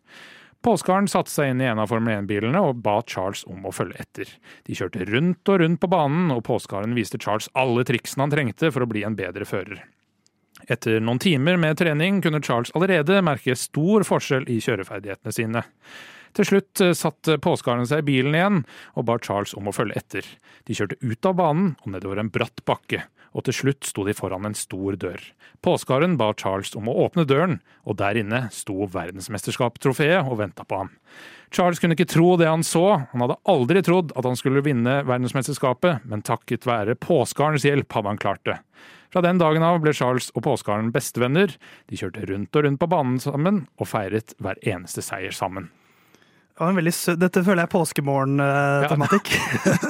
Påskeharen 0.66 1.08
satte 1.08 1.32
seg 1.32 1.54
inn 1.54 1.62
i 1.64 1.68
en 1.72 1.80
av 1.80 1.88
Formel 1.88 2.18
1-bilene 2.18 2.60
og 2.60 2.82
ba 2.84 2.98
Charles 3.08 3.46
om 3.48 3.64
å 3.64 3.72
følge 3.72 4.02
etter. 4.04 4.34
De 4.68 4.76
kjørte 4.76 5.06
rundt 5.08 5.52
og 5.52 5.62
rundt 5.62 5.80
på 5.80 5.88
banen, 5.92 6.34
og 6.36 6.44
påskeharen 6.50 6.98
viste 6.98 7.20
Charles 7.22 7.48
alle 7.56 7.86
triksene 7.88 8.26
han 8.26 8.34
trengte 8.34 8.72
for 8.76 8.84
å 8.84 8.90
bli 8.92 9.06
en 9.08 9.16
bedre 9.16 9.48
fører. 9.48 9.86
Etter 10.68 11.00
noen 11.00 11.22
timer 11.24 11.56
med 11.56 11.80
trening 11.80 12.20
kunne 12.22 12.42
Charles 12.44 12.74
allerede 12.76 13.22
merke 13.24 13.56
stor 13.56 14.04
forskjell 14.08 14.50
i 14.52 14.60
kjøreferdighetene 14.64 15.36
sine. 15.36 15.64
Til 16.36 16.46
slutt 16.46 16.82
eh, 16.84 16.96
satte 16.98 17.40
påskeharen 17.42 17.88
seg 17.90 18.04
i 18.04 18.10
bilen 18.12 18.36
igjen 18.36 18.60
og 19.00 19.08
ba 19.08 19.16
Charles 19.24 19.56
om 19.58 19.72
å 19.72 19.76
følge 19.76 19.98
etter. 19.98 20.28
De 20.68 20.76
kjørte 20.76 21.00
ut 21.00 21.30
av 21.32 21.40
banen 21.40 21.72
og 21.86 21.96
nedover 21.96 22.20
en 22.22 22.34
bratt 22.34 22.66
bakke, 22.68 23.06
og 23.34 23.46
til 23.46 23.56
slutt 23.56 23.88
sto 23.88 24.06
de 24.08 24.16
foran 24.18 24.48
en 24.50 24.58
stor 24.58 24.98
dør. 25.00 25.22
Påskeharen 25.66 26.16
ba 26.20 26.32
Charles 26.40 26.72
om 26.80 26.88
å 26.90 26.96
åpne 27.06 27.26
døren, 27.28 27.60
og 27.84 28.00
der 28.00 28.20
inne 28.22 28.46
sto 28.56 28.88
verdensmesterskapstrofeet 28.92 30.24
og 30.24 30.40
venta 30.42 30.66
på 30.68 30.84
ham. 30.84 30.94
Charles 31.52 31.82
kunne 31.82 31.98
ikke 31.98 32.10
tro 32.10 32.36
det 32.40 32.48
han 32.50 32.64
så, 32.66 33.02
han 33.12 33.26
hadde 33.26 33.40
aldri 33.50 33.82
trodd 33.86 34.14
at 34.16 34.28
han 34.28 34.38
skulle 34.40 34.64
vinne 34.66 35.02
verdensmesterskapet, 35.10 36.06
men 36.06 36.26
takket 36.26 36.68
være 36.70 36.98
påskeharens 37.00 37.66
hjelp 37.66 37.98
hadde 37.98 38.14
han 38.14 38.22
klart 38.22 38.46
det. 38.48 38.60
Fra 39.10 39.24
den 39.26 39.40
dagen 39.42 39.66
av 39.66 39.80
ble 39.82 39.94
Charles 39.98 40.30
og 40.38 40.44
påskeharen 40.46 40.92
bestevenner. 40.94 41.56
De 41.90 41.98
kjørte 41.98 42.28
rundt 42.30 42.56
og 42.56 42.66
rundt 42.66 42.82
på 42.82 42.90
banen 42.92 43.18
sammen 43.22 43.64
og 43.82 43.90
feiret 43.90 44.36
hver 44.38 44.62
eneste 44.62 45.02
seier 45.02 45.34
sammen. 45.34 45.72
Det 45.74 45.74
var 45.74 45.74
en 45.74 45.74
veldig 45.74 46.49
sø 46.49 46.49
Dette 46.60 47.44
føler 47.46 47.62
jeg 47.64 47.68
er 47.68 47.72
påskemorgen-tematikk. 47.72 49.32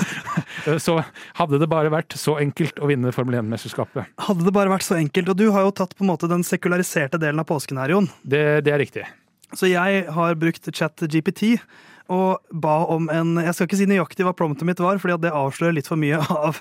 Så 0.86 0.99
hadde 1.39 1.59
det 1.61 1.70
bare 1.72 1.89
vært 1.93 2.13
så 2.20 2.36
enkelt 2.41 2.78
å 2.84 2.89
vinne 2.89 3.13
Formel 3.15 3.39
1-mesterskapet. 3.39 4.11
Hadde 4.28 4.45
det 4.45 4.53
bare 4.53 4.72
vært 4.74 4.86
så 4.86 4.97
enkelt. 4.99 5.32
Og 5.32 5.38
du 5.39 5.47
har 5.55 5.65
jo 5.65 5.72
tatt 5.74 5.95
på 5.97 6.05
en 6.05 6.11
måte 6.11 6.30
den 6.30 6.43
sekulariserte 6.45 7.17
delen 7.22 7.41
av 7.41 7.47
påsken 7.49 7.80
her, 7.82 7.93
Jon. 7.95 8.09
Det, 8.22 8.43
det 8.67 8.74
er 8.76 8.82
riktig. 8.82 9.05
Så 9.57 9.70
jeg 9.72 10.03
har 10.13 10.38
brukt 10.38 10.70
chat 10.76 11.05
GPT 11.09 11.55
og 12.09 12.41
ba 12.49 12.76
om 12.89 13.05
en 13.13 13.38
Jeg 13.38 13.53
skal 13.53 13.67
ikke 13.67 13.78
si 13.78 13.88
nøyaktig 13.89 14.26
hva 14.26 14.34
promptet 14.38 14.67
mitt 14.67 14.82
var, 14.82 14.97
fordi 15.01 15.20
det 15.26 15.34
avslører 15.34 15.78
litt 15.78 15.89
for 15.89 16.01
mye 16.01 16.20
av, 16.49 16.59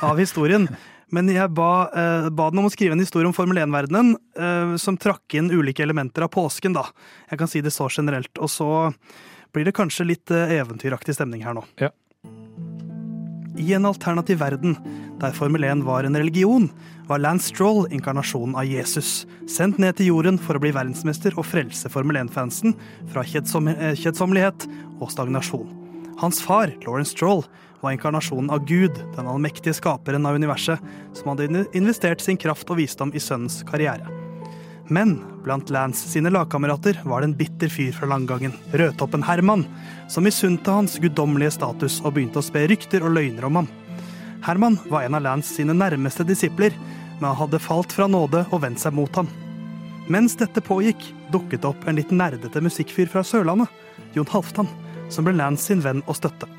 av 0.00 0.18
historien. 0.22 0.68
Men 1.14 1.28
jeg 1.30 1.50
ba, 1.54 1.90
eh, 1.94 2.28
ba 2.34 2.48
den 2.50 2.62
om 2.62 2.66
å 2.68 2.72
skrive 2.72 2.96
en 2.96 3.02
historie 3.02 3.28
om 3.28 3.34
Formel 3.36 3.60
1-verdenen 3.62 4.14
eh, 4.38 4.74
som 4.80 4.98
trakk 4.98 5.36
inn 5.38 5.52
ulike 5.52 5.84
elementer 5.84 6.26
av 6.26 6.32
påsken. 6.34 6.74
da. 6.74 6.88
Jeg 7.30 7.42
kan 7.42 7.50
si 7.50 7.62
det 7.62 7.74
så 7.74 7.90
generelt. 7.92 8.32
Og 8.38 8.50
så 8.50 8.70
blir 9.54 9.68
det 9.68 9.76
kanskje 9.76 10.08
litt 10.08 10.32
eh, 10.34 10.58
eventyraktig 10.58 11.16
stemning 11.16 11.44
her 11.46 11.56
nå. 11.56 11.64
Ja. 11.80 11.90
I 13.54 13.72
en 13.76 13.86
alternativ 13.86 14.40
verden, 14.40 14.74
der 15.22 15.34
Formel 15.36 15.64
1 15.64 15.84
var 15.86 16.04
en 16.04 16.18
religion, 16.18 16.66
var 17.06 17.20
Lance 17.22 17.52
Stroll 17.52 17.84
inkarnasjonen 17.94 18.56
av 18.58 18.66
Jesus, 18.66 19.28
sendt 19.46 19.78
ned 19.78 19.94
til 19.98 20.10
jorden 20.10 20.40
for 20.42 20.58
å 20.58 20.62
bli 20.62 20.72
verdensmester 20.74 21.36
og 21.38 21.46
frelse 21.46 21.90
Formel 21.92 22.18
1-fansen 22.24 22.74
fra 23.12 23.22
eh, 23.22 23.94
kjedsommelighet 23.94 24.66
og 24.98 25.14
stagnasjon. 25.14 25.70
Hans 26.18 26.42
far, 26.42 26.74
Lawrence 26.86 27.14
Stroll, 27.14 27.44
var 27.84 27.94
inkarnasjonen 27.94 28.50
av 28.54 28.66
Gud, 28.66 28.98
den 29.14 29.30
allmektige 29.30 29.76
skaperen 29.76 30.26
av 30.26 30.38
universet, 30.40 30.82
som 31.14 31.34
hadde 31.34 31.66
investert 31.76 32.24
sin 32.24 32.40
kraft 32.40 32.70
og 32.72 32.80
visdom 32.80 33.14
i 33.14 33.22
sønnens 33.22 33.60
karriere. 33.68 34.23
Men 34.88 35.14
blant 35.44 35.70
Lance 35.72 36.08
sine 36.08 36.30
lagkamerater 36.30 36.98
var 37.04 37.20
det 37.20 37.30
en 37.30 37.36
bitter 37.36 37.70
fyr 37.72 37.92
fra 37.96 38.08
langgangen, 38.10 38.52
rødtoppen 38.72 39.24
Herman, 39.24 39.64
som 40.08 40.26
misunte 40.26 40.70
hans 40.70 40.98
guddommelige 41.00 41.54
status 41.56 42.00
og 42.04 42.16
begynte 42.16 42.42
å 42.42 42.44
spe 42.44 42.66
rykter 42.68 43.04
og 43.04 43.14
løgner 43.16 43.48
om 43.48 43.62
ham. 43.62 43.70
Herman 44.44 44.76
var 44.92 45.06
en 45.06 45.16
av 45.16 45.24
Lance 45.24 45.54
sine 45.56 45.72
nærmeste 45.76 46.26
disipler, 46.28 46.76
men 47.16 47.30
han 47.30 47.38
hadde 47.38 47.62
falt 47.62 47.94
fra 47.96 48.08
nåde 48.10 48.44
og 48.50 48.60
vendt 48.66 48.82
seg 48.82 48.92
mot 48.96 49.16
ham. 49.16 49.30
Mens 50.12 50.36
dette 50.36 50.60
pågikk, 50.60 51.00
dukket 51.32 51.62
det 51.62 51.70
opp 51.70 51.86
en 51.88 51.96
litt 51.96 52.12
nerdete 52.12 52.60
musikkfyr 52.60 53.08
fra 53.08 53.22
Sørlandet, 53.24 53.72
Jon 54.12 54.28
Halvdan, 54.28 54.68
som 55.08 55.24
ble 55.24 55.32
Lance 55.38 55.70
sin 55.70 55.80
venn 55.84 56.04
og 56.04 56.18
støtte. 56.18 56.50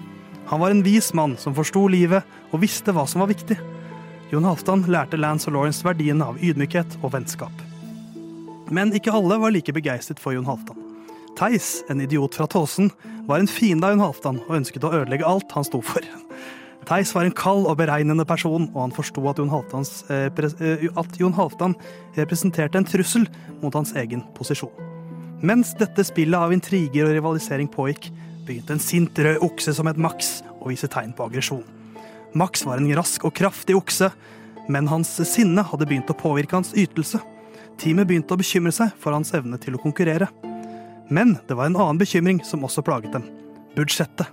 Han 0.49 0.61
var 0.61 0.73
en 0.73 0.84
vis 0.86 1.11
mann 1.17 1.38
som 1.41 1.53
forsto 1.57 1.86
livet 1.89 2.26
og 2.51 2.61
visste 2.65 2.93
hva 2.93 3.05
som 3.09 3.21
var 3.21 3.30
viktig. 3.34 3.57
Jon 4.34 4.49
Halvdan 4.49 4.88
lærte 4.89 5.21
Lance 5.21 5.49
og 5.51 5.57
Lawrence 5.59 5.86
verdien 5.86 6.26
av 6.26 6.41
ydmykhet 6.41 6.99
og 7.03 7.13
vennskap. 7.13 7.64
Men 8.74 8.93
ikke 8.97 9.13
alle 9.13 9.38
var 9.41 9.53
like 9.53 9.74
begeistret 9.76 10.22
for 10.22 10.34
Jon 10.34 10.47
Halvdan. 10.47 10.80
Theis, 11.36 11.84
en 11.91 12.01
idiot 12.01 12.38
fra 12.38 12.47
Tåsen, 12.47 12.89
var 13.28 13.41
en 13.41 13.49
fiende 13.51 13.88
av 13.88 13.95
Jon 13.95 14.05
Halvdan 14.05 14.39
og 14.45 14.55
ønsket 14.59 14.86
å 14.88 14.93
ødelegge 15.01 15.28
alt 15.28 15.51
han 15.57 15.68
sto 15.68 15.82
for. 15.84 16.05
Theis 16.86 17.11
var 17.16 17.26
en 17.26 17.34
kald 17.36 17.66
og 17.66 17.80
beregnende 17.80 18.26
person, 18.30 18.70
og 18.74 18.82
han 18.84 18.93
forsto 18.93 19.22
eh, 19.26 20.30
eh, 20.30 20.86
at 20.95 21.18
Jon 21.20 21.34
Halvdan 21.34 21.76
representerte 22.16 22.78
en 22.78 22.86
trussel 22.86 23.26
mot 23.61 23.74
hans 23.74 23.93
egen 23.97 24.22
posisjon. 24.38 24.72
Mens 25.41 25.74
dette 25.76 26.05
spillet 26.05 26.39
av 26.39 26.53
intriger 26.53 27.09
og 27.09 27.16
rivalisering 27.18 27.68
pågikk, 27.68 28.11
begynte 28.45 28.78
en 28.78 28.80
sint 28.80 29.18
rød 29.18 29.41
okse 29.41 29.74
som 29.74 29.89
het 29.89 29.97
Max 29.97 30.39
å 30.61 30.70
vise 30.70 30.88
tegn 30.88 31.13
på 31.18 31.26
aggresjon. 31.26 31.66
Max 32.38 32.66
var 32.68 32.78
en 32.78 32.91
rask 32.95 33.26
og 33.26 33.34
kraftig 33.34 33.76
okse, 33.78 34.11
men 34.70 34.88
hans 34.88 35.09
sinne 35.28 35.66
hadde 35.66 35.88
begynt 35.89 36.11
å 36.13 36.18
påvirke 36.18 36.57
hans 36.57 36.74
ytelse. 36.78 37.20
Teamet 37.82 38.07
begynte 38.07 38.36
å 38.36 38.39
bekymre 38.39 38.73
seg 38.76 38.93
for 39.01 39.15
hans 39.15 39.34
evne 39.36 39.59
til 39.61 39.76
å 39.76 39.82
konkurrere. 39.82 40.30
Men 41.11 41.36
det 41.47 41.57
var 41.57 41.69
en 41.69 41.78
annen 41.78 41.99
bekymring 42.01 42.41
som 42.47 42.63
også 42.65 42.84
plaget 42.86 43.13
dem. 43.13 43.26
Budsjettet. 43.76 44.30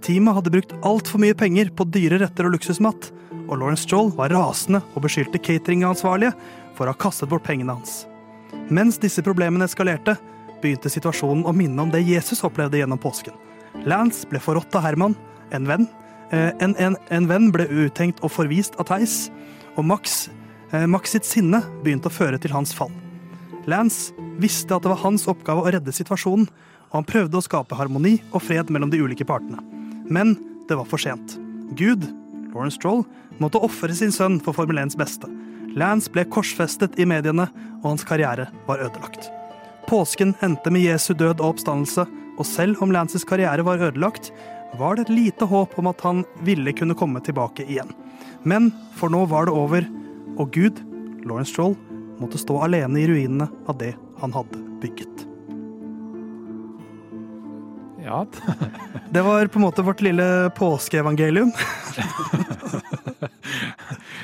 Teamet 0.00 0.38
hadde 0.38 0.52
brukt 0.54 0.72
altfor 0.86 1.20
mye 1.20 1.36
penger 1.36 1.68
på 1.76 1.84
dyre 1.92 2.22
retter 2.22 2.48
og 2.48 2.54
luksusmat, 2.56 3.10
og 3.50 3.58
Lawrence 3.60 3.86
Joel 3.90 4.08
var 4.16 4.32
rasende 4.32 4.80
og 4.94 5.04
beskyldte 5.04 5.42
cateringansvarlige 5.42 6.32
for 6.78 6.86
å 6.88 6.94
ha 6.94 6.98
kastet 6.98 7.28
bort 7.30 7.44
pengene 7.44 7.76
hans. 7.76 8.06
Mens 8.72 8.98
disse 9.02 9.22
problemene 9.26 9.68
eskalerte, 9.68 10.16
begynte 10.60 10.90
situasjonen 10.92 11.46
å 11.48 11.54
minne 11.56 11.84
om 11.84 11.92
det 11.92 12.02
Jesus 12.04 12.42
opplevde 12.44 12.80
gjennom 12.80 13.00
påsken. 13.00 13.36
Lance 13.88 14.26
ble 14.28 14.40
forrådt 14.42 14.74
av 14.76 14.84
Herman, 14.84 15.16
en 15.56 15.68
venn. 15.68 15.86
Eh, 16.32 16.52
En, 16.60 16.74
en, 16.76 16.96
en 17.10 17.26
venn 17.26 17.50
ble 17.50 17.66
uttenkt 17.66 18.20
og 18.22 18.30
forvist 18.30 18.76
av 18.78 18.86
Theis, 18.90 19.30
og 19.76 19.84
Max, 19.84 20.28
Max 20.70 21.10
sitt 21.16 21.26
sinne 21.26 21.64
begynte 21.82 22.10
å 22.10 22.14
føre 22.14 22.38
til 22.38 22.52
hans 22.54 22.72
fall. 22.76 22.92
Lance 23.70 24.14
visste 24.40 24.76
at 24.76 24.84
det 24.84 24.92
var 24.92 25.02
hans 25.02 25.26
oppgave 25.30 25.64
å 25.64 25.72
redde 25.74 25.94
situasjonen, 25.94 26.46
og 26.90 26.94
han 26.94 27.06
prøvde 27.06 27.38
å 27.38 27.44
skape 27.44 27.76
harmoni 27.78 28.16
og 28.30 28.42
fred 28.42 28.70
mellom 28.70 28.90
de 28.90 29.00
ulike 29.02 29.26
partene. 29.26 29.62
Men 30.10 30.36
det 30.70 30.78
var 30.78 30.86
for 30.90 31.02
sent. 31.02 31.36
Gud, 31.78 32.06
Lawrence 32.54 32.78
Stroll, 32.78 33.04
måtte 33.42 33.62
ofre 33.62 33.94
sin 33.94 34.14
sønn 34.14 34.38
for 34.42 34.56
Formel 34.56 34.78
1s 34.82 34.98
beste. 34.98 35.28
Lance 35.78 36.10
ble 36.10 36.24
korsfestet 36.26 36.98
i 36.98 37.06
mediene, 37.06 37.46
og 37.80 37.92
hans 37.92 38.06
karriere 38.06 38.48
var 38.66 38.82
ødelagt. 38.82 39.30
Påsken 39.90 40.34
endte 40.44 40.70
med 40.70 40.84
Jesu 40.84 41.12
død 41.14 41.40
og 41.40 41.54
oppstandelse, 41.54 42.06
og 42.38 42.46
selv 42.46 42.82
om 42.82 42.92
Lances 42.94 43.26
karriere 43.26 43.64
var 43.66 43.82
ødelagt, 43.82 44.30
var 44.78 44.96
det 44.96 45.08
et 45.08 45.14
lite 45.14 45.48
håp 45.50 45.74
om 45.82 45.88
at 45.90 46.02
han 46.06 46.22
ville 46.46 46.72
kunne 46.78 46.94
komme 46.94 47.22
tilbake 47.26 47.66
igjen. 47.66 47.90
Men 48.46 48.70
for 48.96 49.12
nå 49.12 49.24
var 49.30 49.48
det 49.48 49.56
over, 49.56 49.86
og 50.40 50.52
Gud, 50.56 50.80
Lawrence 51.28 51.52
Stroll, 51.52 51.76
måtte 52.20 52.40
stå 52.40 52.58
alene 52.64 53.00
i 53.00 53.08
ruinene 53.08 53.48
av 53.68 53.78
det 53.80 53.94
han 54.20 54.32
hadde 54.34 54.60
bygget. 54.82 55.26
Ja, 58.00 58.24
Det 59.12 59.22
var 59.22 59.46
på 59.46 59.58
en 59.60 59.66
måte 59.66 59.84
vårt 59.84 60.00
lille 60.00 60.50
påskeevangelium. 60.56 61.52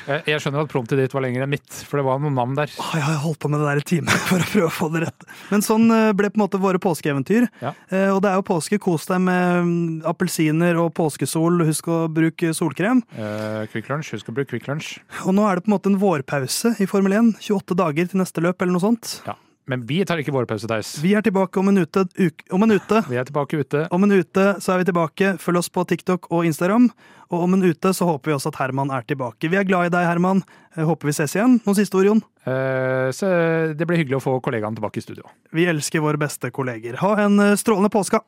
jeg 0.07 0.23
jeg 0.33 0.41
skjønner 0.43 0.63
at 0.65 0.71
promptet 0.71 0.99
ditt 1.01 1.13
var 1.15 1.23
lenger 1.25 1.43
enn 1.45 1.51
mitt, 1.51 1.67
for 1.87 1.99
det 1.99 2.05
var 2.07 2.19
noen 2.23 2.35
navn 2.37 2.55
der. 2.57 2.71
Ah, 2.81 2.93
Jeg 2.97 3.03
har 3.07 3.17
holdt 3.23 3.39
på 3.43 3.49
med 3.51 3.59
det 3.61 3.67
der 3.69 3.81
i 3.81 3.85
time 3.91 4.15
for 4.29 4.39
å 4.43 4.47
prøve 4.51 4.69
å 4.69 4.73
få 4.77 4.89
det 4.93 5.01
rett. 5.05 5.27
Men 5.51 5.65
sånn 5.65 5.85
eh, 5.93 6.11
ble 6.17 6.29
på 6.31 6.39
en 6.39 6.43
måte 6.45 6.61
våre 6.63 6.81
påskeeventyr. 6.83 7.47
Ja. 7.63 7.73
Eh, 7.91 8.09
Og 8.15 8.21
det 8.25 8.31
er 8.31 8.39
jo 8.39 8.45
påske. 8.47 8.79
Kos 8.83 9.07
deg 9.09 9.21
med 9.25 9.63
mm, 9.67 10.05
appelsiner 10.09 10.79
og 10.81 10.93
påskesol. 10.97 11.61
Husk 11.67 11.87
å 11.91 11.99
bruke 12.11 12.53
solkrem. 12.57 13.03
Eh, 13.17 13.65
Quick 13.73 13.89
Lunch, 13.91 14.13
husk 14.15 14.29
å 14.31 14.35
bruke 14.37 14.53
Quick 14.55 14.67
Lunch. 14.71 14.95
Og 15.25 15.35
nå 15.37 15.45
er 15.49 15.57
det 15.59 15.65
på 15.67 15.71
en 15.71 15.77
måte 15.77 15.91
en 15.91 15.99
vårpause 16.01 16.75
i 16.81 16.87
Formel 16.89 17.17
1. 17.19 17.33
28 17.43 17.77
dager 17.77 18.07
til 18.13 18.21
neste 18.23 18.43
løp 18.45 18.61
eller 18.63 18.77
noe 18.77 18.85
sånt. 18.87 19.17
Ja. 19.27 19.35
Men 19.67 19.83
vi 19.87 19.99
tar 20.07 20.21
ikke 20.21 20.31
våre 20.31 20.47
pauseteis. 20.47 20.93
Vi 21.03 21.11
er 21.17 21.23
tilbake 21.25 21.59
om 21.59 21.67
en 21.67 21.81
ute. 21.83 22.05
Uke, 22.15 22.45
om 22.55 22.63
en 22.63 22.71
ute. 22.71 23.01
Vi 23.11 23.17
er 23.19 23.27
tilbake 23.27 23.59
ute. 23.59 23.83
Om 23.91 24.07
en 24.07 24.15
ute 24.15 24.45
så 24.63 24.73
er 24.73 24.81
vi 24.81 24.87
tilbake. 24.87 25.33
Følg 25.43 25.59
oss 25.59 25.67
på 25.73 25.83
TikTok 25.89 26.29
og 26.31 26.47
Instagram. 26.47 26.87
Og 27.27 27.43
om 27.43 27.57
en 27.57 27.65
ute 27.67 27.91
så 27.91 28.07
håper 28.07 28.31
vi 28.31 28.37
også 28.37 28.53
at 28.53 28.61
Herman 28.61 28.93
er 28.95 29.03
tilbake. 29.09 29.51
Vi 29.51 29.59
er 29.59 29.67
glad 29.67 29.89
i 29.89 29.93
deg, 29.97 30.07
Herman. 30.07 30.39
Håper 30.77 31.11
vi 31.11 31.17
ses 31.17 31.35
igjen. 31.35 31.59
Noen 31.65 31.79
siste 31.79 31.99
ord, 31.99 32.07
Jon? 32.07 32.23
Eh, 32.47 33.09
så 33.11 33.27
det 33.75 33.89
blir 33.89 33.99
hyggelig 33.99 34.21
å 34.21 34.23
få 34.23 34.37
kollegaene 34.45 34.79
tilbake 34.79 35.01
i 35.01 35.03
studio. 35.03 35.27
Vi 35.51 35.67
elsker 35.67 36.05
våre 36.05 36.21
beste 36.21 36.53
kolleger. 36.55 37.01
Ha 37.03 37.17
en 37.25 37.39
eh, 37.43 37.57
strålende 37.59 37.91
påske! 37.91 38.23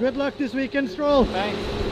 Good 0.00 0.16
luck 0.16 0.38
this 0.38 0.54
weekend, 0.54 0.88
Stroll. 0.88 1.26
Thanks. 1.26 1.89